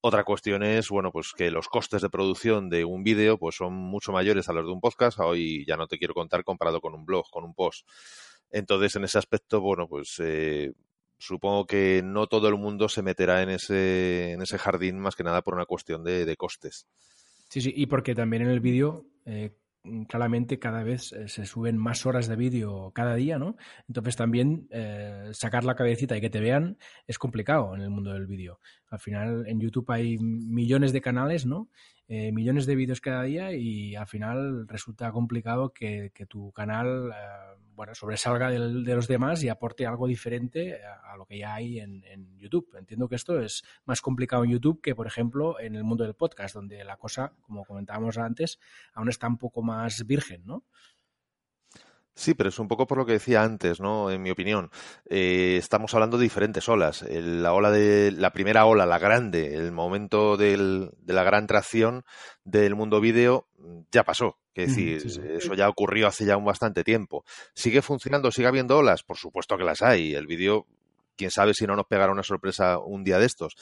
Otra 0.00 0.24
cuestión 0.24 0.64
es, 0.64 0.88
bueno, 0.88 1.12
pues 1.12 1.28
que 1.36 1.52
los 1.52 1.68
costes 1.68 2.02
de 2.02 2.10
producción 2.10 2.68
de 2.68 2.84
un 2.84 3.04
vídeo 3.04 3.38
pues 3.38 3.54
son 3.54 3.72
mucho 3.72 4.10
mayores 4.10 4.48
a 4.48 4.52
los 4.52 4.66
de 4.66 4.72
un 4.72 4.80
podcast. 4.80 5.20
Hoy 5.20 5.64
ya 5.64 5.76
no 5.76 5.86
te 5.86 5.96
quiero 5.96 6.12
contar 6.12 6.42
comparado 6.42 6.80
con 6.80 6.92
un 6.94 7.04
blog, 7.04 7.30
con 7.30 7.44
un 7.44 7.54
post. 7.54 7.88
Entonces, 8.50 8.96
en 8.96 9.04
ese 9.04 9.18
aspecto, 9.18 9.60
bueno, 9.60 9.86
pues 9.86 10.16
eh, 10.18 10.72
supongo 11.18 11.66
que 11.66 12.02
no 12.04 12.26
todo 12.26 12.48
el 12.48 12.56
mundo 12.56 12.88
se 12.88 13.02
meterá 13.02 13.42
en 13.42 13.50
ese, 13.50 14.32
en 14.32 14.42
ese 14.42 14.58
jardín 14.58 14.98
más 14.98 15.14
que 15.14 15.22
nada 15.22 15.40
por 15.40 15.54
una 15.54 15.66
cuestión 15.66 16.02
de, 16.02 16.24
de 16.24 16.36
costes. 16.36 16.88
Sí, 17.52 17.60
sí, 17.60 17.70
y 17.76 17.84
porque 17.84 18.14
también 18.14 18.44
en 18.44 18.48
el 18.48 18.60
vídeo 18.60 19.04
eh, 19.26 19.54
claramente 20.08 20.58
cada 20.58 20.82
vez 20.82 21.12
eh, 21.12 21.28
se 21.28 21.44
suben 21.44 21.76
más 21.76 22.06
horas 22.06 22.26
de 22.26 22.34
vídeo 22.34 22.92
cada 22.94 23.14
día, 23.14 23.38
¿no? 23.38 23.56
Entonces 23.86 24.16
también 24.16 24.68
eh, 24.70 25.28
sacar 25.32 25.62
la 25.62 25.74
cabecita 25.74 26.16
y 26.16 26.22
que 26.22 26.30
te 26.30 26.40
vean 26.40 26.78
es 27.06 27.18
complicado 27.18 27.74
en 27.74 27.82
el 27.82 27.90
mundo 27.90 28.14
del 28.14 28.26
vídeo. 28.26 28.58
Al 28.88 29.00
final 29.00 29.44
en 29.46 29.60
YouTube 29.60 29.90
hay 29.90 30.16
millones 30.18 30.94
de 30.94 31.02
canales, 31.02 31.44
¿no? 31.44 31.68
Eh, 32.14 32.30
millones 32.30 32.66
de 32.66 32.74
vídeos 32.74 33.00
cada 33.00 33.22
día 33.22 33.54
y 33.54 33.96
al 33.96 34.06
final 34.06 34.68
resulta 34.68 35.10
complicado 35.12 35.72
que, 35.72 36.12
tu 36.28 36.52
canal 36.52 37.10
eh, 37.10 37.58
bueno, 37.74 37.94
sobresalga 37.94 38.50
de 38.50 38.94
los 38.94 39.08
demás 39.08 39.42
y 39.42 39.48
aporte 39.48 39.86
algo 39.86 40.06
diferente 40.06 40.78
a, 40.84 41.16
lo 41.16 41.24
que 41.24 41.38
ya 41.38 41.54
hay 41.54 41.80
en, 41.80 42.36
YouTube. 42.36 42.68
Entiendo 42.76 43.08
que 43.08 43.14
esto 43.14 43.40
es 43.40 43.64
más 43.86 44.02
complicado 44.02 44.44
en 44.44 44.50
YouTube 44.50 44.82
que, 44.82 44.94
por 44.94 45.06
ejemplo, 45.06 45.58
en 45.58 45.74
el 45.74 45.84
mundo 45.84 46.04
del 46.04 46.12
podcast, 46.12 46.54
donde 46.54 46.84
la 46.84 46.98
cosa, 46.98 47.32
como 47.40 47.64
comentábamos 47.64 48.18
antes, 48.18 48.60
aún 48.92 49.08
está 49.08 49.26
un 49.26 49.38
poco 49.38 49.62
más 49.62 50.06
virgen, 50.06 50.42
¿no? 50.44 50.64
Sí, 52.14 52.34
pero 52.34 52.50
es 52.50 52.58
un 52.58 52.68
poco 52.68 52.86
por 52.86 52.98
lo 52.98 53.06
que 53.06 53.12
decía 53.12 53.42
antes, 53.42 53.80
¿no? 53.80 54.10
En 54.10 54.22
mi 54.22 54.30
opinión. 54.30 54.70
Eh, 55.08 55.56
estamos 55.58 55.94
hablando 55.94 56.18
de 56.18 56.24
diferentes 56.24 56.68
olas. 56.68 57.04
la 57.08 57.54
ola 57.54 57.70
de, 57.70 58.12
la 58.12 58.32
primera 58.32 58.66
ola, 58.66 58.84
la 58.84 58.98
grande, 58.98 59.54
el 59.54 59.72
momento 59.72 60.36
del, 60.36 60.90
de 60.98 61.12
la 61.14 61.24
gran 61.24 61.46
tracción 61.46 62.04
del 62.44 62.74
mundo 62.74 63.00
vídeo, 63.00 63.46
ya 63.90 64.04
pasó. 64.04 64.36
Es 64.54 64.68
decir, 64.68 65.02
eso 65.30 65.54
ya 65.54 65.68
ocurrió 65.68 66.06
hace 66.06 66.26
ya 66.26 66.36
un 66.36 66.44
bastante 66.44 66.84
tiempo. 66.84 67.24
¿Sigue 67.54 67.80
funcionando? 67.80 68.30
¿Sigue 68.30 68.48
habiendo 68.48 68.76
olas? 68.76 69.02
Por 69.02 69.16
supuesto 69.16 69.56
que 69.56 69.64
las 69.64 69.80
hay. 69.80 70.14
El 70.14 70.26
vídeo, 70.26 70.66
quién 71.16 71.30
sabe 71.30 71.54
si 71.54 71.66
no 71.66 71.74
nos 71.74 71.86
pegará 71.86 72.12
una 72.12 72.22
sorpresa 72.22 72.78
un 72.78 73.02
día 73.02 73.18
de 73.18 73.24
estos. 73.24 73.56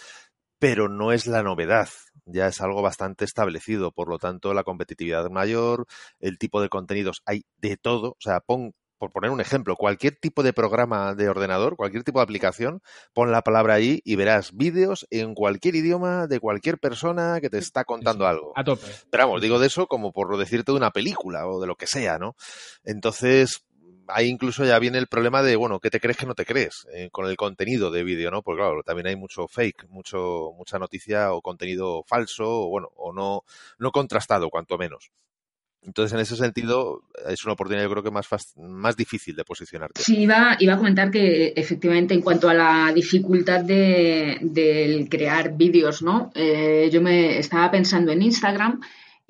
Pero 0.61 0.89
no 0.89 1.11
es 1.11 1.27
la 1.27 1.43
novedad 1.43 1.89
ya 2.33 2.47
es 2.47 2.61
algo 2.61 2.83
bastante 2.83 3.25
establecido. 3.25 3.93
Por 3.93 4.09
lo 4.09 4.19
tanto, 4.19 4.55
la 4.55 4.65
competitividad 4.65 5.29
mayor, 5.31 5.87
el 6.21 6.39
tipo 6.39 6.61
de 6.61 6.69
contenidos, 6.69 7.23
hay 7.27 7.45
de 7.59 7.77
todo. 7.77 8.11
O 8.11 8.21
sea, 8.21 8.41
pon, 8.41 8.75
por 8.99 9.11
poner 9.11 9.31
un 9.31 9.41
ejemplo, 9.41 9.77
cualquier 9.77 10.17
tipo 10.17 10.43
de 10.43 10.53
programa 10.53 11.15
de 11.15 11.29
ordenador, 11.29 11.77
cualquier 11.77 12.05
tipo 12.05 12.19
de 12.19 12.25
aplicación, 12.25 12.83
pon 13.15 13.33
la 13.33 13.43
palabra 13.43 13.75
ahí 13.75 14.01
y 14.05 14.17
verás 14.17 14.55
vídeos 14.55 15.07
en 15.11 15.35
cualquier 15.35 15.77
idioma 15.77 16.27
de 16.27 16.41
cualquier 16.41 16.79
persona 16.79 17.41
que 17.41 17.51
te 17.51 17.59
está 17.59 17.85
contando 17.85 18.27
algo. 18.27 18.53
A 18.57 18.65
tope. 18.65 18.87
Pero 19.11 19.27
vamos, 19.27 19.43
digo 19.43 19.59
de 19.59 19.69
eso 19.69 19.87
como 19.87 20.13
por 20.13 20.37
decirte 20.37 20.73
de 20.73 20.79
una 20.79 20.91
película 20.91 21.47
o 21.47 21.61
de 21.61 21.67
lo 21.67 21.77
que 21.77 21.87
sea, 21.87 22.19
¿no? 22.19 22.37
Entonces, 22.85 23.65
ahí 24.13 24.29
incluso 24.29 24.65
ya 24.65 24.79
viene 24.79 24.99
el 24.99 25.07
problema 25.07 25.43
de, 25.43 25.57
bueno, 25.57 25.81
¿qué 25.81 25.91
te 25.91 26.01
crees 26.01 26.17
que 26.17 26.27
no 26.27 26.35
te 26.35 26.45
crees 26.45 26.87
eh, 26.93 27.09
con 27.11 27.27
el 27.27 27.37
contenido 27.37 27.91
de 27.91 28.05
vídeo, 28.05 28.31
no? 28.31 28.43
Porque 28.43 28.61
claro, 28.61 28.83
también 28.83 29.07
hay 29.09 29.17
mucho 29.17 29.49
fake, 29.49 29.89
mucho, 29.89 30.53
mucha 30.57 30.79
noticia 30.79 31.33
o 31.33 31.43
contenido 31.43 32.03
falso, 32.07 32.45
o 32.47 32.69
bueno, 32.69 32.89
o 32.97 33.13
no, 33.13 33.45
no 33.79 33.91
contrastado, 33.91 34.51
cuanto 34.51 34.79
menos. 34.79 35.11
Entonces, 35.83 36.13
en 36.13 36.21
ese 36.21 36.37
sentido, 36.37 37.05
es 37.27 37.43
una 37.45 37.55
oportunidad 37.55 37.85
yo 37.85 37.91
creo 37.91 38.03
que 38.03 38.11
más, 38.11 38.29
más 38.57 38.97
difícil 38.97 39.35
de 39.35 39.45
posicionarte. 39.45 40.03
Sí, 40.03 40.19
iba, 40.19 40.57
iba 40.59 40.75
a 40.75 40.77
comentar 40.77 41.11
que 41.11 41.55
efectivamente 41.57 42.13
en 42.13 42.21
cuanto 42.21 42.51
a 42.51 42.55
la 42.55 42.93
dificultad 42.95 43.65
de, 43.65 45.07
crear 45.11 45.57
vídeos, 45.57 46.03
¿no? 46.03 46.31
Eh, 46.35 46.91
yo 46.93 47.01
me 47.01 47.39
estaba 47.39 47.71
pensando 47.71 48.13
en 48.13 48.23
Instagram 48.23 48.81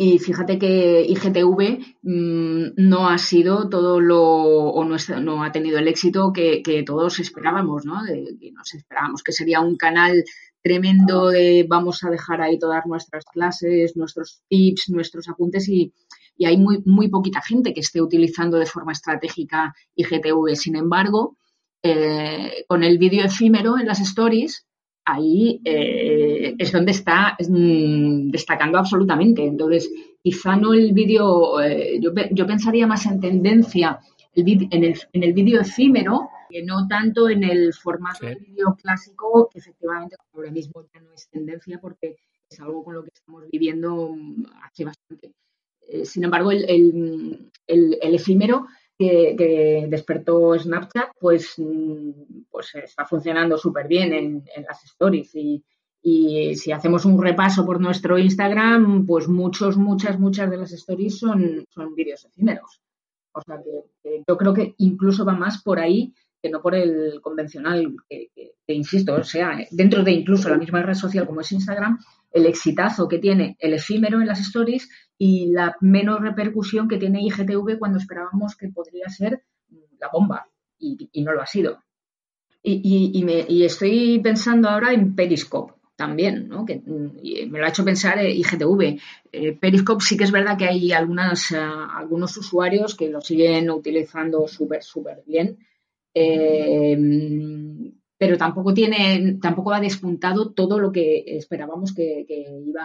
y 0.02 0.18
fíjate 0.18 0.58
que 0.58 1.04
IGTV 1.06 1.98
mm, 2.00 2.88
no 2.88 3.10
ha 3.10 3.18
sido 3.18 3.68
todo 3.68 4.00
lo, 4.00 4.22
o 4.22 4.82
no, 4.82 5.44
ha 5.44 5.52
tenido 5.52 5.78
el 5.78 5.88
éxito 5.88 6.32
que, 6.32 6.62
todos 6.86 7.18
esperábamos, 7.18 7.84
¿no? 7.84 8.00
que 8.06 8.50
nos 8.50 8.72
esperábamos 8.72 9.22
que 9.22 9.32
sería 9.32 9.60
un 9.60 9.76
canal 9.76 10.24
tremendo 10.62 11.28
de 11.28 11.66
vamos 11.68 12.02
a 12.02 12.08
dejar 12.08 12.40
ahí 12.40 12.58
todas 12.58 12.86
nuestras 12.86 13.26
clases, 13.26 13.94
nuestros 13.94 14.40
tips, 14.48 14.88
nuestros 14.88 15.28
apuntes 15.28 15.68
y, 15.68 15.92
hay 16.42 16.56
muy, 16.56 16.82
muy 16.86 17.08
poquita 17.08 17.42
gente 17.42 17.74
que 17.74 17.80
esté 17.80 18.00
utilizando 18.00 18.56
de 18.56 18.64
forma 18.64 18.92
estratégica 18.92 19.74
IGTV. 19.96 20.56
Sin 20.56 20.76
embargo, 20.76 21.36
eh, 21.82 22.64
con 22.66 22.82
el 22.82 22.96
vídeo 22.96 23.22
efímero 23.22 23.78
en 23.78 23.86
las 23.86 24.00
stories, 24.00 24.64
ahí 25.04 25.60
eh, 25.64 26.54
es 26.58 26.72
donde 26.72 26.92
está 26.92 27.36
mm, 27.38 28.30
destacando 28.30 28.78
absolutamente. 28.78 29.44
Entonces, 29.44 29.90
quizá 30.22 30.56
no 30.56 30.72
el 30.74 30.92
vídeo, 30.92 31.60
eh, 31.60 32.00
yo, 32.00 32.46
pensaría 32.46 32.86
más 32.86 33.06
en 33.06 33.20
tendencia 33.20 34.00
en, 34.34 35.22
el, 35.22 35.32
vídeo 35.32 35.60
efímero, 35.60 36.28
que 36.48 36.62
no 36.62 36.86
tanto 36.86 37.28
en 37.28 37.44
el 37.44 37.72
formato 37.74 38.26
de 38.26 38.36
vídeo 38.36 38.76
clásico, 38.80 39.48
que 39.52 39.58
efectivamente 39.58 40.16
ahora 40.34 40.50
mismo 40.50 40.84
ya 40.94 41.00
no 41.00 41.12
es 41.12 41.28
tendencia 41.28 41.78
porque 41.80 42.16
es 42.48 42.60
algo 42.60 42.84
con 42.84 42.94
lo 42.94 43.02
que 43.02 43.10
estamos 43.14 43.44
viviendo 43.50 44.14
mm, 44.14 44.44
hace 44.62 44.84
bastante. 44.84 45.32
Eh, 45.88 46.04
sin 46.04 46.24
embargo, 46.24 46.50
el 46.52 47.50
efímero 47.66 48.66
que, 49.00 49.86
despertó 49.88 50.58
Snapchat, 50.58 51.12
pues, 51.18 51.54
mm, 51.56 52.10
pues 52.50 52.74
está 52.74 53.06
funcionando 53.06 53.56
súper 53.56 53.88
bien 53.88 54.12
en, 54.12 54.44
las 54.68 54.84
stories. 54.84 55.34
Y, 55.34 55.64
si 56.54 56.72
hacemos 56.72 57.04
un 57.04 57.20
repaso 57.20 57.64
por 57.64 57.80
nuestro 57.80 58.18
Instagram, 58.18 59.06
pues 59.06 59.28
muchos, 59.28 59.76
muchas, 59.76 60.18
muchas 60.18 60.50
de 60.50 60.56
las 60.56 60.72
stories 60.72 61.18
son, 61.18 61.64
son 61.68 61.94
vídeos 61.94 62.24
efímeros. 62.24 62.80
O 63.32 63.40
sea 63.42 63.60
que, 63.62 64.22
yo 64.26 64.36
creo 64.36 64.54
que 64.54 64.74
incluso 64.78 65.24
va 65.24 65.34
más 65.34 65.62
por 65.62 65.78
ahí 65.78 66.14
que 66.42 66.48
no 66.48 66.62
por 66.62 66.74
el 66.74 67.20
convencional, 67.20 67.94
que, 68.08 68.30
insisto, 68.74 69.14
o 69.14 69.24
sea, 69.24 69.58
dentro 69.70 70.02
de 70.02 70.12
incluso 70.12 70.48
la 70.48 70.58
misma 70.58 70.82
red 70.82 70.94
social 70.94 71.26
como 71.26 71.40
es 71.40 71.52
Instagram, 71.52 71.98
el 72.32 72.46
exitazo 72.46 73.08
que 73.08 73.18
tiene 73.18 73.56
el 73.58 73.74
efímero 73.74 74.20
en 74.20 74.26
las 74.26 74.40
stories 74.40 74.88
y 75.18 75.46
la 75.50 75.76
menos 75.80 76.20
repercusión 76.20 76.88
que 76.88 76.98
tiene 76.98 77.22
IGTV 77.22 77.78
cuando 77.78 77.98
esperábamos 77.98 78.56
que 78.56 78.68
podría 78.68 79.08
ser 79.08 79.42
la 79.98 80.08
bomba 80.12 80.46
y, 80.78 81.22
no 81.22 81.32
lo 81.32 81.42
ha 81.42 81.46
sido. 81.46 81.82
Y, 82.62 83.64
estoy 83.64 84.18
pensando 84.20 84.68
ahora 84.68 84.92
en 84.92 85.14
Periscope 85.14 85.74
también, 85.96 86.48
¿no? 86.48 86.64
que 86.64 86.80
me 86.86 87.58
lo 87.58 87.66
ha 87.66 87.68
hecho 87.68 87.84
pensar 87.84 88.24
IGTV. 88.24 88.98
Eh, 89.32 89.52
Periscope 89.60 90.02
sí 90.02 90.16
que 90.16 90.24
es 90.24 90.32
verdad 90.32 90.56
que 90.56 90.66
hay 90.66 90.92
eh, 90.92 90.94
algunos 90.94 92.36
usuarios 92.38 92.94
que 92.94 93.10
lo 93.10 93.20
siguen 93.20 93.70
utilizando 93.70 94.48
súper, 94.48 94.82
súper 94.82 95.22
bien. 95.26 95.58
Eh, 96.14 96.96
pero 98.20 98.36
tampoco 98.36 98.74
tiene, 98.74 99.38
tampoco 99.40 99.72
ha 99.72 99.80
despuntado 99.80 100.50
todo 100.52 100.78
lo 100.78 100.92
que 100.92 101.24
esperábamos 101.38 101.94
que, 101.94 102.26
iba 102.66 102.84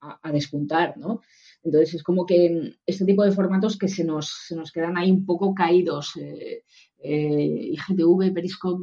a, 0.00 0.32
despuntar, 0.32 0.98
¿no? 0.98 1.20
Entonces 1.62 1.94
es 1.94 2.02
como 2.02 2.26
que 2.26 2.74
este 2.84 3.04
tipo 3.04 3.22
de 3.22 3.30
formatos 3.30 3.78
que 3.78 3.86
se 3.86 4.02
nos, 4.02 4.32
se 4.48 4.56
nos 4.56 4.72
quedan 4.72 4.98
ahí 4.98 5.12
un 5.12 5.24
poco 5.24 5.54
caídos. 5.54 6.16
Eh, 6.16 6.64
eh, 7.04 7.70
IGTV, 7.70 8.34
Periscope, 8.34 8.82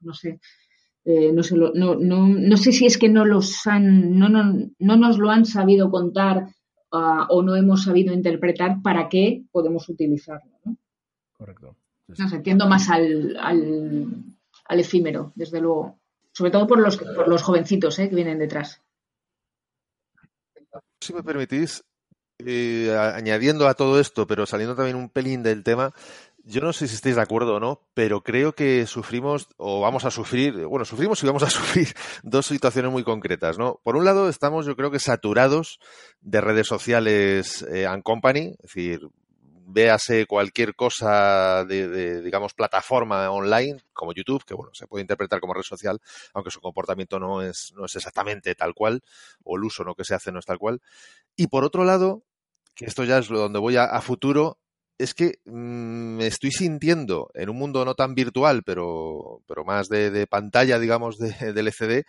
no 0.00 0.12
sé. 0.12 0.40
Eh, 1.04 1.30
no, 1.32 1.44
sé 1.44 1.54
no, 1.54 1.70
no, 1.72 1.94
no, 1.94 2.56
sé 2.56 2.72
si 2.72 2.86
es 2.86 2.98
que 2.98 3.08
no 3.08 3.24
los 3.24 3.64
han, 3.68 4.18
no, 4.18 4.28
no, 4.28 4.72
no 4.76 4.96
nos 4.96 5.18
lo 5.18 5.30
han 5.30 5.44
sabido 5.44 5.88
contar 5.88 6.48
uh, 6.90 7.26
o 7.28 7.42
no 7.42 7.54
hemos 7.54 7.84
sabido 7.84 8.12
interpretar 8.12 8.82
para 8.82 9.08
qué 9.08 9.44
podemos 9.52 9.88
utilizarlo. 9.88 10.50
¿no? 10.64 10.76
Correcto. 11.32 11.76
Entiendo 12.08 12.68
más 12.68 12.90
al, 12.90 13.36
al, 13.36 14.35
al, 14.68 14.80
efímero, 14.80 15.32
desde 15.34 15.60
luego. 15.60 15.98
Sobre 16.32 16.50
todo 16.50 16.66
por 16.66 16.78
los, 16.78 16.96
por 16.98 17.28
los 17.28 17.42
jovencitos 17.42 17.98
¿eh? 17.98 18.08
que 18.08 18.14
vienen 18.14 18.38
detrás. 18.38 18.82
Si 21.00 21.14
me 21.14 21.22
permitís, 21.22 21.84
eh, 22.38 22.94
añadiendo 22.94 23.66
a 23.66 23.74
todo 23.74 23.98
esto, 23.98 24.26
pero 24.26 24.44
saliendo 24.44 24.74
también 24.74 24.96
un 24.96 25.08
pelín 25.08 25.42
del 25.42 25.62
tema, 25.62 25.94
yo 26.46 26.60
no 26.60 26.72
sé 26.72 26.86
si 26.86 26.94
estáis 26.94 27.16
de 27.16 27.22
acuerdo 27.22 27.56
o 27.56 27.60
no, 27.60 27.80
pero 27.92 28.22
creo 28.22 28.54
que 28.54 28.86
sufrimos 28.86 29.48
o 29.56 29.80
vamos 29.80 30.04
a 30.04 30.10
sufrir, 30.10 30.66
bueno, 30.66 30.84
sufrimos 30.84 31.22
y 31.22 31.26
vamos 31.26 31.42
a 31.42 31.50
sufrir 31.50 31.88
dos 32.22 32.46
situaciones 32.46 32.92
muy 32.92 33.02
concretas, 33.02 33.58
¿no? 33.58 33.80
Por 33.82 33.96
un 33.96 34.04
lado, 34.04 34.28
estamos 34.28 34.64
yo 34.64 34.76
creo 34.76 34.90
que 34.90 35.00
saturados 35.00 35.80
de 36.20 36.40
redes 36.40 36.68
sociales 36.68 37.66
eh, 37.72 37.86
and 37.86 38.02
company, 38.02 38.54
es 38.62 38.74
decir, 38.74 39.00
véase 39.66 40.26
cualquier 40.26 40.74
cosa 40.74 41.64
de, 41.64 41.88
de, 41.88 42.22
digamos, 42.22 42.54
plataforma 42.54 43.30
online, 43.30 43.82
como 43.92 44.12
YouTube, 44.12 44.44
que 44.44 44.54
bueno, 44.54 44.70
se 44.72 44.86
puede 44.86 45.02
interpretar 45.02 45.40
como 45.40 45.54
red 45.54 45.62
social, 45.62 46.00
aunque 46.34 46.50
su 46.50 46.60
comportamiento 46.60 47.18
no 47.18 47.42
es, 47.42 47.72
no 47.74 47.86
es 47.86 47.96
exactamente 47.96 48.54
tal 48.54 48.74
cual, 48.74 49.02
o 49.42 49.56
el 49.56 49.64
uso 49.64 49.82
no 49.82 49.94
que 49.94 50.04
se 50.04 50.14
hace 50.14 50.30
no 50.30 50.38
es 50.38 50.46
tal 50.46 50.58
cual. 50.58 50.80
Y 51.34 51.48
por 51.48 51.64
otro 51.64 51.84
lado, 51.84 52.22
que 52.74 52.86
esto 52.86 53.04
ya 53.04 53.18
es 53.18 53.28
lo 53.28 53.40
donde 53.40 53.58
voy 53.58 53.76
a, 53.76 54.00
futuro, 54.00 54.58
es 54.98 55.14
que 55.14 55.40
mmm, 55.44 56.16
me 56.16 56.26
estoy 56.28 56.52
sintiendo 56.52 57.30
en 57.34 57.50
un 57.50 57.56
mundo 57.56 57.84
no 57.84 57.94
tan 57.94 58.14
virtual, 58.14 58.62
pero, 58.62 59.42
pero 59.48 59.64
más 59.64 59.88
de, 59.88 60.10
de 60.10 60.26
pantalla, 60.28 60.78
digamos, 60.78 61.18
de, 61.18 61.52
del 61.52 61.68
LCD, 61.68 62.04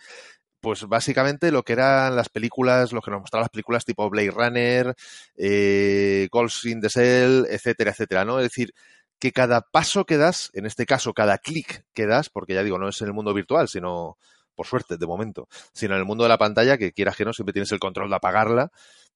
pues 0.60 0.84
básicamente 0.84 1.50
lo 1.52 1.62
que 1.62 1.74
eran 1.74 2.16
las 2.16 2.28
películas, 2.28 2.92
lo 2.92 3.00
que 3.00 3.10
nos 3.10 3.20
mostraban 3.20 3.44
las 3.44 3.50
películas 3.50 3.84
tipo 3.84 4.08
Blade 4.10 4.30
Runner, 4.30 4.94
eh, 5.36 6.28
Ghost 6.30 6.64
in 6.66 6.80
the 6.80 6.88
Shell, 6.88 7.46
etcétera, 7.50 7.92
etcétera, 7.92 8.24
¿no? 8.24 8.38
Es 8.38 8.44
decir, 8.44 8.72
que 9.18 9.32
cada 9.32 9.62
paso 9.62 10.04
que 10.04 10.16
das, 10.16 10.50
en 10.54 10.66
este 10.66 10.86
caso 10.86 11.12
cada 11.12 11.38
clic 11.38 11.84
que 11.92 12.06
das, 12.06 12.30
porque 12.30 12.54
ya 12.54 12.62
digo, 12.62 12.78
no 12.78 12.88
es 12.88 13.00
en 13.00 13.08
el 13.08 13.14
mundo 13.14 13.34
virtual, 13.34 13.68
sino, 13.68 14.18
por 14.54 14.66
suerte, 14.66 14.96
de 14.96 15.06
momento, 15.06 15.48
sino 15.72 15.94
en 15.94 16.00
el 16.00 16.06
mundo 16.06 16.24
de 16.24 16.28
la 16.28 16.38
pantalla, 16.38 16.78
que 16.78 16.92
quieras 16.92 17.16
que 17.16 17.24
no, 17.24 17.32
siempre 17.32 17.52
tienes 17.52 17.72
el 17.72 17.80
control 17.80 18.10
de 18.10 18.16
apagarla, 18.16 18.70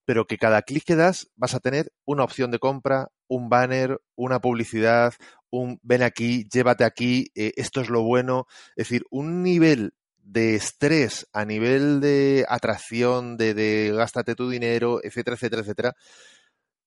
pero 0.05 0.27
que 0.27 0.39
cada 0.39 0.63
clic 0.63 0.85
que 0.85 0.97
das 0.97 1.29
vas 1.37 1.55
a 1.55 1.61
tener 1.61 1.93
una 2.05 2.25
opción 2.25 2.51
de 2.51 2.59
compra, 2.59 3.09
un 3.29 3.49
banner, 3.49 4.01
una 4.17 4.41
publicidad, 4.41 5.15
un 5.51 5.79
ven 5.83 6.03
aquí, 6.03 6.49
llévate 6.53 6.85
aquí, 6.85 7.31
eh, 7.35 7.53
esto 7.57 7.81
es 7.81 7.89
lo 7.89 8.03
bueno. 8.03 8.47
Es 8.71 8.89
decir, 8.89 9.05
un 9.11 9.43
nivel 9.43 9.95
de 10.33 10.55
estrés 10.55 11.27
a 11.35 11.45
nivel 11.45 12.01
de 12.01 12.47
atracción, 12.49 13.37
de, 13.37 13.53
de 13.53 13.93
gástate 13.95 14.35
tu 14.35 14.49
dinero, 14.49 15.01
etcétera, 15.03 15.35
etcétera, 15.37 15.63
etcétera, 15.63 15.93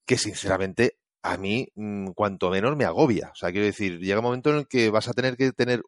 que 0.07 0.17
sinceramente 0.17 0.97
a 1.21 1.37
mí 1.37 1.67
mm, 1.75 2.07
cuanto 2.15 2.49
menos 2.49 2.75
me 2.75 2.85
agobia. 2.85 3.29
O 3.31 3.35
sea, 3.35 3.51
quiero 3.51 3.67
decir, 3.67 3.99
llega 3.99 4.19
un 4.19 4.25
momento 4.25 4.49
en 4.49 4.57
el 4.57 4.67
que 4.67 4.89
vas 4.89 5.07
a 5.07 5.13
tener 5.13 5.37
que 5.37 5.51
tener 5.51 5.83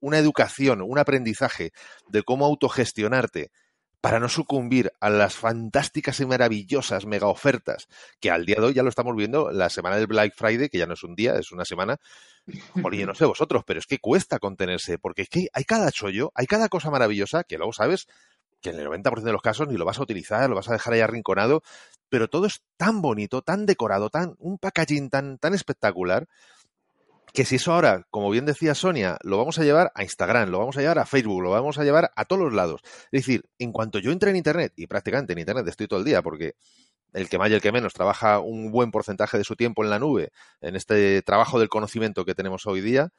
una 0.00 0.18
educación, 0.18 0.80
un 0.82 0.98
aprendizaje 0.98 1.72
de 2.08 2.22
cómo 2.22 2.46
autogestionarte 2.46 3.50
para 4.00 4.20
no 4.20 4.28
sucumbir 4.28 4.92
a 5.00 5.10
las 5.10 5.34
fantásticas 5.34 6.20
y 6.20 6.26
maravillosas 6.26 7.06
mega 7.06 7.26
ofertas 7.26 7.88
que 8.20 8.30
al 8.30 8.46
día 8.46 8.56
de 8.56 8.66
hoy 8.66 8.74
ya 8.74 8.82
lo 8.82 8.88
estamos 8.88 9.16
viendo, 9.16 9.50
la 9.50 9.70
semana 9.70 9.96
del 9.96 10.06
Black 10.06 10.34
Friday, 10.36 10.68
que 10.68 10.78
ya 10.78 10.86
no 10.86 10.94
es 10.94 11.02
un 11.02 11.14
día, 11.14 11.34
es 11.36 11.52
una 11.52 11.64
semana. 11.64 11.96
Jolín, 12.82 13.06
no 13.06 13.14
sé 13.14 13.24
vosotros, 13.24 13.64
pero 13.66 13.80
es 13.80 13.86
que 13.86 13.98
cuesta 13.98 14.38
contenerse, 14.38 14.98
porque 14.98 15.22
es 15.22 15.28
que 15.28 15.48
hay 15.52 15.64
cada 15.64 15.90
chollo, 15.90 16.30
hay 16.34 16.46
cada 16.46 16.68
cosa 16.68 16.90
maravillosa 16.90 17.44
que 17.44 17.56
luego 17.56 17.72
sabes 17.72 18.06
que 18.60 18.70
en 18.70 18.78
el 18.78 18.86
90% 18.86 19.22
de 19.22 19.32
los 19.32 19.42
casos 19.42 19.68
ni 19.68 19.76
lo 19.76 19.84
vas 19.84 19.98
a 19.98 20.02
utilizar, 20.02 20.48
lo 20.48 20.56
vas 20.56 20.68
a 20.68 20.72
dejar 20.72 20.94
ahí 20.94 21.00
arrinconado, 21.00 21.62
pero 22.08 22.28
todo 22.28 22.46
es 22.46 22.62
tan 22.76 23.02
bonito, 23.02 23.42
tan 23.42 23.66
decorado, 23.66 24.10
tan 24.10 24.34
un 24.38 24.58
packaging 24.58 25.10
tan, 25.10 25.38
tan 25.38 25.54
espectacular 25.54 26.26
que 27.36 27.44
si 27.44 27.56
eso 27.56 27.74
ahora, 27.74 28.06
como 28.08 28.30
bien 28.30 28.46
decía 28.46 28.74
Sonia, 28.74 29.18
lo 29.22 29.36
vamos 29.36 29.58
a 29.58 29.62
llevar 29.62 29.92
a 29.94 30.02
Instagram, 30.02 30.48
lo 30.48 30.58
vamos 30.58 30.78
a 30.78 30.80
llevar 30.80 30.98
a 30.98 31.04
Facebook, 31.04 31.42
lo 31.42 31.50
vamos 31.50 31.76
a 31.76 31.84
llevar 31.84 32.10
a 32.16 32.24
todos 32.24 32.40
los 32.40 32.54
lados. 32.54 32.80
Es 33.12 33.26
decir, 33.26 33.44
en 33.58 33.72
cuanto 33.72 33.98
yo 33.98 34.10
entre 34.10 34.30
en 34.30 34.36
Internet, 34.36 34.72
y 34.74 34.86
prácticamente 34.86 35.34
en 35.34 35.40
Internet 35.40 35.68
estoy 35.68 35.86
todo 35.86 35.98
el 35.98 36.06
día, 36.06 36.22
porque 36.22 36.54
el 37.12 37.28
que 37.28 37.36
más 37.36 37.50
y 37.50 37.52
el 37.52 37.60
que 37.60 37.72
menos 37.72 37.92
trabaja 37.92 38.40
un 38.40 38.72
buen 38.72 38.90
porcentaje 38.90 39.36
de 39.36 39.44
su 39.44 39.54
tiempo 39.54 39.84
en 39.84 39.90
la 39.90 39.98
nube, 39.98 40.30
en 40.62 40.76
este 40.76 41.20
trabajo 41.20 41.60
del 41.60 41.68
conocimiento 41.68 42.24
que 42.24 42.34
tenemos 42.34 42.66
hoy 42.66 42.80
día, 42.80 43.10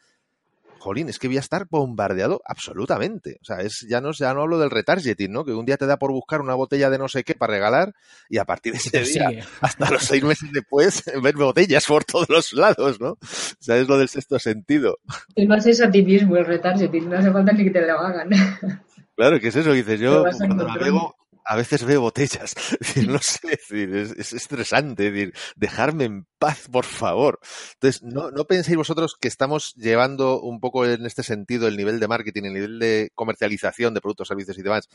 jolín, 0.78 1.10
es 1.10 1.20
que 1.20 1.28
voy 1.28 1.38
a 1.38 1.42
estar 1.42 1.68
bombardeado 1.70 2.42
absolutamente. 2.46 3.38
O 3.42 3.46
sea, 3.46 3.58
es, 3.62 3.86
ya, 3.90 4.02
no, 4.02 4.12
ya 4.12 4.34
no 4.34 4.42
hablo 4.42 4.60
del 4.60 4.72
retargeting, 4.72 5.32
¿no? 5.32 5.46
Que 5.46 5.54
un 5.54 5.66
día 5.66 5.78
te 5.78 5.86
da 5.86 5.98
por 5.98 6.12
buscar 6.12 6.42
una 6.42 6.56
botella 6.56 6.90
de 6.90 6.98
no 6.98 7.08
sé 7.08 7.24
qué 7.24 7.36
para 7.36 7.54
regalar 7.54 7.94
y 8.30 8.38
a 8.38 8.46
partir 8.46 8.74
de 8.74 8.80
ese 8.80 9.20
día, 9.20 9.30
sí. 9.30 9.50
hasta 9.62 9.90
los 9.90 10.04
seis 10.04 10.24
meses 10.24 10.50
después, 10.52 11.04
ver 11.22 11.36
botellas 11.36 11.86
por 11.86 12.04
todos 12.04 12.30
los 12.30 12.54
lados, 12.54 13.00
¿no? 13.00 13.12
O 13.12 13.18
sea, 13.60 13.78
es 13.78 13.88
lo 13.88 13.98
del 13.98 14.10
sexto 14.10 14.40
sentido. 14.40 15.00
Y 15.36 15.52
haces 15.52 15.82
a 15.82 15.92
ti 15.92 16.04
mismo 16.04 16.38
el 16.38 16.46
retargeting, 16.46 17.10
no 17.10 17.18
hace 17.18 17.32
falta 17.32 17.52
ni 17.52 17.64
que 17.64 17.72
te 17.72 17.86
lo 17.86 18.00
hagan. 18.00 18.30
Claro, 19.16 19.40
que 19.40 19.48
es 19.48 19.56
eso, 19.56 19.72
dices 19.74 20.00
yo, 20.00 20.24
cuando 20.38 20.68
navego, 20.68 21.16
a 21.48 21.56
veces 21.56 21.84
veo 21.84 22.02
botellas. 22.02 22.56
no 23.08 23.20
sé, 23.20 23.54
es, 23.54 23.72
es, 23.72 24.34
estresante. 24.34 25.12
decir, 25.12 25.34
dejarme 25.56 26.06
en 26.06 26.28
paz, 26.38 26.68
por 26.72 26.86
favor. 26.86 27.40
Entonces, 27.74 28.04
no, 28.04 28.32
no 28.32 28.46
penséis 28.46 28.78
vosotros 28.78 29.16
que 29.20 29.28
estamos 29.28 29.74
llevando 29.76 30.42
un 30.42 30.60
poco 30.60 30.86
en 30.86 31.06
este 31.06 31.24
sentido 31.24 31.68
el 31.68 31.78
nivel 31.78 32.00
de 32.00 32.08
marketing, 32.08 32.44
el 32.44 32.54
nivel 32.54 32.80
de 32.80 33.12
comercialización 33.16 33.94
de 33.94 34.02
productos, 34.02 34.28
servicios 34.28 34.58
y 34.58 34.64
demás 34.64 34.90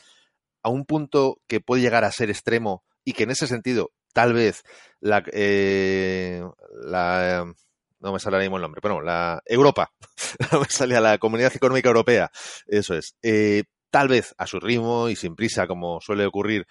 a 0.63 0.69
un 0.69 0.85
punto 0.85 1.41
que 1.47 1.59
puede 1.59 1.81
llegar 1.81 2.03
a 2.03 2.11
ser 2.11 2.29
extremo 2.29 2.83
y 3.03 3.13
que 3.13 3.23
en 3.23 3.31
ese 3.31 3.47
sentido, 3.47 3.91
tal 4.13 4.33
vez, 4.33 4.63
la, 5.01 5.23
eh, 5.31 6.41
la 6.85 7.53
no 7.99 8.11
me 8.11 8.19
sale 8.19 8.35
ahora 8.35 8.45
mismo 8.45 8.57
el 8.57 8.61
nombre, 8.61 8.81
pero 8.81 8.95
no, 8.95 9.01
la 9.01 9.41
Europa, 9.45 9.91
no 10.51 10.61
me 10.61 10.67
sale 10.67 10.95
a 10.95 11.01
la 11.01 11.17
Comunidad 11.17 11.55
Económica 11.55 11.89
Europea, 11.89 12.31
eso 12.67 12.95
es, 12.95 13.15
eh, 13.21 13.63
tal 13.93 14.07
vez 14.07 14.33
a 14.39 14.47
su 14.47 14.59
ritmo 14.59 15.07
y 15.07 15.15
sin 15.15 15.35
prisa, 15.35 15.67
como 15.67 16.01
suele 16.01 16.25
ocurrir, 16.25 16.65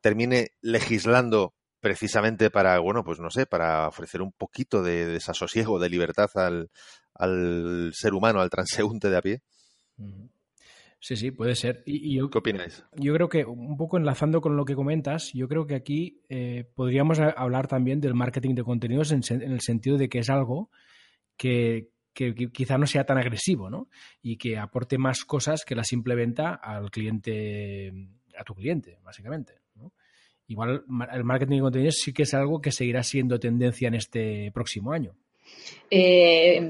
termine 0.00 0.48
legislando 0.60 1.54
precisamente 1.78 2.50
para, 2.50 2.80
bueno, 2.80 3.04
pues 3.04 3.20
no 3.20 3.30
sé, 3.30 3.46
para 3.46 3.86
ofrecer 3.86 4.20
un 4.20 4.32
poquito 4.32 4.82
de 4.82 5.06
desasosiego, 5.06 5.78
de 5.78 5.88
libertad 5.88 6.28
al, 6.34 6.70
al 7.14 7.92
ser 7.94 8.12
humano, 8.12 8.40
al 8.40 8.50
transeúnte 8.50 9.08
de 9.08 9.16
a 9.16 9.22
pie. 9.22 9.42
Sí, 10.98 11.14
sí, 11.14 11.30
puede 11.30 11.54
ser. 11.54 11.84
Y, 11.86 12.12
y 12.12 12.16
yo, 12.16 12.28
¿Qué 12.28 12.38
opináis? 12.38 12.84
Yo 12.96 13.14
creo 13.14 13.28
que, 13.28 13.44
un 13.44 13.76
poco 13.76 13.96
enlazando 13.96 14.40
con 14.40 14.56
lo 14.56 14.64
que 14.64 14.74
comentas, 14.74 15.30
yo 15.32 15.46
creo 15.46 15.68
que 15.68 15.76
aquí 15.76 16.22
eh, 16.28 16.68
podríamos 16.74 17.20
hablar 17.20 17.68
también 17.68 18.00
del 18.00 18.14
marketing 18.14 18.56
de 18.56 18.64
contenidos 18.64 19.12
en, 19.12 19.20
en, 19.30 19.52
el 19.52 19.60
sentido 19.60 19.96
de 19.96 20.08
que 20.08 20.18
es 20.18 20.28
algo 20.28 20.70
que, 21.36 21.93
que, 22.14 22.34
quizá 22.52 22.78
no 22.78 22.86
sea 22.86 23.04
tan 23.04 23.18
agresivo, 23.18 23.68
¿no? 23.68 23.88
Y 24.22 24.36
que 24.36 24.56
aporte 24.56 24.96
más 24.96 25.24
cosas 25.24 25.64
que 25.64 25.74
la 25.74 25.84
simple 25.84 26.14
venta 26.14 26.54
al 26.54 26.90
cliente, 26.90 27.92
a 28.38 28.44
tu 28.44 28.54
cliente, 28.54 28.98
básicamente. 29.02 29.54
Igual 30.46 30.84
el 31.12 31.24
marketing 31.24 31.56
de 31.56 31.62
contenidos 31.62 31.96
sí 32.02 32.12
que 32.12 32.24
es 32.24 32.34
algo 32.34 32.60
que 32.60 32.70
seguirá 32.70 33.02
siendo 33.02 33.40
tendencia 33.40 33.88
en 33.88 33.94
este 33.94 34.50
próximo 34.52 34.92
año. 34.92 35.14
Eh, 35.90 36.60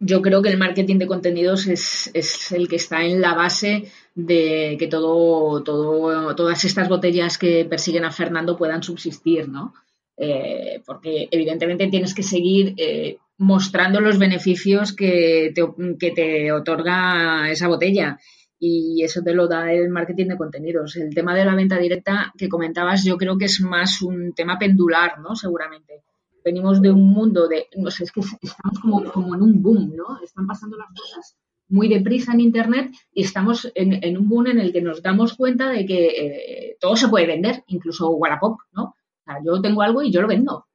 yo 0.00 0.20
creo 0.20 0.42
que 0.42 0.48
el 0.48 0.58
marketing 0.58 0.98
de 0.98 1.06
contenidos 1.06 1.66
es, 1.66 2.10
es, 2.12 2.52
el 2.52 2.68
que 2.68 2.76
está 2.76 3.04
en 3.04 3.20
la 3.20 3.34
base 3.34 3.84
de 4.14 4.76
que 4.78 4.88
todo, 4.88 5.62
todo, 5.62 6.34
todas 6.34 6.64
estas 6.64 6.88
botellas 6.88 7.38
que 7.38 7.64
persiguen 7.64 8.04
a 8.04 8.10
Fernando 8.10 8.56
puedan 8.56 8.82
subsistir, 8.82 9.48
¿no? 9.48 9.72
Eh, 10.16 10.82
porque 10.86 11.28
evidentemente 11.30 11.88
tienes 11.88 12.14
que 12.14 12.22
seguir 12.22 12.74
eh, 12.76 13.18
mostrando 13.38 14.00
los 14.00 14.18
beneficios 14.18 14.94
que 14.94 15.52
te, 15.54 15.62
que 15.98 16.12
te 16.12 16.52
otorga 16.52 17.50
esa 17.50 17.68
botella 17.68 18.18
y 18.58 19.02
eso 19.02 19.22
te 19.22 19.34
lo 19.34 19.48
da 19.48 19.72
el 19.72 19.90
marketing 19.90 20.28
de 20.28 20.36
contenidos. 20.36 20.96
El 20.96 21.14
tema 21.14 21.34
de 21.34 21.44
la 21.44 21.54
venta 21.54 21.78
directa 21.78 22.32
que 22.38 22.48
comentabas 22.48 23.04
yo 23.04 23.16
creo 23.16 23.36
que 23.36 23.46
es 23.46 23.60
más 23.60 24.00
un 24.02 24.32
tema 24.34 24.58
pendular, 24.58 25.18
¿no? 25.20 25.34
Seguramente. 25.34 26.02
Venimos 26.44 26.80
de 26.80 26.90
un 26.90 27.12
mundo 27.12 27.48
de, 27.48 27.66
no 27.76 27.90
sé, 27.90 28.04
es 28.04 28.12
que 28.12 28.20
estamos 28.20 28.78
como, 28.80 29.04
como 29.12 29.34
en 29.34 29.42
un 29.42 29.62
boom, 29.62 29.94
¿no? 29.96 30.18
Están 30.22 30.46
pasando 30.46 30.76
las 30.76 30.88
cosas 30.88 31.36
muy 31.68 31.88
deprisa 31.88 32.32
en 32.32 32.40
Internet 32.40 32.92
y 33.12 33.22
estamos 33.22 33.70
en, 33.74 34.04
en 34.04 34.18
un 34.18 34.28
boom 34.28 34.48
en 34.48 34.60
el 34.60 34.72
que 34.72 34.82
nos 34.82 35.02
damos 35.02 35.34
cuenta 35.34 35.70
de 35.70 35.86
que 35.86 36.06
eh, 36.06 36.76
todo 36.80 36.96
se 36.96 37.08
puede 37.08 37.26
vender, 37.26 37.64
incluso 37.66 38.10
Wallapop, 38.10 38.60
¿no? 38.72 38.84
O 38.84 39.24
sea, 39.24 39.38
yo 39.44 39.60
tengo 39.60 39.82
algo 39.82 40.02
y 40.02 40.12
yo 40.12 40.20
lo 40.20 40.28
vendo. 40.28 40.66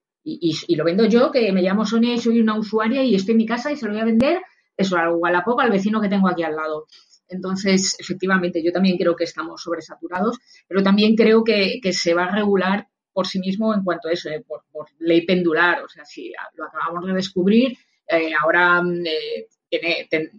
Y, 0.41 0.75
lo 0.75 0.84
vendo 0.84 1.05
yo, 1.05 1.32
que 1.32 1.51
me 1.51 1.61
llamo 1.61 1.86
Sonia 1.86 2.13
y 2.13 2.19
soy 2.19 2.39
una 2.39 2.57
usuaria 2.57 3.03
y 3.03 3.15
estoy 3.15 3.32
en 3.34 3.38
mi 3.38 3.45
casa 3.45 3.71
y 3.71 3.75
se 3.75 3.86
lo 3.86 3.93
voy 3.93 4.01
a 4.01 4.05
vender 4.05 4.41
eso, 4.80 4.95
al 4.97 5.13
Wallapop, 5.13 5.59
al 5.59 5.71
vecino 5.71 5.99
que 5.99 6.07
tengo 6.07 6.30
aquí 6.30 6.43
al 6.43 6.55
lado. 6.55 6.86
Entonces, 7.27 7.97
efectivamente, 7.99 8.63
yo 8.63 8.71
también 8.71 8.97
creo 8.97 9.15
que 9.15 9.25
estamos 9.25 9.61
sobresaturados, 9.61 10.39
pero 10.67 10.82
también 10.82 11.15
creo 11.15 11.43
que, 11.43 11.80
se 11.91 12.13
va 12.13 12.25
a 12.25 12.36
regular 12.36 12.88
por 13.11 13.27
sí 13.27 13.39
mismo 13.39 13.73
en 13.73 13.84
cuanto 13.84 14.07
a 14.07 14.13
eso, 14.13 14.30
eh, 14.30 14.43
por, 14.47 14.61
ley 14.99 15.25
pendular. 15.25 15.84
O 15.84 15.89
sea, 15.89 16.05
si 16.05 16.32
lo 16.55 16.65
acabamos 16.65 17.05
de 17.05 17.13
descubrir, 17.13 17.77
eh, 18.07 18.32
ahora 18.41 18.82
eh, 19.05 19.47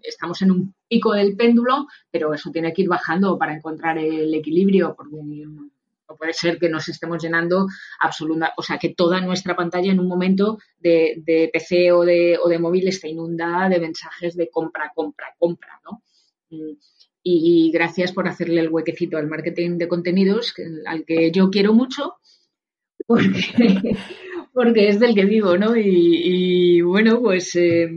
estamos 0.02 0.40
en 0.42 0.50
un 0.50 0.74
pico 0.88 1.12
del 1.12 1.36
péndulo, 1.36 1.86
pero 2.10 2.32
eso 2.32 2.50
tiene 2.50 2.72
que 2.72 2.82
ir 2.82 2.88
bajando 2.88 3.38
para 3.38 3.54
encontrar 3.54 3.98
el 3.98 4.34
equilibrio, 4.34 4.94
porque 4.96 5.16
no 6.10 6.16
puede 6.16 6.32
ser 6.32 6.58
que 6.58 6.68
nos 6.68 6.88
estemos 6.88 7.22
llenando 7.22 7.68
absoluta, 8.00 8.52
o 8.56 8.62
sea, 8.62 8.78
que 8.78 8.94
toda 8.94 9.20
nuestra 9.20 9.54
pantalla 9.54 9.92
en 9.92 10.00
un 10.00 10.08
momento 10.08 10.58
de, 10.78 11.50
PC 11.52 11.92
o 11.92 12.04
de, 12.04 12.36
o 12.42 12.48
de 12.48 12.58
móvil 12.58 12.88
esté 12.88 13.08
inundada 13.08 13.68
de 13.68 13.78
mensajes 13.78 14.36
de 14.36 14.50
compra, 14.50 14.90
compra, 14.92 15.32
compra, 15.38 15.80
¿no? 15.84 16.02
Mm, 16.50 16.72
y, 17.22 17.70
gracias 17.70 18.12
por 18.12 18.26
hacerle 18.26 18.60
el 18.60 18.70
huequecito 18.70 19.18
al 19.18 19.28
marketing 19.28 19.78
de 19.78 19.86
contenidos, 19.86 20.52
al 20.86 21.04
que 21.04 21.30
yo 21.30 21.48
quiero 21.48 21.74
mucho, 21.74 22.14
porque, 23.06 23.96
porque 24.52 24.88
es 24.88 24.98
del 24.98 25.14
que 25.14 25.26
vivo, 25.26 25.56
¿no? 25.56 25.76
Y, 25.76 26.80
bueno, 26.80 27.20
pues 27.20 27.54
eh, 27.54 27.88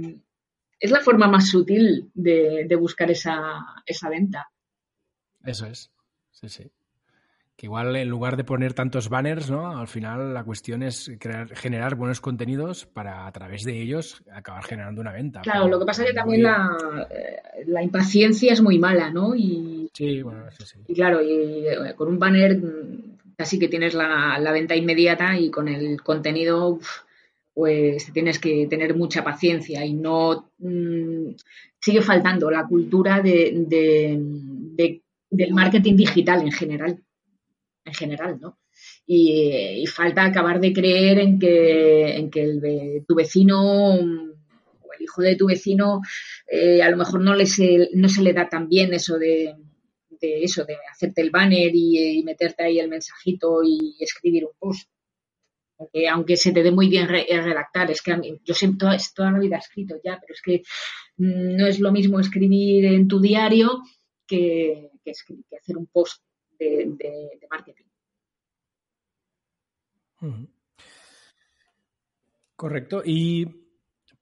es 0.79 0.91
la 0.91 0.99
forma 0.99 1.27
más 1.27 1.49
sutil 1.49 2.11
de, 2.13 2.65
de 2.67 2.75
buscar 2.75 3.09
esa, 3.09 3.59
esa 3.87 4.09
venta. 4.09 4.51
Eso 5.43 5.65
es, 5.65 5.91
sí, 6.31 6.47
sí 6.47 6.71
que 7.55 7.67
igual 7.67 7.95
en 7.95 8.09
lugar 8.09 8.35
de 8.35 8.43
poner 8.43 8.73
tantos 8.73 9.09
banners, 9.09 9.51
¿no? 9.51 9.77
Al 9.77 9.87
final 9.87 10.33
la 10.33 10.43
cuestión 10.43 10.81
es 10.81 11.11
crear, 11.19 11.55
generar 11.55 11.95
buenos 11.95 12.19
contenidos 12.19 12.85
para 12.85 13.27
a 13.27 13.31
través 13.31 13.63
de 13.63 13.79
ellos 13.81 14.23
acabar 14.31 14.63
generando 14.63 15.01
una 15.01 15.11
venta. 15.11 15.41
Claro, 15.41 15.67
lo 15.67 15.79
que 15.79 15.85
pasa 15.85 16.03
es 16.03 16.09
que 16.09 16.15
también 16.15 16.43
la, 16.43 17.07
eh, 17.11 17.63
la, 17.67 17.83
impaciencia 17.83 18.53
es 18.53 18.61
muy 18.61 18.79
mala, 18.79 19.11
¿no? 19.11 19.35
Y, 19.35 19.89
sí, 19.93 20.21
bueno, 20.23 20.45
sí, 20.51 20.65
sí. 20.65 20.79
Y 20.87 20.93
claro, 20.95 21.21
y 21.21 21.67
eh, 21.67 21.93
con 21.95 22.07
un 22.07 22.17
banner 22.17 22.57
mm, 22.57 23.35
casi 23.37 23.59
que 23.59 23.67
tienes 23.67 23.93
la, 23.93 24.39
la 24.39 24.51
venta 24.51 24.75
inmediata 24.75 25.37
y 25.37 25.51
con 25.51 25.67
el 25.67 26.01
contenido 26.01 26.79
pues 27.53 28.11
tienes 28.11 28.39
que 28.39 28.65
tener 28.67 28.95
mucha 28.95 29.23
paciencia 29.23 29.85
y 29.85 29.93
no 29.93 30.49
mm, 30.57 31.35
sigue 31.79 32.01
faltando 32.01 32.49
la 32.49 32.65
cultura 32.65 33.21
de, 33.21 33.53
de, 33.67 35.01
del 35.29 35.53
marketing 35.53 35.95
digital 35.95 36.41
en 36.41 36.51
general 36.51 36.99
en 37.85 37.93
general, 37.93 38.39
¿no? 38.39 38.59
Y, 39.05 39.85
falta 39.87 40.25
acabar 40.25 40.59
de 40.59 40.73
creer 40.73 41.19
en 41.19 41.39
que, 41.39 42.15
en 42.15 42.29
que 42.29 42.41
el, 42.41 43.05
tu 43.07 43.15
vecino 43.15 43.95
o 43.95 43.99
el 43.99 45.01
hijo 45.01 45.21
de 45.21 45.35
tu 45.35 45.47
vecino 45.47 46.01
eh, 46.47 46.81
a 46.81 46.89
lo 46.89 46.97
mejor 46.97 47.21
no, 47.21 47.35
le 47.35 47.45
se, 47.45 47.89
no 47.93 48.09
se 48.09 48.21
le 48.21 48.33
da 48.33 48.47
tan 48.49 48.67
bien 48.69 48.93
eso 48.93 49.17
de, 49.17 49.55
eso, 50.19 50.63
de 50.65 50.77
hacerte 50.91 51.21
el 51.21 51.31
banner 51.31 51.71
y, 51.73 52.23
meterte 52.23 52.63
ahí 52.63 52.79
el 52.79 52.89
mensajito 52.89 53.61
y 53.63 53.95
escribir 53.99 54.45
un 54.45 54.51
post. 54.57 54.89
Porque 55.75 56.07
aunque 56.07 56.37
se 56.37 56.51
te 56.51 56.63
dé 56.63 56.71
muy 56.71 56.87
bien 56.87 57.07
redactar, 57.07 57.91
es 57.91 58.01
que 58.01 58.13
a 58.13 58.21
yo 58.21 58.53
siempre 58.53 58.79
toda, 58.79 58.97
toda 59.13 59.31
la 59.31 59.39
vida 59.39 59.57
he 59.57 59.59
escrito 59.59 59.95
ya, 60.03 60.17
pero 60.21 60.33
es 60.33 60.41
que 60.41 60.63
mm, 61.17 61.57
no 61.57 61.67
es 61.67 61.79
lo 61.79 61.91
mismo 61.91 62.19
escribir 62.19 62.85
en 62.85 63.07
tu 63.07 63.19
diario 63.19 63.81
que, 64.25 64.91
que 65.03 65.11
hacer 65.57 65.77
un 65.77 65.87
post 65.87 66.21
de, 66.59 67.39
marketing. 67.49 67.83
Correcto. 72.55 73.01
Y 73.05 73.45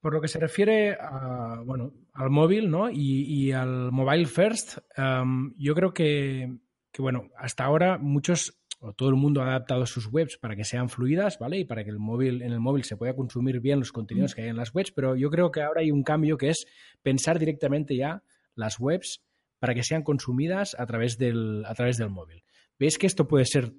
por 0.00 0.14
lo 0.14 0.20
que 0.20 0.28
se 0.28 0.40
refiere 0.40 0.96
a, 1.00 1.62
bueno, 1.64 1.92
al 2.12 2.30
móvil 2.30 2.70
¿no? 2.70 2.90
y, 2.90 3.52
al 3.52 3.92
mobile 3.92 4.26
first, 4.26 4.78
em, 4.96 5.54
yo 5.56 5.74
creo 5.74 5.94
que, 5.94 6.58
bueno, 6.98 7.28
hasta 7.36 7.64
ahora 7.64 7.98
muchos 7.98 8.58
o 8.80 8.92
todo 8.94 9.10
el 9.10 9.14
mundo 9.14 9.42
ha 9.42 9.46
adaptado 9.46 9.86
sus 9.86 10.08
webs 10.12 10.38
para 10.38 10.56
que 10.56 10.64
sean 10.64 10.88
fluidas, 10.88 11.38
¿vale? 11.38 11.56
Y 11.56 11.64
para 11.64 11.84
que 11.84 11.90
el 11.90 12.00
móvil, 12.00 12.42
en 12.42 12.50
el 12.50 12.58
móvil 12.58 12.82
se 12.82 12.96
pueda 12.96 13.14
consumir 13.14 13.60
bien 13.60 13.78
los 13.78 13.92
contenidos 13.92 14.34
que 14.34 14.42
hay 14.42 14.48
en 14.48 14.56
las 14.56 14.74
webs, 14.74 14.90
pero 14.90 15.14
yo 15.14 15.30
creo 15.30 15.52
que 15.52 15.62
ahora 15.62 15.82
hay 15.82 15.92
un 15.92 16.02
cambio 16.02 16.36
que 16.36 16.48
es 16.48 16.66
pensar 17.00 17.38
directamente 17.38 17.94
ya 17.94 18.24
las 18.56 18.80
webs 18.80 19.22
para 19.62 19.76
que 19.76 19.84
sean 19.84 20.02
consumidas 20.02 20.74
a 20.76 20.84
través 20.86 21.18
del, 21.18 21.64
a 21.66 21.74
través 21.74 21.96
del 21.96 22.10
móvil. 22.10 22.42
¿Ves 22.80 22.98
que 22.98 23.06
esto 23.06 23.28
puede 23.28 23.44
ser 23.44 23.72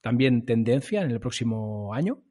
también 0.00 0.44
tendencia 0.44 1.02
en 1.02 1.10
el 1.10 1.18
próximo 1.18 1.92
año? 1.92 2.22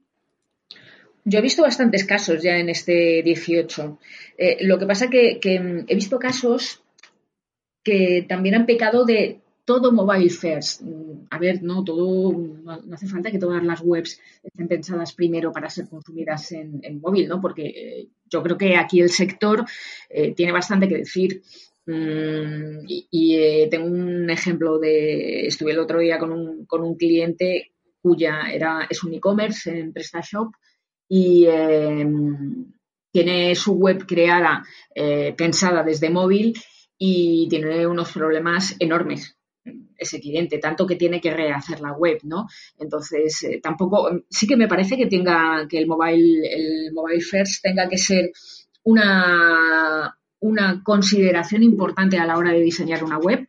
Yo 1.26 1.40
he 1.40 1.42
visto 1.42 1.64
bastantes 1.64 2.06
casos 2.06 2.42
ya 2.42 2.56
en 2.56 2.70
este 2.70 3.22
18. 3.24 4.00
Eh, 4.38 4.66
lo 4.66 4.80
que 4.80 4.86
pasa 4.86 5.10
que, 5.10 5.38
que 5.42 5.60
mm, 5.60 5.86
he 5.90 5.96
visto 5.96 6.18
casos 6.18 6.82
que 7.84 8.26
también 8.26 8.56
han 8.56 8.66
pecado 8.66 9.04
de 9.04 9.42
todo 9.66 9.92
mobile 9.92 10.30
first. 10.30 10.82
Mm, 10.82 11.28
a 11.30 11.40
ver, 11.40 11.62
no 11.62 11.84
todo, 11.84 12.32
no, 12.32 12.94
hace 12.94 13.08
falta 13.08 13.30
que 13.30 13.38
todas 13.38 13.62
las 13.66 13.82
webs 13.82 14.18
estén 14.42 14.70
pensadas 14.70 15.12
primero 15.12 15.52
para 15.52 15.70
ser 15.70 15.90
consumidas 15.90 16.54
en, 16.54 17.02
móvil, 17.02 17.28
¿no? 17.28 17.42
Porque 17.42 17.66
eh, 17.68 18.08
yo 18.30 18.42
creo 18.42 18.58
que 18.58 18.78
aquí 18.78 19.02
el 19.02 19.10
sector 19.10 19.66
eh, 20.10 20.34
tiene 20.34 20.54
bastante 20.54 20.88
que 20.88 21.00
decir. 21.00 21.42
Mm, 21.88 22.84
y, 22.86 23.36
eh, 23.38 23.68
tengo 23.72 23.88
un 23.88 24.30
ejemplo 24.30 24.78
de, 24.78 25.48
estuve 25.48 25.72
el 25.72 25.80
otro 25.80 26.00
día 26.00 26.20
con 26.20 26.34
un, 26.34 26.66
con 26.66 26.84
un 26.84 26.96
cliente 26.98 27.72
cuya 28.02 28.52
era, 28.52 28.88
es 28.90 29.04
un 29.04 29.14
e-commerce 29.14 29.70
en 29.72 29.94
PrestaShop 29.94 30.54
y 31.08 31.46
em, 31.48 32.74
tiene 33.12 33.56
su 33.56 33.74
web 33.76 34.06
creada, 34.06 34.64
eh, 34.94 35.34
pensada 35.38 35.82
desde 35.84 36.10
móvil 36.10 36.54
y 36.98 37.48
tiene 37.50 37.88
unos 37.88 38.12
problemas 38.12 38.76
enormes 38.80 39.38
ese 39.98 40.20
cliente, 40.20 40.60
tanto 40.60 40.86
que 40.86 40.96
tiene 40.96 41.22
que 41.22 41.32
rehacer 41.34 41.80
la 41.82 41.94
web, 41.94 42.20
¿no? 42.24 42.48
Entonces, 42.78 43.44
eh, 43.44 43.60
tampoco, 43.62 44.10
sí 44.30 44.46
que 44.46 44.58
me 44.58 44.68
parece 44.68 44.98
que 44.98 45.08
tenga, 45.08 45.68
que 45.70 45.78
el 45.80 45.88
mobile, 45.88 46.48
el 46.54 46.94
mobile 46.94 47.22
first 47.22 47.64
tenga 47.64 47.90
que 47.90 47.98
ser 47.98 48.32
una, 48.84 50.18
una 50.40 50.84
consideración 50.84 51.64
importante 51.64 52.18
a 52.18 52.26
la 52.26 52.38
hora 52.38 52.52
de 52.52 52.62
diseñar 52.62 53.04
una 53.04 53.18
web, 53.18 53.48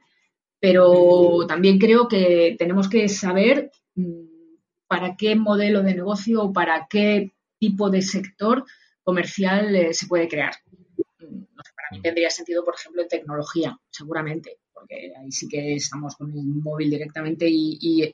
pero 0.60 1.46
también 1.46 1.78
creo 1.78 2.08
que 2.08 2.56
tenemos 2.58 2.88
que 2.88 3.08
saber 3.08 3.70
mm, 3.94 4.28
para 4.86 5.16
qué 5.16 5.36
modelo 5.36 5.82
de 5.82 5.94
negocio 5.94 6.42
o 6.42 6.52
para 6.52 6.86
qué 6.88 7.32
tipo 7.58 7.90
de 7.90 8.02
sector 8.02 8.64
comercial 9.02 9.74
eh, 9.74 9.94
se 9.94 10.06
puede 10.06 10.28
crear. 10.28 10.54
Mm, 11.20 11.44
para 11.54 11.88
mí 11.92 12.02
tendría 12.02 12.30
sentido, 12.30 12.64
por 12.64 12.74
ejemplo, 12.74 13.02
en 13.02 13.08
tecnología, 13.08 13.78
seguramente, 13.90 14.58
porque 14.72 15.12
ahí 15.16 15.30
sí 15.30 15.48
que 15.48 15.74
estamos 15.74 16.16
con 16.16 16.30
el 16.32 16.44
móvil 16.44 16.90
directamente 16.90 17.46
y, 17.48 18.10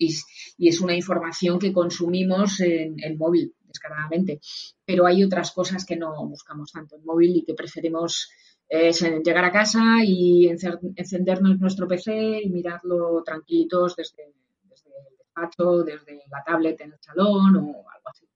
es 0.59 0.81
una 0.81 0.95
información 0.95 1.59
que 1.59 1.73
consumimos 1.73 2.61
en, 2.61 2.97
en 3.03 3.17
móvil, 3.17 3.55
descaradamente. 3.67 4.41
Pero 4.85 5.07
hay 5.07 5.25
otras 5.25 5.53
cosas 5.53 5.85
que 5.85 5.97
no 5.97 6.27
buscamos 6.27 6.73
tanto 6.73 6.97
en 6.97 7.05
móvil 7.05 7.37
y 7.37 7.45
que 7.45 7.55
preferimos 7.55 8.29
es 8.69 9.01
llegar 9.01 9.45
a 9.45 9.53
casa 9.53 9.99
y 10.05 10.49
encendernos 10.49 11.59
nuestro 11.59 11.87
PC 11.87 12.43
y 12.43 12.51
mirarlo 12.51 13.23
tranquilitos 13.23 13.97
desde, 13.97 14.33
desde, 14.65 14.91
el 14.91 15.17
despacho, 15.17 15.83
desde 15.83 16.23
la 16.31 16.43
tablet 16.45 16.81
en 16.81 16.93
el 16.93 16.99
salón 17.01 17.57
o 17.57 17.89
algo 17.91 18.09
así. 18.11 18.27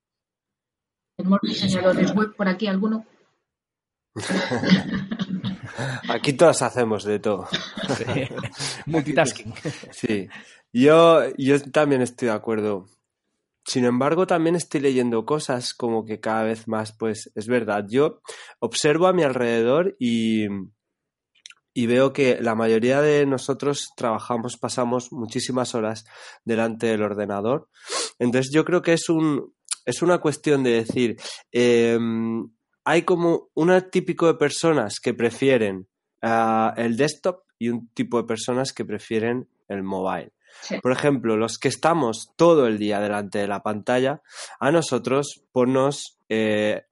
¿Tenemos 1.16 1.40
diseñadores 1.42 2.14
web 2.14 2.34
por 2.36 2.48
aquí 2.48 2.66
alguno? 2.66 3.04
Aquí 6.08 6.32
todos 6.32 6.62
hacemos 6.62 7.04
de 7.04 7.18
todo. 7.18 7.48
Multitasking. 8.86 9.54
Sí. 9.90 10.28
Yo, 10.72 11.22
yo 11.36 11.60
también 11.70 12.02
estoy 12.02 12.28
de 12.28 12.34
acuerdo. 12.34 12.86
Sin 13.68 13.84
embargo, 13.84 14.26
también 14.26 14.56
estoy 14.56 14.80
leyendo 14.80 15.26
cosas 15.26 15.74
como 15.74 16.06
que 16.06 16.20
cada 16.20 16.42
vez 16.42 16.68
más, 16.68 16.96
pues 16.96 17.30
es 17.34 17.48
verdad. 17.48 17.84
Yo 17.86 18.22
observo 18.60 19.06
a 19.06 19.12
mi 19.12 19.24
alrededor 19.24 19.94
y, 19.98 20.46
y 21.74 21.86
veo 21.86 22.14
que 22.14 22.38
la 22.40 22.54
mayoría 22.54 23.02
de 23.02 23.26
nosotros 23.26 23.90
trabajamos, 23.94 24.56
pasamos 24.56 25.12
muchísimas 25.12 25.74
horas 25.74 26.06
delante 26.46 26.86
del 26.86 27.02
ordenador. 27.02 27.68
Entonces 28.18 28.50
yo 28.54 28.64
creo 28.64 28.80
que 28.80 28.94
es 28.94 29.10
un 29.10 29.52
es 29.84 30.00
una 30.00 30.18
cuestión 30.18 30.62
de 30.62 30.70
decir, 30.70 31.16
em, 31.52 32.50
hay 32.84 33.02
como 33.02 33.50
un 33.52 33.70
típico 33.90 34.28
de 34.28 34.34
personas 34.34 34.98
que 34.98 35.12
prefieren 35.12 35.88
ah, 36.22 36.72
el 36.78 36.96
desktop 36.96 37.42
y 37.58 37.68
un 37.68 37.88
tipo 37.88 38.16
de 38.16 38.26
personas 38.26 38.72
que 38.72 38.86
prefieren 38.86 39.46
el 39.68 39.82
mobile. 39.82 40.32
Por 40.82 40.92
ejemplo, 40.92 41.36
los 41.36 41.58
que 41.58 41.68
estamos 41.68 42.32
todo 42.36 42.66
el 42.66 42.78
día 42.78 43.00
delante 43.00 43.38
de 43.38 43.48
la 43.48 43.62
pantalla, 43.62 44.22
a 44.60 44.70
nosotros 44.70 45.42
ponnos 45.52 46.18
eh, 46.28 46.82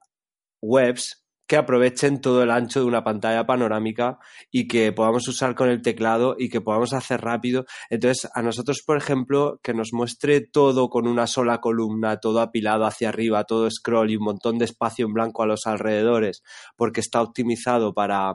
webs 0.61 1.23
que 1.47 1.55
aprovechen 1.55 2.19
todo 2.19 2.43
el 2.43 2.51
ancho 2.51 2.81
de 2.81 2.85
una 2.85 3.05
pantalla 3.05 3.45
panorámica 3.45 4.19
y 4.51 4.67
que 4.67 4.91
podamos 4.91 5.27
usar 5.29 5.55
con 5.55 5.69
el 5.69 5.81
teclado 5.81 6.35
y 6.37 6.49
que 6.49 6.59
podamos 6.59 6.91
hacer 6.93 7.21
rápido. 7.21 7.65
Entonces, 7.89 8.29
a 8.33 8.41
nosotros, 8.41 8.83
por 8.85 8.97
ejemplo, 8.97 9.59
que 9.63 9.73
nos 9.73 9.93
muestre 9.93 10.41
todo 10.41 10.89
con 10.89 11.07
una 11.07 11.25
sola 11.25 11.59
columna, 11.61 12.17
todo 12.17 12.41
apilado 12.41 12.85
hacia 12.85 13.09
arriba, 13.09 13.45
todo 13.45 13.71
scroll 13.71 14.11
y 14.11 14.17
un 14.17 14.25
montón 14.25 14.57
de 14.57 14.65
espacio 14.65 15.05
en 15.05 15.13
blanco 15.13 15.41
a 15.41 15.47
los 15.47 15.65
alrededores, 15.65 16.43
porque 16.75 16.99
está 16.99 17.21
optimizado 17.21 17.93
para, 17.93 18.33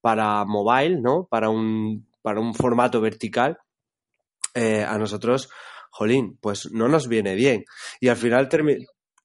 para 0.00 0.42
mobile, 0.46 0.98
¿no? 1.02 1.26
Para 1.30 1.50
un, 1.50 2.08
para 2.22 2.40
un 2.40 2.54
formato 2.54 3.02
vertical, 3.02 3.58
eh, 4.56 4.84
a 4.84 4.98
nosotros, 4.98 5.48
jolín, 5.90 6.38
pues 6.40 6.70
no 6.72 6.88
nos 6.88 7.06
viene 7.06 7.34
bien. 7.34 7.64
Y 8.00 8.08
al 8.08 8.16
final 8.16 8.48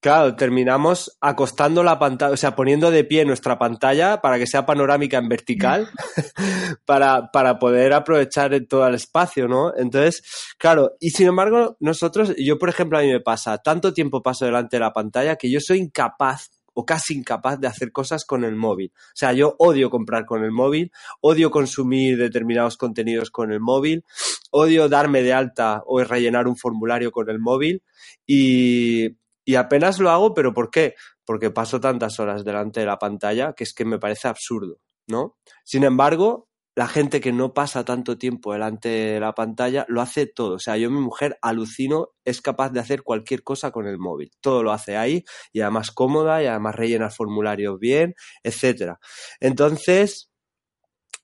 Claro, 0.02 0.36
terminamos 0.36 1.16
acostando 1.22 1.84
la 1.84 2.00
pantalla, 2.00 2.34
o 2.34 2.38
sea, 2.38 2.56
poniendo 2.56 2.90
de 2.90 3.04
pie 3.04 3.24
nuestra 3.24 3.60
pantalla 3.60 4.20
para 4.20 4.40
que 4.40 4.48
sea 4.48 4.66
panorámica 4.66 5.20
en 5.20 5.30
vertical, 5.30 5.92
para, 6.86 7.30
para 7.30 7.60
poder 7.60 7.94
aprovechar 7.94 8.60
todo 8.68 8.88
el 8.88 8.96
espacio, 8.96 9.48
¿no? 9.48 9.72
Entonces, 9.78 10.24
claro, 10.58 10.94
y 11.00 11.12
sin 11.12 11.28
embargo, 11.28 11.78
nosotros, 11.80 12.34
yo 12.36 12.58
por 12.58 12.70
ejemplo, 12.70 12.98
a 12.98 13.02
mí 13.02 13.12
me 13.12 13.20
pasa, 13.20 13.60
tanto 13.60 13.94
tiempo 13.94 14.24
paso 14.24 14.46
delante 14.46 14.78
de 14.78 14.82
la 14.82 14.92
pantalla 14.92 15.36
que 15.36 15.52
yo 15.52 15.60
soy 15.62 15.78
incapaz 15.78 16.50
o 16.74 16.86
casi 16.86 17.16
incapaz 17.16 17.60
de 17.60 17.68
hacer 17.68 17.92
cosas 17.92 18.26
con 18.26 18.44
el 18.44 18.56
móvil. 18.56 18.92
O 18.96 19.16
sea, 19.16 19.34
yo 19.34 19.56
odio 19.60 19.90
comprar 19.90 20.26
con 20.26 20.44
el 20.44 20.52
móvil, 20.52 20.92
odio 21.22 21.52
consumir 21.52 22.18
determinados 22.18 22.78
contenidos 22.78 23.32
con 23.32 23.52
el 23.52 23.60
móvil, 23.60 24.06
odio 24.52 24.90
darme 24.90 25.22
de 25.24 25.34
alta 25.34 25.82
o 25.86 26.04
rellenar 26.04 26.48
un 26.48 26.58
formulario 26.58 27.12
con 27.12 27.30
el 27.30 27.40
móvil 27.40 27.84
y 28.26 29.18
y 29.44 29.56
apenas 29.56 30.00
lo 30.00 30.10
hago, 30.12 30.34
pero 30.34 30.54
¿por 30.54 30.70
qué? 30.70 30.96
Porque 31.26 31.52
paso 31.52 31.80
tantas 31.80 32.20
horas 32.20 32.44
delante 32.44 32.80
de 32.80 32.86
la 32.86 33.00
pantalla 33.00 33.54
que 33.54 33.64
es 33.64 33.74
que 33.74 33.86
me 33.86 34.00
parece 34.00 34.28
absurdo, 34.28 34.80
¿no? 35.08 35.38
Sin 35.64 35.84
embargo, 35.84 36.48
la 36.76 36.88
gente 36.88 37.20
que 37.20 37.34
no 37.34 37.54
pasa 37.54 37.84
tanto 37.84 38.18
tiempo 38.18 38.54
delante 38.54 38.90
de 38.90 39.20
la 39.20 39.34
pantalla 39.34 39.86
lo 39.90 40.02
hace 40.02 40.26
todo. 40.26 40.56
O 40.56 40.60
sea, 40.60 40.78
yo, 40.78 40.90
mi 40.90 41.00
mujer, 41.00 41.38
alucino, 41.42 42.10
es 42.24 42.42
capaz 42.42 42.70
de 42.70 42.80
hacer 42.80 43.04
cualquier 43.04 43.44
cosa 43.44 43.72
con 43.72 43.88
el 43.88 43.98
móvil. 43.98 44.32
Todo 44.40 44.64
lo 44.64 44.72
hace 44.72 44.96
ahí 44.96 45.24
y 45.52 45.62
además 45.62 45.92
cómoda 45.92 46.42
y 46.42 46.48
además 46.48 46.76
rellena 46.76 47.10
formularios 47.10 47.78
bien, 47.80 48.16
etcétera. 48.44 49.00
Entonces, 49.40 50.32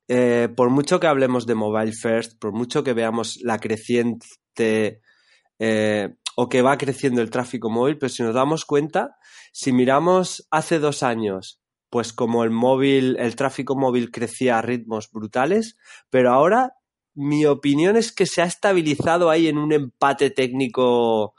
eh, 0.10 0.50
por 0.56 0.70
mucho 0.70 1.00
que 1.00 1.08
hablemos 1.08 1.46
de 1.46 1.56
mobile 1.56 1.94
first, 1.94 2.40
por 2.40 2.52
mucho 2.52 2.84
que 2.84 2.94
veamos 2.94 3.40
la 3.42 3.60
creciente 3.60 5.02
eh, 5.60 6.10
o 6.36 6.50
que 6.50 6.62
va 6.62 6.78
creciendo 6.78 7.22
el 7.22 7.30
tráfico 7.30 7.70
móvil, 7.70 7.98
pero 7.98 8.10
si 8.10 8.22
nos 8.22 8.36
damos 8.36 8.66
cuenta, 8.66 9.18
si 9.54 9.72
miramos 9.72 10.48
hace 10.52 10.80
dos 10.80 11.04
años, 11.04 11.62
pues 11.90 12.14
como 12.14 12.44
el 12.44 12.52
móvil, 12.52 13.18
el 13.20 13.36
tráfico 13.36 13.76
móvil 13.76 14.12
crecía 14.12 14.58
a 14.58 14.62
ritmos 14.62 15.10
brutales, 15.12 15.78
pero 16.10 16.32
ahora 16.32 16.74
mi 17.16 17.46
opinión 17.46 17.98
es 17.98 18.12
que 18.12 18.26
se 18.26 18.42
ha 18.42 18.46
estabilizado 18.46 19.30
ahí 19.30 19.48
en 19.48 19.58
un 19.58 19.74
empate 19.74 20.30
técnico 20.30 21.34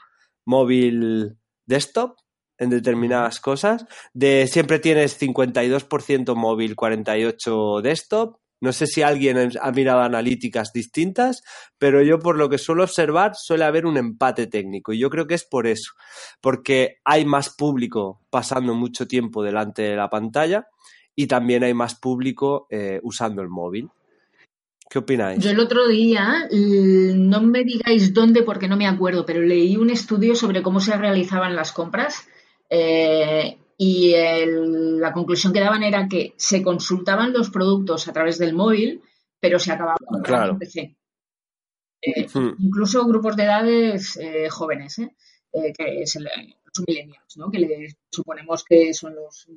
móvil 0.45 1.37
desktop 1.65 2.17
en 2.57 2.69
determinadas 2.69 3.39
cosas. 3.39 3.85
De 4.13 4.47
siempre 4.47 4.79
tienes 4.79 5.19
52% 5.19 6.35
móvil, 6.35 6.75
48 6.75 7.81
desktop. 7.81 8.37
No 8.61 8.73
sé 8.73 8.87
si 8.87 9.01
alguien 9.01 9.51
ha 9.61 9.71
mirado 9.71 10.01
analíticas 10.01 10.73
distintas, 10.73 11.43
pero 11.77 12.01
yo 12.01 12.19
por 12.19 12.37
lo 12.37 12.49
que 12.49 12.57
suelo 12.57 12.83
observar 12.83 13.35
suele 13.35 13.63
haber 13.63 13.85
un 13.85 13.97
empate 13.97 14.47
técnico 14.47 14.91
y 14.91 14.99
yo 14.99 15.09
creo 15.09 15.27
que 15.27 15.35
es 15.35 15.45
por 15.45 15.65
eso, 15.65 15.93
porque 16.41 16.97
hay 17.05 17.25
más 17.25 17.55
público 17.55 18.21
pasando 18.29 18.73
mucho 18.73 19.07
tiempo 19.07 19.43
delante 19.43 19.83
de 19.83 19.95
la 19.95 20.09
pantalla 20.09 20.67
y 21.15 21.27
también 21.27 21.63
hay 21.63 21.73
más 21.73 21.95
público 21.95 22.67
eh, 22.69 22.99
usando 23.03 23.41
el 23.41 23.49
móvil. 23.49 23.89
¿Qué 24.89 24.99
opináis? 24.99 25.43
Yo 25.43 25.51
el 25.51 25.59
otro 25.59 25.87
día, 25.87 26.47
no 26.51 27.41
me 27.41 27.63
digáis 27.63 28.11
dónde 28.11 28.41
porque 28.41 28.67
no 28.67 28.75
me 28.75 28.87
acuerdo, 28.87 29.23
pero 29.23 29.41
leí 29.41 29.77
un 29.77 29.91
estudio 29.91 30.35
sobre 30.35 30.63
cómo 30.63 30.79
se 30.79 30.97
realizaban 30.97 31.55
las 31.55 31.71
compras 31.71 32.27
eh, 32.69 33.57
y 33.81 34.13
la 34.13 35.13
conclusión 35.13 35.53
que 35.53 35.61
daban 35.61 35.83
era 35.83 36.09
que 36.09 36.33
se 36.35 36.61
consultaban 36.61 37.31
los 37.31 37.49
productos 37.49 38.09
a 38.09 38.11
través 38.11 38.37
del 38.37 38.53
móvil, 38.53 39.01
pero 39.39 39.57
se 39.57 39.71
acababan 39.71 40.21
claro. 40.21 40.51
en 40.51 40.59
PC. 40.59 40.97
Eh, 42.01 42.27
hmm. 42.33 42.55
Incluso 42.59 43.05
grupos 43.05 43.37
de 43.37 43.43
edades 43.43 44.17
eh, 44.17 44.49
jóvenes, 44.49 44.99
¿eh? 44.99 45.13
que 45.77 46.05
son 46.05 46.25
millennials, 46.85 47.37
¿no? 47.37 47.49
que 47.49 47.59
le 47.59 47.95
suponemos 48.11 48.65
que 48.65 48.93
son 48.93 49.15
los 49.15 49.47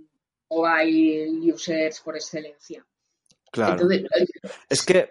mobile 0.49 1.53
users 1.53 2.01
por 2.01 2.15
excelencia. 2.15 2.87
Claro. 3.51 3.89
es 4.69 4.87
que 4.87 5.11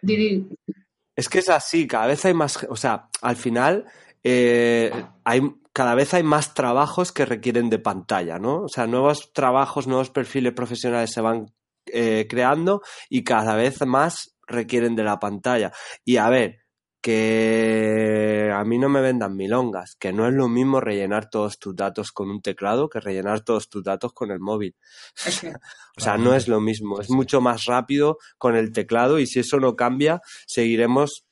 es 1.17 1.27
que 1.27 1.39
es 1.39 1.49
así, 1.49 1.85
cada 1.85 2.07
vez 2.07 2.23
hay 2.23 2.33
más, 2.33 2.65
o 2.69 2.77
sea, 2.77 3.09
al 3.21 3.35
final 3.35 3.85
hay 4.23 5.41
cada 5.73 5.95
vez 5.95 6.13
hay 6.13 6.23
más 6.23 6.53
trabajos 6.53 7.11
que 7.11 7.25
requieren 7.25 7.69
de 7.69 7.79
pantalla, 7.79 8.39
¿no? 8.39 8.63
O 8.63 8.67
sea, 8.67 8.87
nuevos 8.87 9.31
trabajos, 9.33 9.87
nuevos 9.87 10.09
perfiles 10.09 10.53
profesionales 10.53 11.11
se 11.11 11.21
van 11.21 11.53
eh, 11.85 12.27
creando 12.29 12.81
y 13.09 13.23
cada 13.23 13.55
vez 13.55 13.85
más 13.85 14.35
requieren 14.47 14.95
de 14.95 15.03
la 15.03 15.19
pantalla. 15.19 15.71
Y 16.03 16.17
a 16.17 16.29
ver, 16.29 16.61
que 17.01 18.51
a 18.53 18.63
mí 18.63 18.77
no 18.77 18.87
me 18.87 19.01
vendan 19.01 19.35
milongas, 19.35 19.95
que 19.99 20.13
no 20.13 20.27
es 20.27 20.33
lo 20.33 20.47
mismo 20.47 20.79
rellenar 20.79 21.29
todos 21.29 21.57
tus 21.57 21.75
datos 21.75 22.11
con 22.11 22.29
un 22.29 22.41
teclado 22.41 22.89
que 22.89 22.99
rellenar 22.99 23.41
todos 23.41 23.69
tus 23.69 23.83
datos 23.83 24.13
con 24.13 24.29
el 24.29 24.39
móvil. 24.39 24.75
o 25.97 25.99
sea, 25.99 26.17
no 26.17 26.35
es 26.35 26.47
lo 26.47 26.61
mismo, 26.61 27.01
es 27.01 27.09
mucho 27.09 27.41
más 27.41 27.65
rápido 27.65 28.17
con 28.37 28.55
el 28.55 28.71
teclado 28.71 29.17
y 29.17 29.25
si 29.25 29.39
eso 29.39 29.59
no 29.59 29.75
cambia, 29.75 30.21
seguiremos 30.45 31.25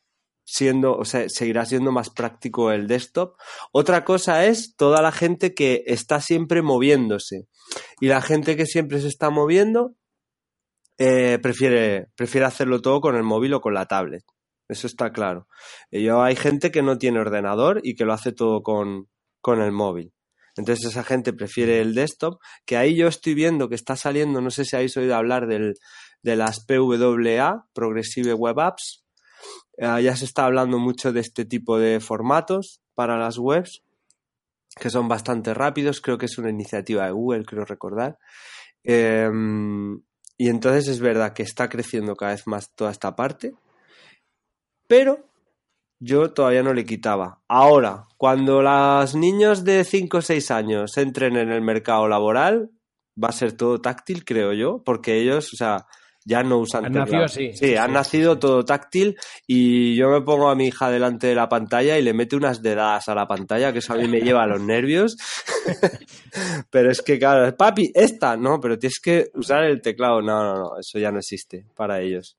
siendo, 0.51 0.97
o 0.97 1.05
sea, 1.05 1.29
seguirá 1.29 1.65
siendo 1.65 1.91
más 1.91 2.09
práctico 2.09 2.71
el 2.71 2.87
desktop. 2.87 3.35
Otra 3.71 4.03
cosa 4.03 4.45
es 4.45 4.75
toda 4.75 5.01
la 5.01 5.11
gente 5.11 5.53
que 5.53 5.83
está 5.85 6.21
siempre 6.21 6.61
moviéndose. 6.61 7.47
Y 7.99 8.07
la 8.07 8.21
gente 8.21 8.55
que 8.57 8.65
siempre 8.65 8.99
se 8.99 9.07
está 9.07 9.29
moviendo 9.29 9.95
eh, 10.97 11.37
prefiere, 11.41 12.07
prefiere 12.15 12.45
hacerlo 12.45 12.81
todo 12.81 12.99
con 12.99 13.15
el 13.15 13.23
móvil 13.23 13.53
o 13.53 13.61
con 13.61 13.73
la 13.73 13.85
tablet. 13.85 14.23
Eso 14.67 14.87
está 14.87 15.11
claro. 15.11 15.47
Yo, 15.91 16.21
hay 16.23 16.35
gente 16.35 16.71
que 16.71 16.81
no 16.81 16.97
tiene 16.97 17.19
ordenador 17.19 17.79
y 17.83 17.95
que 17.95 18.05
lo 18.05 18.13
hace 18.13 18.31
todo 18.31 18.63
con, 18.63 19.07
con 19.41 19.61
el 19.61 19.71
móvil. 19.71 20.13
Entonces 20.55 20.87
esa 20.87 21.03
gente 21.03 21.31
prefiere 21.31 21.79
el 21.79 21.93
desktop, 21.93 22.39
que 22.65 22.75
ahí 22.75 22.95
yo 22.95 23.07
estoy 23.07 23.33
viendo 23.33 23.69
que 23.69 23.75
está 23.75 23.95
saliendo, 23.95 24.41
no 24.41 24.49
sé 24.51 24.65
si 24.65 24.75
habéis 24.75 24.97
oído 24.97 25.15
hablar 25.15 25.47
del, 25.47 25.75
de 26.21 26.35
las 26.35 26.65
PWA, 26.65 27.65
Progressive 27.73 28.33
Web 28.33 28.59
Apps, 28.59 28.98
eh, 29.79 30.03
ya 30.03 30.15
se 30.15 30.25
está 30.25 30.45
hablando 30.45 30.77
mucho 30.77 31.13
de 31.13 31.21
este 31.21 31.45
tipo 31.45 31.79
de 31.79 32.01
formatos 32.01 32.81
para 32.95 33.17
las 33.17 33.37
webs, 33.37 33.81
que 34.75 34.89
son 34.89 35.07
bastante 35.07 35.53
rápidos. 35.53 36.01
Creo 36.01 36.17
que 36.17 36.25
es 36.25 36.37
una 36.37 36.49
iniciativa 36.49 37.05
de 37.05 37.11
Google, 37.11 37.45
creo 37.45 37.63
recordar. 37.63 38.17
Em, 38.83 40.01
y 40.37 40.49
entonces 40.49 40.87
es 40.89 40.99
verdad 40.99 41.33
que 41.33 41.43
está 41.43 41.69
creciendo 41.69 42.15
cada 42.15 42.33
vez 42.33 42.45
más 42.45 42.71
toda 42.75 42.91
esta 42.91 43.15
parte. 43.15 43.53
Pero 44.87 45.25
yo 45.99 46.33
todavía 46.33 46.63
no 46.63 46.73
le 46.73 46.85
quitaba. 46.85 47.41
Ahora, 47.47 48.07
cuando 48.17 48.61
los 48.61 49.15
niños 49.15 49.63
de 49.63 49.83
5 49.85 50.17
o 50.17 50.21
6 50.21 50.51
años 50.51 50.97
entren 50.97 51.37
en 51.37 51.51
el 51.51 51.61
mercado 51.61 52.07
laboral, 52.07 52.71
va 53.21 53.29
a 53.29 53.33
ser 53.33 53.53
todo 53.53 53.79
táctil, 53.79 54.25
creo 54.25 54.53
yo, 54.53 54.83
porque 54.83 55.19
ellos, 55.21 55.53
o 55.53 55.57
sea, 55.57 55.85
ya 56.25 56.43
no 56.43 56.59
usan 56.59 56.85
han 56.85 56.93
nacido 56.93 57.23
así. 57.23 57.51
Sí, 57.53 57.75
han 57.75 57.93
nacido 57.93 58.39
todo 58.39 58.63
táctil 58.65 59.17
y 59.47 59.95
yo 59.95 60.09
me 60.09 60.21
pongo 60.21 60.49
a 60.49 60.55
mi 60.55 60.67
hija 60.67 60.89
delante 60.89 61.27
de 61.27 61.35
la 61.35 61.49
pantalla 61.49 61.97
y 61.97 62.01
le 62.01 62.13
mete 62.13 62.35
unas 62.35 62.61
dedadas 62.61 63.09
a 63.09 63.15
la 63.15 63.27
pantalla, 63.27 63.71
que 63.73 63.79
eso 63.79 63.93
a 63.93 63.97
mí 63.97 64.07
me 64.07 64.21
lleva 64.21 64.43
a 64.43 64.47
los 64.47 64.61
nervios. 64.61 65.17
pero 66.69 66.91
es 66.91 67.01
que, 67.01 67.19
claro, 67.19 67.55
papi, 67.55 67.91
esta, 67.93 68.37
no, 68.37 68.59
pero 68.59 68.77
tienes 68.77 68.99
que 68.99 69.29
usar 69.33 69.63
el 69.63 69.81
teclado. 69.81 70.21
No, 70.21 70.43
no, 70.43 70.55
no, 70.55 70.79
eso 70.79 70.99
ya 70.99 71.11
no 71.11 71.19
existe 71.19 71.65
para 71.75 72.01
ellos. 72.01 72.38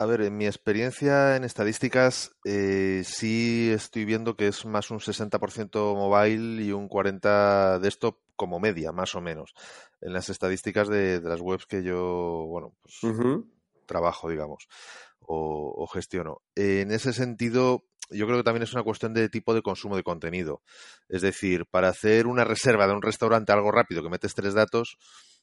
A 0.00 0.06
ver, 0.06 0.20
en 0.20 0.36
mi 0.36 0.46
experiencia 0.46 1.34
en 1.34 1.42
estadísticas, 1.42 2.30
eh, 2.44 3.02
sí 3.04 3.68
estoy 3.72 4.04
viendo 4.04 4.36
que 4.36 4.46
es 4.46 4.64
más 4.64 4.92
un 4.92 5.00
60% 5.00 5.96
mobile 5.96 6.62
y 6.62 6.70
un 6.70 6.88
40% 6.88 7.80
desktop 7.80 8.16
como 8.36 8.60
media, 8.60 8.92
más 8.92 9.16
o 9.16 9.20
menos, 9.20 9.54
en 10.00 10.12
las 10.12 10.28
estadísticas 10.28 10.88
de, 10.88 11.20
las 11.20 11.40
webs 11.40 11.66
que 11.66 11.82
yo, 11.82 12.46
bueno, 12.46 12.76
pues 12.80 13.00
trabajo, 13.86 14.30
digamos, 14.30 14.68
o, 15.18 15.84
gestiono. 15.92 16.42
en 16.54 16.92
ese 16.92 17.12
sentido, 17.12 17.84
yo 18.10 18.26
creo 18.26 18.38
que 18.38 18.44
también 18.44 18.62
es 18.62 18.74
una 18.74 18.84
cuestión 18.84 19.14
de 19.14 19.28
tipo 19.28 19.52
de 19.52 19.62
consumo 19.62 19.96
de 19.96 20.04
contenido. 20.04 20.62
Es 21.08 21.22
decir, 21.22 21.66
para 21.66 21.88
hacer 21.88 22.28
una 22.28 22.44
reserva 22.44 22.86
de 22.86 22.92
un 22.92 23.02
restaurante 23.02 23.50
algo 23.50 23.72
rápido 23.72 24.04
que 24.04 24.10
metes 24.10 24.34
tres 24.34 24.54
datos, 24.54 24.96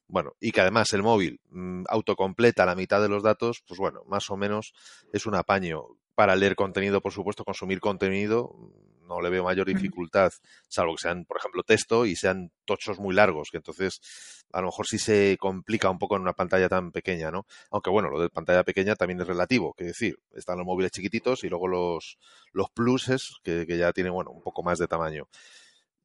bueno, 0.08 0.34
y 0.40 0.52
que 0.52 0.62
además 0.62 0.94
el 0.94 1.04
móvil 1.04 1.40
mm, 1.50 1.84
autocompleta 1.90 2.66
la 2.66 2.76
mitad 2.76 3.02
de 3.02 3.10
los 3.10 3.24
datos, 3.24 3.64
pues 3.68 3.80
bueno, 3.80 4.04
más 4.08 4.30
o 4.30 4.38
menos 4.38 4.74
es 5.12 5.26
un 5.26 5.36
apaño. 5.36 5.84
Para 6.14 6.38
leer 6.38 6.56
contenido, 6.56 7.02
por 7.02 7.12
supuesto, 7.12 7.44
consumir 7.44 7.82
contenido, 7.82 8.56
mm, 8.56 9.08
no 9.08 9.22
le 9.22 9.30
veo 9.30 9.44
mayor 9.44 9.68
dificultad, 9.68 10.32
salvo 10.68 10.96
que 10.96 11.02
sean, 11.02 11.26
por 11.26 11.38
ejemplo, 11.38 11.64
texto 11.64 12.06
y 12.06 12.16
sean 12.16 12.52
tochos 12.66 13.00
muy 13.00 13.14
largos, 13.14 13.50
que 13.52 13.58
entonces 13.58 14.00
a 14.52 14.62
lo 14.62 14.68
mejor 14.68 14.88
sí 14.88 14.98
se 14.98 15.38
complica 15.40 15.90
un 15.90 16.00
poco 16.00 16.16
en 16.16 16.22
una 16.22 16.34
pantalla 16.34 16.70
tan 16.70 16.92
pequeña, 16.92 17.32
¿no? 17.32 17.46
Aunque 17.72 17.90
bueno, 17.90 18.10
lo 18.10 18.20
de 18.20 18.30
pantalla 18.30 18.64
pequeña 18.64 18.96
también 18.96 19.22
es 19.22 19.28
relativo, 19.28 19.74
que 19.74 19.86
decir, 19.86 20.18
están 20.34 20.58
los 20.58 20.66
móviles 20.66 20.92
chiquititos 20.92 21.44
y 21.44 21.50
luego 21.50 21.68
los, 21.68 22.18
los 22.52 22.70
pluses, 22.72 23.36
que, 23.44 23.66
que 23.68 23.78
ya 23.78 23.92
tienen, 23.92 24.14
bueno, 24.14 24.32
un 24.32 24.42
poco 24.42 24.64
más 24.64 24.80
de 24.80 24.88
tamaño 24.88 25.28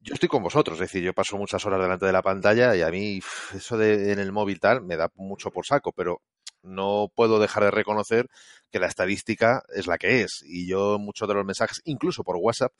yo 0.01 0.13
estoy 0.13 0.29
con 0.29 0.43
vosotros, 0.43 0.75
es 0.75 0.81
decir, 0.81 1.03
yo 1.03 1.13
paso 1.13 1.37
muchas 1.37 1.65
horas 1.65 1.79
delante 1.79 2.05
de 2.05 2.11
la 2.11 2.21
pantalla 2.21 2.75
y 2.75 2.81
a 2.81 2.89
mí 2.89 3.19
eso 3.53 3.77
de 3.77 4.11
en 4.11 4.19
el 4.19 4.31
móvil 4.31 4.59
tal 4.59 4.81
me 4.81 4.97
da 4.97 5.11
mucho 5.15 5.51
por 5.51 5.65
saco, 5.65 5.91
pero 5.91 6.21
no 6.63 7.11
puedo 7.15 7.39
dejar 7.39 7.63
de 7.63 7.71
reconocer 7.71 8.27
que 8.71 8.79
la 8.79 8.87
estadística 8.87 9.63
es 9.75 9.87
la 9.87 9.97
que 9.97 10.21
es. 10.21 10.43
Y 10.45 10.67
yo 10.67 10.97
muchos 10.99 11.27
de 11.27 11.33
los 11.33 11.45
mensajes, 11.45 11.81
incluso 11.85 12.23
por 12.23 12.37
WhatsApp, 12.37 12.73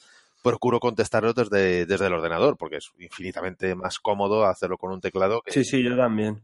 procuro 0.43 0.79
contestarlos 0.79 1.35
desde, 1.35 1.85
desde 1.85 2.07
el 2.07 2.13
ordenador, 2.13 2.57
porque 2.57 2.77
es 2.77 2.91
infinitamente 2.99 3.75
más 3.75 3.99
cómodo 3.99 4.45
hacerlo 4.45 4.77
con 4.77 4.91
un 4.91 5.01
teclado 5.01 5.41
que, 5.41 5.51
Sí, 5.51 5.63
sí, 5.63 5.83
yo 5.83 5.95
también. 5.95 6.41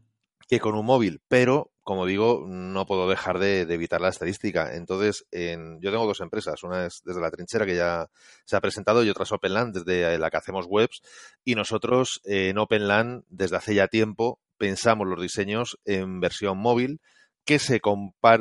Que 0.48 0.60
con 0.60 0.74
un 0.74 0.86
móvil. 0.86 1.20
Pero, 1.28 1.70
como 1.82 2.06
digo, 2.06 2.44
no 2.48 2.86
puedo 2.86 3.08
dejar 3.08 3.38
de, 3.38 3.60
evitar 3.62 4.00
la 4.00 4.08
estadística. 4.08 4.74
Entonces, 4.74 5.26
en- 5.30 5.80
yo 5.80 5.90
tengo 5.90 6.06
dos 6.06 6.20
empresas. 6.20 6.62
Una 6.62 6.86
es 6.86 7.02
desde 7.04 7.20
la 7.20 7.30
trinchera, 7.30 7.66
que 7.66 7.76
ya 7.76 8.08
se 8.44 8.56
ha 8.56 8.60
presentado, 8.60 9.04
y 9.04 9.10
otra 9.10 9.24
es 9.24 9.32
OpenLAN, 9.32 9.72
desde 9.72 10.18
la 10.18 10.30
que 10.30 10.36
hacemos 10.38 10.66
webs. 10.68 11.02
Y 11.44 11.54
nosotros 11.54 12.20
eh, 12.24 12.48
en 12.48 12.58
OpenLAN, 12.58 13.24
desde 13.28 13.56
hace 13.56 13.74
ya 13.74 13.88
tiempo, 13.88 14.40
pensamos 14.56 15.06
los 15.06 15.20
diseños 15.20 15.78
en 15.84 16.20
versión 16.20 16.58
móvil 16.58 17.00
que 17.44 17.58
se 17.58 17.80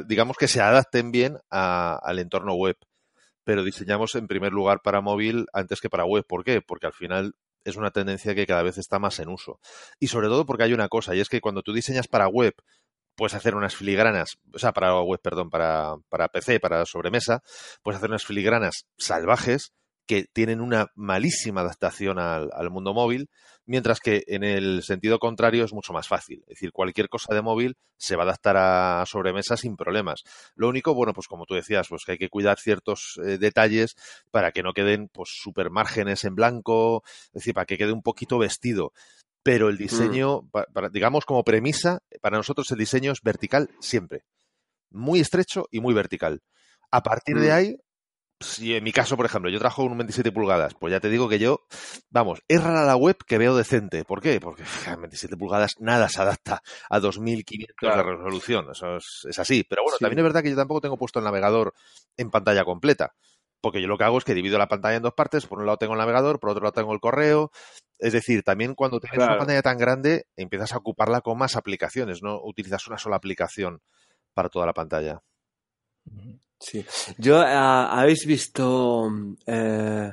digamos 0.07 0.35
que 0.37 0.47
se 0.49 0.59
adapten 0.61 1.11
bien 1.11 1.37
al 1.49 2.19
entorno 2.19 2.55
web. 2.55 2.75
Pero 3.45 3.63
diseñamos 3.63 4.15
en 4.15 4.27
primer 4.27 4.51
lugar 4.51 4.81
para 4.83 4.99
móvil 5.01 5.45
antes 5.53 5.79
que 5.79 5.89
para 5.89 6.05
web. 6.05 6.25
¿Por 6.27 6.43
qué? 6.43 6.61
Porque 6.61 6.87
al 6.87 6.93
final 6.93 7.33
es 7.69 7.75
una 7.75 7.91
tendencia 7.91 8.33
que 8.33 8.47
cada 8.47 8.63
vez 8.63 8.77
está 8.77 8.99
más 8.99 9.19
en 9.19 9.29
uso. 9.29 9.59
Y 9.99 10.07
sobre 10.07 10.27
todo 10.27 10.45
porque 10.45 10.63
hay 10.63 10.73
una 10.73 10.87
cosa, 10.87 11.15
y 11.15 11.19
es 11.19 11.29
que 11.29 11.41
cuando 11.41 11.61
tú 11.63 11.73
diseñas 11.73 12.07
para 12.07 12.27
web, 12.27 12.53
puedes 13.15 13.33
hacer 13.33 13.55
unas 13.55 13.75
filigranas, 13.75 14.37
o 14.53 14.59
sea, 14.59 14.71
para 14.71 15.01
web, 15.01 15.19
perdón, 15.21 15.49
para, 15.49 15.95
para 16.09 16.29
PC, 16.29 16.59
para 16.59 16.85
sobremesa, 16.85 17.41
puedes 17.81 17.97
hacer 17.97 18.09
unas 18.09 18.25
filigranas 18.25 18.85
salvajes 18.97 19.73
que 20.07 20.25
tienen 20.31 20.61
una 20.61 20.87
malísima 20.95 21.61
adaptación 21.61 22.17
al, 22.17 22.49
al 22.53 22.69
mundo 22.71 22.93
móvil, 22.93 23.29
mientras 23.65 23.99
que 23.99 24.23
en 24.27 24.43
el 24.43 24.81
sentido 24.83 25.19
contrario 25.19 25.65
es 25.65 25.73
mucho 25.73 25.91
más 25.93 26.07
fácil. 26.07 26.39
Es 26.43 26.55
decir, 26.55 26.71
cualquier 26.71 27.09
cosa 27.09 27.33
de 27.35 27.41
móvil 27.41 27.75
se 27.97 28.15
va 28.15 28.23
a 28.23 28.27
adaptar 28.27 28.55
a 28.57 29.03
sobremesa 29.05 29.57
sin 29.57 29.75
problemas. 29.75 30.23
Lo 30.55 30.69
único, 30.69 30.93
bueno, 30.93 31.13
pues 31.13 31.27
como 31.27 31.45
tú 31.45 31.53
decías, 31.55 31.87
pues 31.89 32.03
que 32.05 32.13
hay 32.13 32.17
que 32.17 32.29
cuidar 32.29 32.57
ciertos 32.57 33.19
eh, 33.25 33.37
detalles 33.37 33.95
para 34.31 34.51
que 34.51 34.63
no 34.63 34.73
queden 34.73 35.09
pues 35.09 35.29
super 35.33 35.69
márgenes 35.69 36.23
en 36.23 36.35
blanco, 36.35 37.03
es 37.27 37.33
decir, 37.33 37.53
para 37.53 37.65
que 37.65 37.77
quede 37.77 37.91
un 37.91 38.01
poquito 38.01 38.37
vestido. 38.39 38.93
Pero 39.43 39.69
el 39.69 39.77
diseño, 39.77 40.47
para- 40.73 40.89
digamos 40.89 41.25
como 41.25 41.43
premisa, 41.43 41.99
para 42.21 42.37
nosotros 42.37 42.71
el 42.71 42.77
diseño 42.77 43.11
es 43.11 43.21
vertical 43.21 43.69
siempre. 43.79 44.23
Muy 44.89 45.19
estrecho 45.19 45.67
y 45.71 45.79
muy 45.81 45.93
vertical. 45.93 46.41
A 46.91 47.03
partir 47.03 47.37
de 47.37 47.49
Mm. 47.49 47.53
ahí, 47.53 47.77
si 48.39 48.75
en 48.75 48.83
mi 48.83 48.91
caso, 48.91 49.17
por 49.17 49.25
ejemplo, 49.25 49.49
yo 49.49 49.57
trabajo 49.59 49.81
con 49.83 49.91
un 49.93 49.97
27 49.97 50.31
pulgadas, 50.31 50.73
pues 50.75 50.91
ya 50.91 50.99
te 50.99 51.09
digo 51.09 51.27
que 51.27 51.39
yo, 51.39 51.65
vamos, 52.09 52.41
es 52.47 52.63
rara 52.63 52.83
la 52.85 52.95
web 52.95 53.17
que 53.25 53.37
veo 53.37 53.55
decente. 53.55 54.03
¿Por 54.05 54.21
qué? 54.21 54.39
Porque 54.39 54.63
en 54.87 55.01
27 55.01 55.35
pulgadas 55.37 55.75
nada 55.79 56.07
se 56.09 56.21
adapta 56.21 56.61
a 56.89 56.99
2500 56.99 57.75
Claro. 57.77 57.97
de 58.11 58.15
resolución. 58.17 58.67
Eso 58.71 58.97
es, 58.97 59.25
es 59.29 59.39
así. 59.39 59.63
Pero 59.67 59.83
bueno, 59.83 59.97
Sí. 59.97 60.03
también 60.03 60.19
es 60.19 60.23
verdad 60.23 60.43
que 60.43 60.49
yo 60.51 60.55
tampoco 60.55 60.81
tengo 60.81 60.97
puesto 60.97 61.19
el 61.19 61.25
navegador 61.25 61.73
en 62.15 62.29
pantalla 62.29 62.63
completa. 62.63 63.13
Porque 63.59 63.81
yo 63.81 63.87
lo 63.87 63.97
que 63.97 64.03
hago 64.03 64.19
es 64.19 64.23
que 64.23 64.35
divido 64.35 64.59
la 64.59 64.67
pantalla 64.67 64.97
en 64.97 65.01
dos 65.03 65.13
partes. 65.13 65.47
Por 65.47 65.57
un 65.57 65.65
lado 65.65 65.77
tengo 65.79 65.93
el 65.93 65.99
navegador, 65.99 66.39
por 66.39 66.51
otro 66.51 66.61
lado 66.63 66.73
tengo 66.73 66.93
el 66.93 66.99
correo. 66.99 67.51
Es 67.97 68.13
decir, 68.13 68.43
también 68.43 68.75
cuando 68.75 68.99
tienes 68.99 69.17
una 69.17 69.35
pantalla 69.39 69.63
tan 69.63 69.79
grande, 69.79 70.27
empiezas 70.35 70.73
a 70.73 70.77
ocuparla 70.77 71.21
con 71.21 71.39
más 71.39 71.55
aplicaciones. 71.55 72.21
No 72.21 72.39
utilizas 72.43 72.85
una 72.87 72.99
sola 72.99 73.15
aplicación 73.15 73.81
para 74.35 74.49
toda 74.49 74.67
la 74.67 74.73
pantalla. 74.73 75.21
Sí. 76.59 76.85
Yo, 77.17 77.39
ah, 77.39 77.99
¿habéis 77.99 78.25
visto 78.25 79.11
eh, 79.45 80.11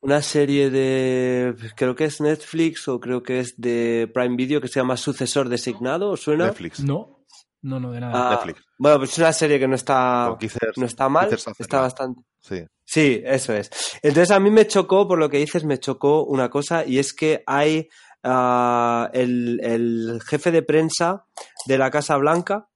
una 0.00 0.22
serie 0.22 0.70
de, 0.70 1.54
creo 1.76 1.94
que 1.94 2.06
es 2.06 2.20
Netflix 2.20 2.88
o 2.88 2.98
creo 2.98 3.22
que 3.22 3.40
es 3.40 3.54
de 3.60 4.10
Prime 4.12 4.36
Video 4.36 4.60
que 4.60 4.68
se 4.68 4.80
llama 4.80 4.96
Sucesor 4.96 5.48
Designado? 5.48 6.10
¿Os 6.10 6.22
suena? 6.22 6.46
Netflix. 6.46 6.80
No, 6.80 7.24
no, 7.62 7.78
no, 7.78 7.92
de 7.92 8.00
nada. 8.00 8.28
Ah, 8.28 8.30
Netflix. 8.30 8.62
Bueno, 8.78 8.98
pues 8.98 9.12
es 9.12 9.18
una 9.18 9.32
serie 9.32 9.58
que 9.58 9.68
no 9.68 9.74
está, 9.74 10.36
no 10.76 10.86
está 10.86 11.08
mal, 11.08 11.28
está 11.32 11.80
bastante... 11.80 12.22
Sí. 12.40 12.64
Sí, 12.84 13.20
eso 13.24 13.52
es. 13.52 13.70
Entonces 14.02 14.30
a 14.30 14.38
mí 14.38 14.50
me 14.50 14.66
chocó, 14.66 15.08
por 15.08 15.18
lo 15.18 15.28
que 15.28 15.38
dices, 15.38 15.64
me 15.64 15.80
chocó 15.80 16.24
una 16.24 16.48
cosa 16.48 16.86
y 16.86 17.00
es 17.00 17.12
que 17.12 17.42
hay 17.44 17.88
ah, 18.22 19.10
el, 19.12 19.60
el 19.62 20.20
jefe 20.24 20.52
de 20.52 20.62
prensa 20.62 21.26
de 21.66 21.78
la 21.78 21.90
Casa 21.90 22.16
Blanca 22.16 22.68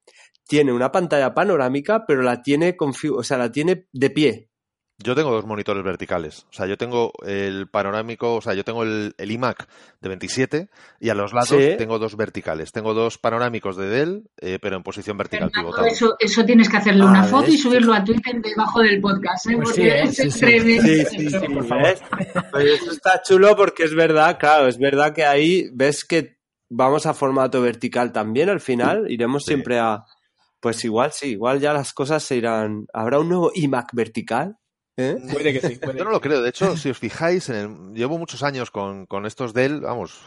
tiene 0.51 0.73
una 0.73 0.91
pantalla 0.91 1.33
panorámica, 1.33 2.05
pero 2.09 2.23
la 2.23 2.43
tiene 2.43 2.77
o 2.81 3.23
sea, 3.23 3.39
la 3.39 3.53
tiene 3.53 3.87
de 3.93 4.11
pie. 4.11 4.47
Yo 4.99 5.15
tengo 5.15 5.31
dos 5.31 5.47
monitores 5.47 5.85
verticales. 5.85 6.45
O 6.51 6.53
sea, 6.53 6.67
yo 6.67 6.77
tengo 6.77 7.13
el 7.25 7.69
panorámico, 7.71 8.35
o 8.35 8.41
sea, 8.41 8.53
yo 8.55 8.65
tengo 8.65 8.83
el, 8.83 9.15
el 9.17 9.31
iMac 9.31 9.69
de 10.01 10.09
27 10.09 10.69
y 10.99 11.09
a 11.09 11.15
los 11.15 11.33
lados 11.33 11.49
Sí. 11.51 11.77
tengo 11.79 12.01
dos 12.01 12.17
verticales. 12.17 12.73
Tengo 12.73 12.93
dos 12.95 13.17
panorámicos 13.17 13.77
de 13.77 13.89
Dell, 13.89 14.25
eh, 14.41 14.59
pero 14.61 14.77
en 14.77 14.83
posición 14.83 15.17
vertical 15.17 15.51
Fernando, 15.51 15.71
pivotados. 15.71 15.93
Eso, 15.97 16.17
eso 16.19 16.45
tienes 16.45 16.69
que 16.69 16.77
hacerle 16.79 17.05
Ah, 17.05 17.11
una 17.11 17.23
foto 17.23 17.49
y 17.49 17.57
subirlo 17.57 17.95
a 17.95 18.03
Twitter 18.03 18.43
debajo 18.43 18.81
del 18.81 19.01
podcast, 19.01 19.47
¿eh? 19.47 19.53
Pues 19.57 19.69
Porque 19.69 19.81
sí, 19.83 19.89
¿eh? 19.89 20.03
es 20.03 20.17
Sí, 20.17 20.31
sí. 20.33 20.41
tremendo. 20.41 20.83
Sí, 20.83 21.05
sí, 21.07 21.31
sí, 21.31 21.49
por 21.55 21.65
favor. 21.67 21.85
¿ves? 21.85 22.03
Pues 22.51 22.65
eso 22.67 22.91
está 22.91 23.23
chulo 23.23 23.55
porque 23.57 23.85
es 23.85 23.95
verdad, 23.95 24.37
claro, 24.39 24.67
es 24.67 24.79
verdad 24.79 25.15
que 25.15 25.25
ahí 25.25 25.71
ves 25.73 26.05
que 26.05 26.41
vamos 26.69 27.07
a 27.07 27.15
formato 27.15 27.63
vertical 27.63 28.13
también 28.13 28.51
al 28.51 28.61
final, 28.61 29.07
iremos 29.09 29.45
Sí. 29.45 29.53
siempre 29.53 29.79
a... 29.79 30.05
Pues 30.61 30.85
igual, 30.85 31.11
sí, 31.13 31.29
igual 31.31 31.59
ya 31.61 31.73
las 31.73 31.93
cosas 31.93 32.23
se 32.23 32.37
irán... 32.37 32.87
¿Habrá 32.93 33.19
un 33.19 33.29
nuevo 33.29 33.51
iMac 33.55 33.93
vertical? 33.95 34.57
¿Eh? 34.97 35.17
Puede 35.33 35.55
que 35.55 35.61
sí. 35.63 35.77
puede 35.77 35.97
Yo 35.99 36.05
no 36.05 36.11
que 36.11 36.15
lo 36.17 36.21
creo. 36.21 36.43
De 36.43 36.51
hecho, 36.51 36.77
si 36.77 36.91
os 36.91 36.99
fijáis, 36.99 37.49
en 37.49 37.55
el- 37.57 37.95
llevo 37.95 38.19
muchos 38.19 38.43
años 38.43 38.71
con, 38.71 39.07
con 39.07 39.25
estos 39.25 39.55
Dell, 39.55 39.81
vamos, 39.81 40.21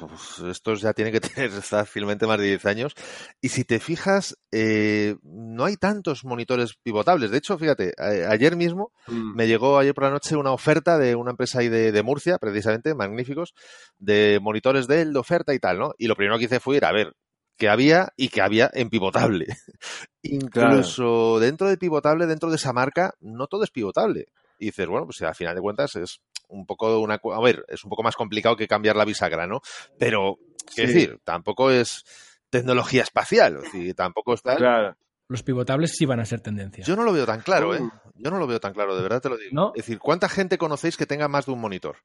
estos 0.50 0.82
ya 0.82 0.94
tienen 0.94 1.14
que 1.14 1.20
tener 1.50 1.52
fácilmente 1.52 2.26
más 2.26 2.40
de 2.40 2.46
10 2.46 2.66
años. 2.66 2.96
Y 3.42 3.50
si 3.50 3.64
te 3.66 3.80
fijas, 3.80 4.36
eh, 4.52 5.16
no 5.22 5.66
hay 5.66 5.78
tantos 5.78 6.26
monitores 6.26 6.74
pivotables. 6.82 7.30
De 7.30 7.38
hecho, 7.38 7.56
fíjate, 7.60 7.94
a- 8.00 8.32
ayer 8.32 8.56
mismo 8.56 8.92
Mm. 9.08 9.36
me 9.36 9.48
llegó 9.48 9.78
ayer 9.78 9.94
por 9.94 10.06
la 10.06 10.10
noche 10.12 10.36
una 10.36 10.52
oferta 10.54 10.98
de 10.98 11.14
una 11.14 11.32
empresa 11.32 11.60
ahí 11.60 11.70
de, 11.70 11.92
de 11.92 12.02
Murcia, 12.04 12.40
precisamente, 12.40 12.96
magníficos, 12.96 13.54
de 14.00 14.40
monitores 14.42 14.88
Dell, 14.88 15.14
de 15.14 15.20
oferta 15.20 15.54
y 15.54 15.60
tal, 15.60 15.78
¿no? 15.78 15.92
Y 16.00 16.08
lo 16.08 16.16
primero 16.16 16.40
que 16.40 16.46
hice 16.46 16.60
fue 16.60 16.78
ir 16.78 16.86
a 16.86 16.92
ver 16.92 17.14
qué 17.60 17.70
había 17.70 18.10
y 18.18 18.30
que 18.30 18.42
había 18.42 18.72
en 18.74 18.90
pivotable. 18.90 19.46
Incluso 20.24 21.40
dentro 21.40 21.68
de 21.68 21.78
pivotable, 21.78 22.26
dentro 22.26 22.50
de 22.50 22.56
esa 22.56 22.74
marca, 22.74 23.14
no 23.20 23.48
todo 23.48 23.64
es 23.64 23.72
pivotable. 23.72 24.28
Y 24.60 24.66
dices, 24.68 24.88
bueno, 24.88 25.06
pues 25.06 25.22
al 25.22 25.36
final 25.36 25.56
de 25.56 25.62
cuentas 25.62 25.96
es 25.96 26.22
un 26.48 26.66
poco 26.66 27.00
una... 27.00 27.18
cu- 27.18 27.34
A 27.34 27.42
ver, 27.42 27.66
es 27.68 27.84
un 27.84 27.90
poco 27.90 28.04
más 28.04 28.16
complicado 28.16 28.56
que 28.56 28.68
cambiar 28.68 28.96
la 28.96 29.06
bisagra, 29.06 29.48
¿no? 29.48 29.62
Pero, 30.00 30.38
Sí. 30.70 30.86
decir, 30.86 31.20
tampoco 31.24 31.70
es 31.72 32.06
tecnología 32.50 33.02
espacial, 33.04 33.58
es 33.58 33.64
decir, 33.64 33.94
tampoco 33.96 34.34
está... 34.34 34.56
Claro. 34.56 34.96
Los 35.28 35.42
pivotables 35.44 35.96
sí 35.96 36.06
van 36.06 36.20
a 36.20 36.26
ser 36.26 36.42
tendencia. 36.42 36.84
Yo 36.86 36.96
no 36.96 37.04
lo 37.04 37.12
veo 37.14 37.26
tan 37.26 37.42
claro, 37.42 37.74
¿eh? 37.76 37.80
Mm. 37.82 37.92
Yo 38.16 38.30
no 38.32 38.38
lo 38.38 38.46
veo 38.48 38.60
tan 38.60 38.74
claro, 38.74 38.96
de 38.96 39.02
verdad 39.02 39.22
te 39.22 39.30
lo 39.30 39.38
digo. 39.38 39.50
¿No? 39.54 39.70
Es 39.76 39.86
decir, 39.86 39.98
¿cuánta 40.00 40.30
gente 40.30 40.58
conocéis 40.58 40.96
que 40.96 41.06
tenga 41.06 41.28
más 41.28 41.46
de 41.48 41.52
un 41.54 41.60
monitor? 41.62 41.98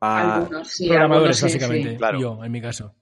Ah, 0.00 0.38
Algunos, 0.38 0.68
sí, 0.68 0.88
Programadores, 0.88 1.36
algunos 1.42 1.52
sí, 1.52 1.58
básicamente. 1.58 1.90
sí. 1.92 1.96
Claro. 1.98 2.20
Yo, 2.20 2.44
en 2.44 2.50
mi 2.52 2.60
caso. 2.62 2.94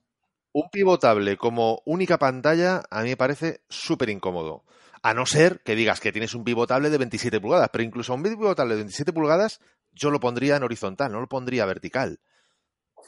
Un 0.52 0.68
pivotable 0.70 1.36
como 1.36 1.80
única 1.84 2.18
pantalla 2.18 2.82
a 2.90 3.02
mí 3.02 3.10
me 3.10 3.16
parece 3.16 3.60
súper 3.68 4.10
incómodo. 4.10 4.64
A 5.02 5.14
no 5.14 5.24
ser 5.24 5.60
que 5.64 5.74
digas 5.76 6.00
que 6.00 6.12
tienes 6.12 6.34
un 6.34 6.44
pivotable 6.44 6.90
de 6.90 6.98
27 6.98 7.40
pulgadas, 7.40 7.70
pero 7.72 7.84
incluso 7.84 8.12
un 8.14 8.22
pivotable 8.22 8.74
de 8.74 8.82
27 8.82 9.12
pulgadas 9.12 9.60
yo 9.92 10.10
lo 10.10 10.20
pondría 10.20 10.56
en 10.56 10.62
horizontal, 10.62 11.10
no 11.12 11.20
lo 11.20 11.28
pondría 11.28 11.64
vertical. 11.66 12.20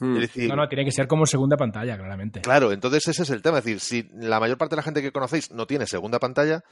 mm. 0.01 0.15
Es 0.15 0.21
decir, 0.21 0.49
No, 0.49 0.57
no, 0.57 0.69
tiene 0.69 0.85
que 0.85 0.93
ser 0.93 1.07
como 1.07 1.27
segunda 1.27 1.57
pantalla, 1.57 1.97
claramente. 1.99 2.41
claro, 2.41 2.73
entonces 2.73 3.07
ese 3.09 3.23
es 3.25 3.31
el 3.31 3.43
tema. 3.43 3.59
Es 3.59 3.65
decir, 3.65 3.81
si 3.81 4.09
la 4.15 4.41
mayor 4.41 4.57
parte 4.57 4.75
de 4.75 4.79
la 4.79 4.83
gente 4.83 5.03
que 5.03 5.13
conocéis 5.13 5.51
no 5.51 5.67
tiene 5.67 5.87
segunda 5.87 6.19
pantalla, 6.19 6.63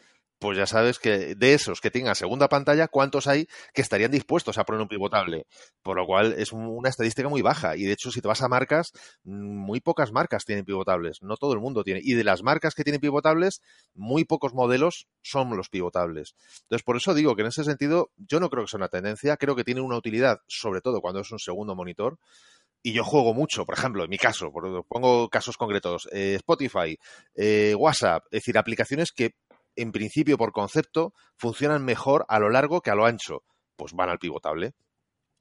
pues 0.41 0.59
ya 0.59 0.67
sabes 0.67 0.99
que 0.99 1.35
de 1.37 1.55
esos 1.55 1.81
que 1.81 1.91
tengan 1.93 2.17
segunda 2.17 2.49
pantalla, 2.49 2.89
¿cuántos 2.89 3.29
hay 3.29 3.47
que 3.75 3.83
estarían 3.83 4.11
dispuestos 4.11 4.59
a 4.59 4.65
poner 4.65 4.81
un 4.83 4.89
pivotable? 4.89 5.47
Por 5.83 5.97
lo 5.97 6.07
cual 6.07 6.35
es 6.39 6.53
un- 6.53 6.67
una 6.67 6.89
estadística 6.89 7.29
muy 7.29 7.43
baja. 7.43 7.77
Y 7.77 7.85
de 7.85 7.93
hecho, 7.93 8.11
si 8.11 8.21
te 8.21 8.27
vas 8.29 8.43
a 8.43 8.49
marcas, 8.49 8.91
mm, 9.25 9.33
muy 9.59 9.81
pocas 9.81 10.11
marcas 10.13 10.45
tienen 10.45 10.65
pivotables. 10.65 11.19
No 11.23 11.37
todo 11.37 11.53
el 11.53 11.61
mundo 11.61 11.85
tiene. 11.85 12.01
Y 12.03 12.15
de 12.15 12.25
las 12.25 12.43
marcas 12.43 12.75
que 12.75 12.83
tienen 12.85 13.01
pivotables, 13.01 13.61
muy 13.95 14.25
pocos 14.25 14.55
modelos 14.55 15.07
son 15.23 15.57
los 15.57 15.69
pivotables. 15.69 16.35
Entonces, 16.63 16.83
por 16.85 16.97
eso 16.97 17.15
digo 17.15 17.37
que 17.37 17.43
en 17.43 17.49
ese 17.49 17.63
sentido, 17.63 18.11
yo 18.17 18.41
no 18.41 18.51
creo 18.51 18.65
que 18.65 18.71
sea 18.71 18.79
una 18.79 18.89
tendencia. 18.89 19.37
Creo 19.37 19.55
que 19.55 19.65
tiene 19.65 19.83
una 19.83 19.97
utilidad, 19.99 20.39
sobre 20.49 20.81
todo 20.81 21.01
cuando 21.01 21.21
es 21.21 21.31
un 21.31 21.39
segundo 21.39 21.75
monitor. 21.75 22.19
Y 22.83 22.93
yo 22.95 23.05
juego 23.05 23.35
mucho, 23.35 23.67
por 23.67 23.75
ejemplo, 23.77 24.05
en 24.05 24.11
mi 24.11 24.17
caso, 24.17 24.51
pongo 24.89 25.29
casos 25.29 25.59
concretos, 25.59 26.09
eh, 26.13 26.37
Spotify, 26.37 26.97
eh, 27.35 27.75
WhatsApp, 27.79 28.25
es 28.31 28.41
decir, 28.41 28.57
aplicaciones 28.57 29.13
que 29.13 29.33
en 29.77 29.93
principio 29.93 30.37
por 30.39 30.53
concepto 30.53 31.13
funcionan 31.37 31.85
mejor 31.85 32.25
a 32.29 32.39
lo 32.39 32.51
largo 32.51 32.81
que 32.81 32.91
a 32.91 32.95
lo 32.95 33.07
ancho, 33.07 33.45
pues 33.77 33.93
van 33.93 34.11
al 34.11 34.19
pivotable. 34.19 34.75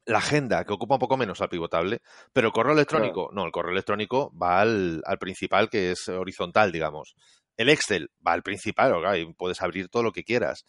La 0.05 0.19
agenda, 0.19 0.63
que 0.63 0.73
ocupa 0.73 0.95
un 0.95 0.99
poco 0.99 1.17
menos 1.17 1.41
al 1.41 1.49
pivotable, 1.49 1.99
pero 2.33 2.47
el 2.47 2.53
correo 2.53 2.73
electrónico, 2.73 3.29
no, 3.33 3.45
el 3.45 3.51
correo 3.51 3.71
electrónico 3.71 4.31
va 4.35 4.61
al, 4.61 5.01
al 5.05 5.19
principal, 5.19 5.69
que 5.69 5.91
es 5.91 6.07
horizontal, 6.09 6.71
digamos. 6.71 7.15
El 7.57 7.69
Excel 7.69 8.09
va 8.25 8.33
al 8.33 8.41
principal, 8.41 8.93
ok, 8.93 9.17
y 9.17 9.33
puedes 9.33 9.61
abrir 9.61 9.89
todo 9.89 10.03
lo 10.03 10.11
que 10.11 10.23
quieras. 10.23 10.65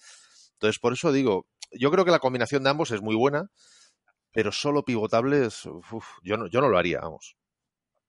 Entonces, 0.54 0.78
por 0.78 0.92
eso 0.92 1.12
digo, 1.12 1.46
yo 1.72 1.90
creo 1.90 2.04
que 2.04 2.10
la 2.10 2.18
combinación 2.18 2.64
de 2.64 2.70
ambos 2.70 2.90
es 2.90 3.00
muy 3.00 3.14
buena, 3.14 3.46
pero 4.32 4.52
solo 4.52 4.84
pivotables, 4.84 5.64
uf, 5.66 6.06
yo, 6.22 6.36
no, 6.36 6.48
yo 6.48 6.60
no 6.60 6.68
lo 6.68 6.78
haría, 6.78 7.00
vamos. 7.00 7.36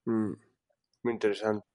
Mm. 0.05 0.33
Muy 1.03 1.13
interesante. 1.13 1.65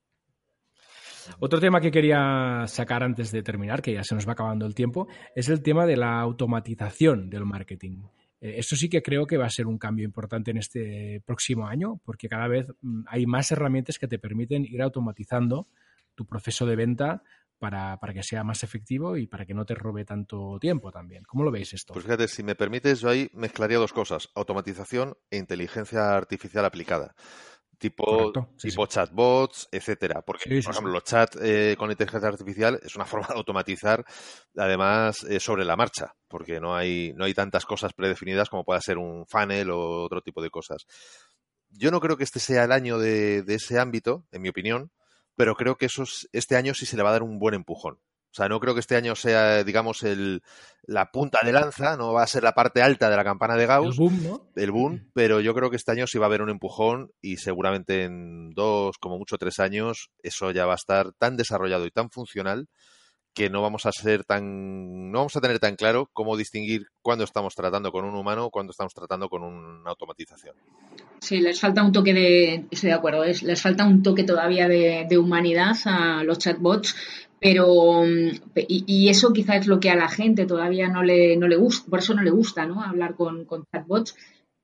Otro 1.39 1.61
tema 1.61 1.81
que 1.81 1.91
quería 1.91 2.64
sacar 2.66 3.03
antes 3.03 3.31
de 3.33 3.43
terminar, 3.43 3.83
que 3.83 3.93
ya 3.93 4.05
se 4.05 4.14
nos 4.14 4.27
va 4.27 4.33
acabando 4.33 4.66
el 4.66 4.74
tiempo, 4.74 5.09
es 5.35 5.49
el 5.49 5.62
tema 5.62 5.87
de 5.87 5.97
la 5.97 6.20
automatización 6.20 7.31
del 7.31 7.45
marketing. 7.45 8.03
Eh, 8.41 8.55
esto 8.59 8.77
sí 8.77 8.89
que 8.89 9.03
creo 9.03 9.27
que 9.27 9.37
va 9.37 9.47
a 9.47 9.51
ser 9.51 9.66
un 9.66 9.79
cambio 9.79 10.05
importante 10.05 10.51
en 10.51 10.59
este 10.59 11.22
próximo 11.24 11.66
año, 11.66 12.01
porque 12.05 12.29
cada 12.29 12.49
vez 12.49 12.66
mm, 12.81 13.03
hay 13.07 13.27
más 13.27 13.51
herramientas 13.53 13.99
que 13.99 14.09
te 14.09 14.18
permiten 14.18 14.64
ir 14.64 14.83
automatizando 14.83 15.68
tu 16.14 16.27
proceso 16.27 16.66
de 16.66 16.77
venta 16.77 17.22
para, 17.59 17.99
para, 17.99 18.12
que 18.12 18.22
sea 18.22 18.45
más 18.45 18.62
efectivo 18.62 19.16
y 19.16 19.27
para 19.27 19.47
que 19.47 19.55
no 19.55 19.64
te 19.64 19.74
robe 19.74 20.05
tanto 20.05 20.59
tiempo 20.61 20.91
también. 20.91 21.24
¿Cómo 21.24 21.45
lo 21.45 21.51
veis 21.51 21.72
esto? 21.72 21.95
Pues 21.95 22.05
fíjate, 22.05 22.29
si 22.29 22.43
me 22.43 22.55
permites, 22.55 23.01
yo 23.01 23.09
ahí 23.09 23.31
mezclaría 23.33 23.79
dos 23.79 23.93
cosas, 23.93 24.29
automatización 24.35 25.16
e 25.31 25.39
inteligencia 25.39 26.14
artificial 26.14 26.64
aplicada. 26.64 27.14
Tipo, 27.79 28.33
tipo 28.59 28.87
chatbots, 28.87 29.68
etcétera. 29.70 30.22
Porque, 30.22 30.62
por 30.62 30.72
ejemplo, 30.72 30.93
los 30.93 31.05
chats 31.05 31.39
eh, 31.43 31.77
con 31.79 31.91
inteligencia 31.91 32.29
artificial 32.29 32.81
es 32.83 32.97
una 32.97 33.05
forma 33.20 33.29
de 33.29 33.35
automatizar, 33.35 34.05
además, 34.57 35.24
eh, 35.24 35.39
sobre 35.41 35.64
la 35.64 35.77
marcha, 35.77 36.14
porque 36.27 36.59
no 36.59 36.74
hay, 36.74 37.12
no 37.14 37.24
hay 37.24 37.35
tantas 37.35 37.66
cosas 37.66 37.93
predefinidas 37.93 38.49
como 38.49 38.64
pueda 38.64 38.81
ser 38.81 38.97
un 38.97 39.27
funnel 39.27 39.70
o 39.70 40.05
otro 40.05 40.22
tipo 40.22 40.43
de 40.43 40.51
cosas. 40.51 40.87
Yo 41.68 41.91
no 41.91 42.01
creo 42.01 42.16
que 42.16 42.24
este 42.24 42.41
sea 42.41 42.64
el 42.64 42.72
año 42.72 42.99
de, 42.99 43.43
de 43.43 43.55
ese 43.57 43.79
ámbito, 43.79 44.24
en 44.33 44.41
mi 44.41 44.49
opinión, 44.49 44.91
pero 45.37 45.55
creo 45.55 45.77
que 45.77 45.89
este 46.33 46.57
año 46.57 46.74
sí 46.74 46.87
se 46.87 46.97
le 46.97 47.03
va 47.03 47.11
a 47.11 47.12
dar 47.12 47.22
un 47.22 47.39
buen 47.39 47.55
empujón. 47.55 47.99
O 48.37 48.43
sea, 48.43 48.51
no 48.51 48.61
creo 48.61 48.74
que 48.74 48.80
este 48.80 48.97
año 48.97 49.14
sea, 49.14 49.64
digamos, 49.64 50.03
el, 50.03 50.43
la 50.82 51.11
punta 51.11 51.39
de 51.43 51.53
lanza, 51.53 51.97
no 51.97 52.12
va 52.12 52.22
a 52.22 52.26
ser 52.26 52.43
la 52.43 52.53
parte 52.53 52.82
alta 52.82 53.09
de 53.09 53.16
la 53.16 53.24
campana 53.24 53.57
de 53.57 53.64
Gauss. 53.64 53.95
El 53.95 53.99
boom, 53.99 54.22
¿no? 54.22 54.49
El 54.55 54.72
boom, 54.72 55.11
pero 55.14 55.41
yo 55.41 55.55
creo 55.55 55.70
que 55.70 55.76
este 55.76 55.93
año 55.93 56.07
sí 56.07 56.18
va 56.18 56.26
a 56.26 56.28
haber 56.28 56.43
un 56.43 56.51
empujón 56.51 57.11
y 57.22 57.39
seguramente 57.39 58.05
en 58.05 58.51
dos, 58.51 58.99
como 58.99 59.16
mucho 59.16 59.39
tres 59.39 59.59
años, 59.59 60.11
eso 60.22 60.51
ya 60.51 60.66
va 60.66 60.74
a 60.74 60.76
estar 60.76 61.14
tan 61.14 61.39
desarrollado 61.39 61.87
y 61.87 61.91
tan 61.91 62.11
funcional 62.11 62.68
que 63.37 63.51
no 63.51 63.61
vamos 63.61 63.84
a 63.84 63.93
ser 63.93 64.24
tan, 64.24 65.11
no 65.11 65.18
vamos 65.18 65.37
a 65.37 65.43
tener 65.43 65.59
tan 65.59 65.76
claro 65.76 66.09
cómo 66.14 66.39
distinguir 66.39 66.87
cuándo 67.03 67.24
estamos 67.24 67.55
tratando 67.55 67.93
con 67.93 68.07
un 68.07 68.14
humano 68.14 68.47
o 68.47 68.51
cuándo 68.51 68.70
estamos 68.70 68.95
tratando 68.95 69.28
con 69.28 69.43
una 69.43 69.91
automatización. 69.91 70.57
Sí, 71.20 71.41
les 71.41 71.61
falta 71.61 71.82
un 71.82 71.93
toque 71.93 72.14
de, 72.14 72.66
estoy 72.70 72.89
de 72.89 72.97
acuerdo, 72.97 73.24
es, 73.24 73.43
les 73.43 73.61
falta 73.61 73.84
un 73.84 74.03
toque 74.03 74.24
todavía 74.24 74.68
de, 74.68 75.18
humanidad 75.18 75.76
a 75.84 76.24
los 76.24 76.39
chatbots, 76.39 76.97
pero 77.41 78.05
y, 78.55 79.09
eso 79.09 79.32
quizás 79.32 79.61
es 79.61 79.66
lo 79.66 79.78
que 79.78 79.91
a 79.91 79.97
la 79.97 80.09
gente 80.09 80.47
todavía 80.47 80.89
no 80.89 81.03
le, 81.03 81.37
no 81.37 81.49
le 81.49 81.57
gusta, 81.57 81.89
por 81.91 81.99
eso 81.99 82.14
no 82.14 82.22
le 82.22 82.30
gusta, 82.30 82.66
¿no? 82.66 82.82
Hablar 82.82 83.14
con, 83.14 83.45
con 83.45 83.64
chatbots. 83.72 84.16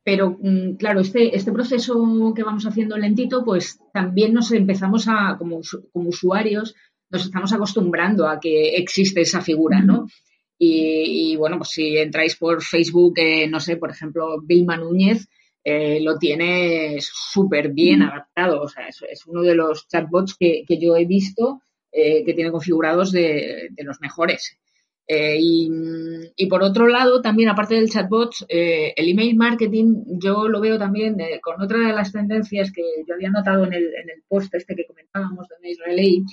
Pero 0.04 0.36
mm, 0.40 0.74
claro, 0.76 1.00
este, 1.00 1.36
este 1.36 1.52
proceso 1.52 2.32
que 2.34 2.42
vamos 2.42 2.66
haciendo 2.66 2.96
lentito, 2.96 3.44
pues 3.44 3.78
también 3.92 4.32
nos 4.32 4.50
empezamos 4.52 5.06
a, 5.08 5.36
como, 5.38 5.60
como 5.92 6.08
usuarios, 6.08 6.74
nos 7.10 7.24
estamos 7.24 7.52
acostumbrando 7.52 8.26
a 8.26 8.40
que 8.40 8.76
existe 8.76 9.20
esa 9.20 9.42
figura, 9.42 9.80
¿no? 9.80 10.06
Y, 10.64 11.34
bueno, 11.36 11.58
pues 11.58 11.70
si 11.70 11.98
entráis 11.98 12.36
por 12.36 12.62
Facebook, 12.62 13.14
eh, 13.16 13.48
no 13.48 13.58
sé, 13.58 13.76
por 13.76 13.90
ejemplo, 13.90 14.40
Vilma 14.40 14.76
Núñez 14.76 15.26
eh, 15.64 16.00
lo 16.00 16.18
tiene 16.18 16.98
súper 17.00 17.72
bien 17.72 18.02
adaptado. 18.02 18.62
O 18.62 18.68
sea, 18.68 18.86
es, 18.86 19.02
es, 19.10 19.26
uno 19.26 19.42
de 19.42 19.56
los 19.56 19.88
chatbots 19.88 20.36
que, 20.38 20.64
yo 20.68 20.96
he 20.96 21.04
visto 21.04 21.62
eh, 21.92 22.24
que 22.24 22.34
tiene 22.34 22.50
configurados 22.50 23.12
de, 23.12 23.70
los 23.78 24.00
mejores. 24.00 24.58
Y, 25.08 25.68
y, 26.36 26.46
por 26.46 26.62
otro 26.62 26.88
lado, 26.88 27.20
también 27.20 27.50
aparte 27.50 27.74
del 27.74 27.90
chatbot, 27.90 28.32
el 28.48 29.08
email 29.10 29.36
marketing 29.36 30.04
yo 30.18 30.48
lo 30.48 30.58
veo 30.58 30.78
también 30.78 31.18
con 31.42 31.60
otra 31.60 31.80
de 31.86 31.92
las 31.92 32.12
tendencias 32.12 32.72
que 32.72 32.82
yo 33.06 33.14
había 33.14 33.28
notado 33.28 33.66
en 33.66 33.74
el, 33.74 33.84
en 33.94 34.08
el 34.08 34.22
post 34.26 34.54
este 34.54 34.74
que 34.74 34.86
comentábamos 34.86 35.48
de 35.48 35.56
Mail 35.60 35.76
Relay, 35.84 36.24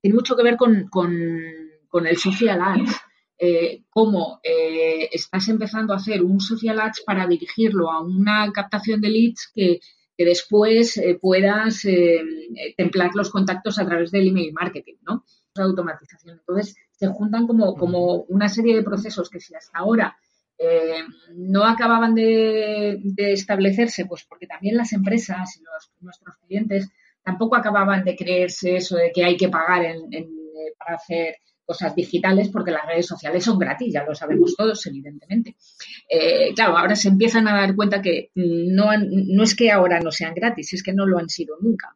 tiene 0.00 0.14
mucho 0.14 0.36
que 0.36 0.42
ver 0.42 0.56
con, 0.56 2.06
el 2.06 2.16
social 2.16 2.60
ads. 2.60 2.96
Eh, 3.40 3.84
cómo 3.90 4.40
eh, 4.42 5.08
estás 5.12 5.48
empezando 5.48 5.92
a 5.92 5.98
hacer 5.98 6.24
un 6.24 6.40
social 6.40 6.80
ads 6.80 7.02
para 7.06 7.24
dirigirlo 7.24 7.88
a 7.88 8.02
una 8.02 8.50
captación 8.52 9.00
de 9.00 9.10
leads 9.10 9.52
que, 9.54 9.78
después 10.24 10.96
eh, 10.96 11.18
puedas 11.20 11.82
templar 12.76 13.10
los 13.14 13.30
contactos 13.30 13.78
a 13.78 13.86
través 13.86 14.10
del 14.10 14.28
email 14.28 14.52
marketing, 14.52 14.96
¿no? 15.06 15.24
automatización. 15.56 16.38
Entonces, 16.38 16.76
se 16.92 17.08
juntan 17.08 17.48
como, 17.48 17.74
como 17.74 18.22
una 18.28 18.48
serie 18.48 18.76
de 18.76 18.84
procesos 18.84 19.28
que 19.28 19.40
si 19.40 19.56
hasta 19.56 19.78
ahora 19.78 20.16
no 21.34 21.64
acababan 21.64 22.14
de, 22.14 23.00
establecerse, 23.16 24.06
pues 24.06 24.24
porque 24.24 24.46
también 24.46 24.76
las 24.76 24.92
empresas 24.92 25.56
y 25.56 26.04
nuestros 26.04 26.36
clientes 26.46 26.88
tampoco 27.22 27.56
acababan 27.56 28.04
de 28.04 28.16
creerse 28.16 28.76
eso 28.76 28.96
de 28.96 29.12
que 29.12 29.24
hay 29.24 29.36
que 29.36 29.48
pagar 29.48 29.84
eh, 29.84 30.28
para 30.78 30.96
hacer 30.96 31.36
cosas 31.68 31.94
digitales 31.94 32.48
porque 32.48 32.70
las 32.70 32.86
redes 32.86 33.06
sociales 33.06 33.44
son 33.44 33.58
gratis, 33.58 33.92
ya 33.92 34.02
lo 34.02 34.14
sabemos 34.14 34.56
todos, 34.56 34.86
evidentemente. 34.86 35.56
Eh, 36.08 36.54
claro, 36.54 36.78
ahora 36.78 36.96
se 36.96 37.08
empiezan 37.08 37.46
a 37.46 37.60
dar 37.60 37.76
cuenta 37.76 38.00
que 38.00 38.30
no, 38.34 38.86
no 38.96 39.42
es 39.42 39.54
que 39.54 39.70
ahora 39.70 40.00
no 40.00 40.10
sean 40.10 40.32
gratis, 40.34 40.72
es 40.72 40.82
que 40.82 40.94
no 40.94 41.04
lo 41.04 41.18
han 41.18 41.28
sido 41.28 41.56
nunca. 41.60 41.94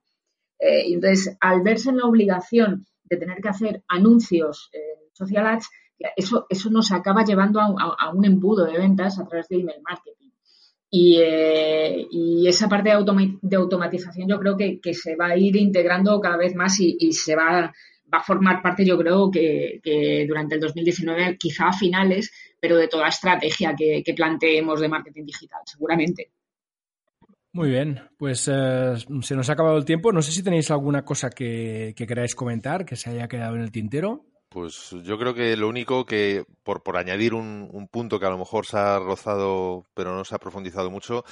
Eh, 0.58 0.92
entonces, 0.92 1.38
al 1.40 1.62
verse 1.62 1.88
en 1.88 1.96
la 1.96 2.04
obligación 2.04 2.86
de 3.04 3.16
tener 3.16 3.38
que 3.40 3.48
hacer 3.48 3.82
anuncios 3.88 4.68
en 4.74 5.08
social 5.14 5.46
ads, 5.46 5.70
eso, 6.16 6.46
eso 6.50 6.68
nos 6.68 6.92
acaba 6.92 7.24
llevando 7.24 7.60
a, 7.60 8.12
un 8.12 8.24
embudo 8.26 8.66
de 8.66 8.76
ventas 8.76 9.18
a 9.18 9.26
través 9.26 9.48
de 9.48 9.56
email 9.56 9.80
marketing. 9.88 10.30
Eh, 10.94 12.06
y, 12.10 12.46
esa 12.46 12.68
parte 12.68 12.90
de, 12.90 13.56
automatización 13.56 14.28
yo 14.28 14.38
creo 14.38 14.56
que, 14.56 14.94
se 14.94 15.16
va 15.16 15.28
a 15.28 15.36
ir 15.38 15.56
integrando 15.56 16.20
cada 16.20 16.36
vez 16.36 16.54
más 16.54 16.78
y, 16.80 17.12
se 17.12 17.34
va, 17.34 17.72
va, 18.12 18.18
a 18.18 18.22
formar 18.22 18.62
parte, 18.62 18.84
yo 18.84 18.98
creo, 18.98 19.30
que, 19.30 20.24
durante 20.26 20.54
el 20.56 20.60
2019, 20.60 21.36
quizá 21.38 21.68
a 21.68 21.72
finales, 21.72 22.32
pero 22.58 22.76
de 22.76 22.88
toda 22.88 23.08
estrategia 23.08 23.74
que, 23.76 24.02
planteemos 24.14 24.80
de 24.80 24.88
marketing 24.88 25.24
digital, 25.24 25.60
seguramente. 25.64 26.30
Muy 27.54 27.70
bien, 27.70 28.00
pues 28.16 28.48
eh, 28.50 28.94
se 29.20 29.36
nos 29.36 29.50
ha 29.50 29.52
acabado 29.52 29.76
el 29.76 29.84
tiempo. 29.84 30.10
No 30.10 30.22
sé 30.22 30.32
si 30.32 30.42
tenéis 30.42 30.70
alguna 30.70 31.04
cosa 31.04 31.28
que 31.28 31.94
queráis 31.94 32.34
comentar 32.34 32.86
que 32.86 32.96
se 32.96 33.10
haya 33.10 33.28
quedado 33.28 33.56
en 33.56 33.62
el 33.62 33.70
tintero. 33.70 34.31
Pues 34.52 34.90
yo 35.02 35.18
creo 35.18 35.32
que 35.32 35.56
lo 35.56 35.66
único 35.66 36.04
que, 36.04 36.44
por, 36.62 36.82
por 36.82 36.98
añadir 36.98 37.32
un, 37.32 37.70
un, 37.72 37.88
punto 37.88 38.20
que 38.20 38.26
a 38.26 38.30
lo 38.30 38.36
mejor 38.36 38.66
se 38.66 38.76
ha 38.76 38.98
rozado, 38.98 39.86
pero 39.94 40.14
no 40.14 40.26
se 40.26 40.34
ha 40.34 40.38
profundizado 40.38 40.90
mucho, 40.90 41.24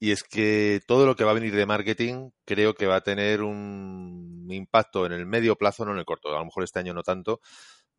y 0.00 0.10
es 0.10 0.22
que 0.22 0.80
todo 0.86 1.04
lo 1.04 1.14
que 1.14 1.24
va 1.24 1.32
a 1.32 1.34
venir 1.34 1.54
de 1.54 1.66
marketing 1.66 2.30
creo 2.46 2.72
que 2.74 2.86
va 2.86 2.96
a 2.96 3.00
tener 3.02 3.42
un 3.42 4.46
impacto 4.48 5.04
en 5.04 5.12
el 5.12 5.26
medio 5.26 5.56
plazo, 5.56 5.84
no 5.84 5.92
en 5.92 5.98
el 5.98 6.06
corto. 6.06 6.30
A 6.34 6.38
lo 6.38 6.46
mejor 6.46 6.64
este 6.64 6.78
año 6.78 6.94
no 6.94 7.02
tanto, 7.02 7.40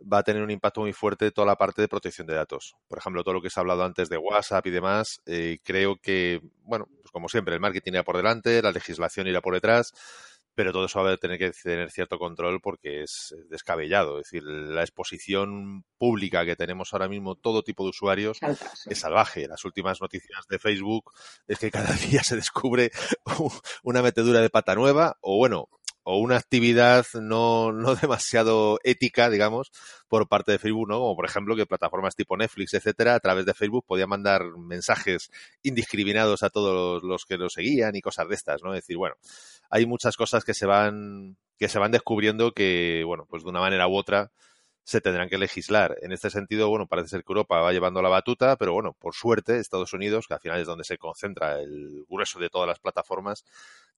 va 0.02 0.20
a 0.20 0.24
tener 0.24 0.42
un 0.42 0.50
impacto 0.50 0.82
muy 0.82 0.94
fuerte 0.94 1.32
toda 1.32 1.46
la 1.46 1.56
parte 1.56 1.82
de 1.84 1.88
protección 1.88 2.26
de 2.26 2.34
datos. 2.34 2.76
Por 2.88 2.98
ejemplo, 2.98 3.24
todo 3.24 3.36
lo 3.36 3.42
que 3.42 3.52
se 3.52 3.60
ha 3.60 3.62
hablado 3.62 3.84
antes 3.84 4.10
de 4.10 4.18
WhatsApp 4.18 4.66
y 4.66 4.72
demás, 4.72 5.22
eh, 5.28 5.60
creo 5.64 5.98
que, 6.02 6.42
bueno, 6.64 6.88
pues 7.02 7.12
como 7.12 7.30
siempre, 7.30 7.54
el 7.54 7.62
marketing 7.62 7.92
irá 7.92 8.04
por 8.04 8.18
delante, 8.18 8.62
la 8.62 8.72
legislación 8.72 9.28
irá 9.28 9.40
por 9.40 9.54
detrás 9.54 9.94
pero 10.56 10.72
todo 10.72 10.86
eso 10.86 11.04
va 11.04 11.12
a 11.12 11.18
tener 11.18 11.38
que 11.38 11.52
tener 11.52 11.90
cierto 11.92 12.18
control 12.18 12.62
porque 12.62 13.04
es 13.04 13.36
descabellado. 13.50 14.20
Es 14.20 14.26
decir, 14.26 14.44
la 14.44 14.82
exposición 14.82 15.84
pública 15.98 16.46
que 16.46 16.56
tenemos 16.56 16.94
ahora 16.94 17.08
mismo, 17.08 17.36
todo 17.36 17.64
tipo 17.64 17.84
de 17.84 17.90
usuarios, 17.90 18.40
es 18.86 18.98
salvaje. 18.98 19.48
Las 19.48 19.66
últimas 19.66 20.02
noticias 20.02 20.46
de 20.48 20.60
Facebook 20.60 21.12
es 21.48 21.60
que 21.60 21.72
cada 21.72 21.94
día 22.10 22.24
se 22.24 22.36
descubre 22.36 22.92
una 23.84 24.02
metedura 24.02 24.42
de 24.42 24.50
pata 24.50 24.76
nueva, 24.76 25.18
o 25.22 25.38
bueno, 25.38 25.70
o 26.04 26.18
una 26.18 26.38
actividad 26.38 27.06
no, 27.14 27.72
no 27.72 27.96
demasiado 28.02 28.80
ética, 28.84 29.30
digamos, 29.30 29.72
por 30.08 30.28
parte 30.28 30.52
de 30.52 30.60
Facebook, 30.60 30.88
¿no? 30.88 31.00
Como 31.00 31.16
por 31.16 31.26
ejemplo 31.26 31.56
que 31.56 31.66
plataformas 31.66 32.16
tipo 32.16 32.38
Netflix, 32.38 32.74
etcétera, 32.74 33.16
a 33.16 33.20
través 33.20 33.46
de 33.46 33.54
Facebook 33.54 33.86
podían 33.86 34.10
mandar 34.10 34.44
mensajes 34.58 35.32
indiscriminados 35.64 36.44
a 36.44 36.50
todos 36.50 37.04
los 37.04 37.26
que 37.26 37.38
lo 37.38 37.50
seguían 37.50 37.96
y 37.96 38.02
cosas 38.02 38.28
de 38.28 38.36
estas, 38.36 38.64
¿no? 38.64 38.74
Es 38.74 38.82
decir, 38.84 38.98
bueno, 38.98 39.16
hay 39.70 39.86
muchas 39.86 40.18
cosas 40.18 40.44
que 40.44 40.54
se 40.54 40.66
van, 40.66 41.38
que 41.58 41.70
se 41.70 41.80
van 41.80 41.92
descubriendo 41.92 42.52
que, 42.52 43.04
bueno, 43.06 43.26
pues 43.30 43.44
de 43.44 43.50
una 43.50 43.62
manera 43.62 43.88
u 43.88 43.96
otra 43.96 44.32
se 44.84 45.02
tendrán 45.02 45.30
que 45.30 45.38
legislar. 45.38 45.98
En 46.02 46.12
este 46.12 46.30
sentido, 46.30 46.70
bueno, 46.70 46.88
parece 46.88 47.10
ser 47.10 47.24
que 47.24 47.32
Europa 47.32 47.62
va 47.62 47.72
llevando 47.72 48.02
la 48.02 48.10
batuta, 48.10 48.58
pero 48.58 48.74
bueno, 48.74 48.94
por 48.94 49.14
suerte, 49.14 49.58
Estados 49.58 49.94
Unidos, 49.94 50.28
que 50.28 50.34
al 50.34 50.42
final 50.42 50.60
es 50.60 50.68
donde 50.68 50.84
se 50.84 50.98
concentra 50.98 51.60
el 51.62 52.04
grueso 52.10 52.40
de 52.40 52.50
todas 52.50 52.68
las 52.68 52.80
plataformas, 52.80 53.46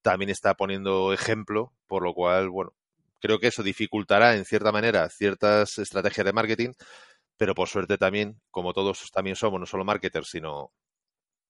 también 0.05 0.29
está 0.29 0.53
poniendo 0.53 1.13
ejemplo, 1.13 1.73
por 1.87 2.03
lo 2.03 2.13
cual, 2.13 2.49
bueno, 2.51 2.73
creo 3.19 3.39
que 3.39 3.47
eso 3.47 3.63
dificultará 3.63 4.35
en 4.35 4.45
cierta 4.45 4.71
manera 4.71 5.09
ciertas 5.09 5.79
estrategias 5.79 6.25
de 6.25 6.31
marketing, 6.31 6.73
pero 7.37 7.55
por 7.55 7.67
suerte 7.69 7.97
también, 7.97 8.39
como 8.51 8.71
todos 8.73 9.09
también 9.11 9.35
somos, 9.35 9.59
no 9.59 9.65
solo 9.65 9.83
marketers, 9.83 10.29
sino 10.29 10.71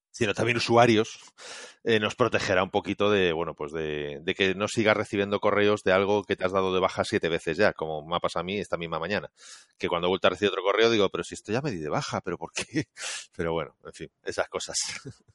sino 0.09 0.33
también 0.33 0.55
usuarios, 0.55 1.19
eh, 1.83 1.99
nos 1.99 2.15
protegerá 2.15 2.63
un 2.63 2.69
poquito 2.71 3.11
de, 3.11 3.33
bueno, 3.33 3.53
pues 3.55 3.73
de, 3.73 4.23
que 4.37 4.55
no 4.55 4.69
sigas 4.69 4.95
recibiendo 4.95 5.41
correos 5.41 5.83
de 5.83 5.91
algo 5.91 6.23
que 6.23 6.37
te 6.37 6.45
has 6.45 6.53
dado 6.53 6.73
de 6.73 6.79
baja 6.79 7.03
siete 7.03 7.27
veces 7.27 7.57
ya, 7.57 7.73
como 7.73 8.07
me 8.07 8.15
ha 8.15 8.21
pasado 8.21 8.39
a 8.41 8.45
mí 8.45 8.57
esta 8.57 8.77
misma 8.77 8.99
mañana. 8.99 9.29
Que 9.77 9.89
cuando 9.89 10.07
he 10.07 10.11
vuelto 10.11 10.27
a 10.27 10.29
recibir 10.29 10.51
otro 10.51 10.63
correo 10.63 10.89
digo, 10.89 11.09
pero 11.09 11.25
si 11.25 11.33
esto 11.35 11.51
ya 11.51 11.61
me 11.61 11.71
di 11.71 11.79
de 11.79 11.89
baja, 11.89 12.21
pero 12.21 12.37
¿por 12.37 12.53
qué? 12.53 12.85
Pero 13.35 13.51
bueno, 13.51 13.75
en 13.83 13.93
fin, 13.93 14.09
esas 14.23 14.47
cosas. 14.47 14.77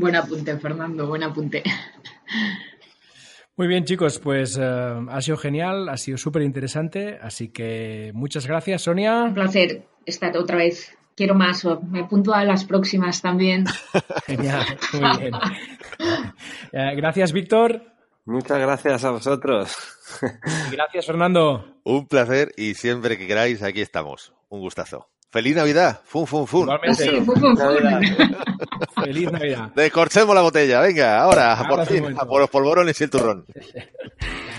Buen 0.00 0.16
apunte, 0.16 0.56
Fernando, 0.56 1.06
buen 1.06 1.22
apunte. 1.22 1.62
Muy 3.54 3.66
bien, 3.66 3.84
chicos, 3.84 4.18
pues 4.18 4.58
eh, 4.58 4.64
ha 5.10 5.20
sido 5.20 5.36
genial, 5.36 5.90
ha 5.90 5.98
sido 5.98 6.16
súper 6.16 6.40
interesante, 6.40 7.18
así 7.20 7.48
que 7.48 8.10
muchas 8.14 8.46
gracias, 8.46 8.80
Sonia. 8.80 9.24
Un 9.24 9.34
placer 9.34 9.82
estar 10.06 10.34
otra 10.38 10.56
vez. 10.56 10.96
Quiero 11.14 11.34
más, 11.34 11.66
me 11.90 12.00
apunto 12.00 12.32
a 12.32 12.44
las 12.44 12.64
próximas 12.64 13.20
también. 13.20 13.66
Genial, 14.26 14.64
muy 14.94 15.18
bien. 15.18 15.34
Eh, 16.72 16.94
gracias, 16.96 17.32
Víctor. 17.32 17.82
Muchas 18.24 18.58
gracias 18.58 19.04
a 19.04 19.10
vosotros. 19.10 19.76
Y 20.68 20.76
gracias, 20.76 21.04
Fernando. 21.04 21.74
Un 21.84 22.06
placer 22.06 22.52
y 22.56 22.72
siempre 22.72 23.18
que 23.18 23.26
queráis, 23.26 23.62
aquí 23.62 23.82
estamos. 23.82 24.32
Un 24.48 24.60
gustazo. 24.60 25.10
¡Feliz 25.30 25.54
Navidad! 25.54 26.00
¡Fun, 26.04 26.26
fun, 26.26 26.46
fun! 26.46 26.62
Igualmente. 26.62 27.04
Sí, 27.04 27.10
fum, 27.24 27.40
fum, 27.40 27.56
fum. 27.56 27.66
Feliz 29.04 29.30
Navidad. 29.30 29.70
Descorchemos 29.76 30.34
la 30.34 30.40
botella, 30.42 30.80
venga, 30.80 31.20
ahora, 31.20 31.54
Ahora 31.54 31.68
por 31.68 31.80
es 31.80 31.90
el 31.90 32.04
fin, 32.04 32.16
a 32.18 32.24
por 32.24 32.40
los 32.40 32.50
polvorones 32.50 33.00
y 33.00 33.04
el 33.04 33.10
turrón. 33.10 33.46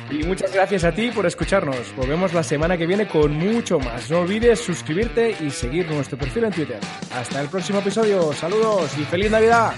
Y 0.10 0.24
muchas 0.24 0.54
gracias 0.54 0.84
a 0.86 0.92
ti 0.94 1.12
por 1.12 1.26
escucharnos. 1.26 1.96
Volvemos 1.96 2.34
la 2.34 2.44
semana 2.44 2.78
que 2.78 2.86
viene 2.86 3.08
con 3.08 3.34
mucho 3.34 3.80
más. 3.80 4.10
No 4.10 4.20
olvides 4.20 4.60
suscribirte 4.60 5.36
y 5.42 5.50
seguir 5.50 5.90
nuestro 5.90 6.18
perfil 6.18 6.46
en 6.46 6.52
Twitter. 6.52 6.80
Hasta 7.14 7.42
el 7.42 7.48
próximo 7.50 7.80
episodio. 7.80 8.34
Saludos 8.34 8.92
y 8.98 9.04
feliz 9.04 9.32
Navidad. 9.32 9.74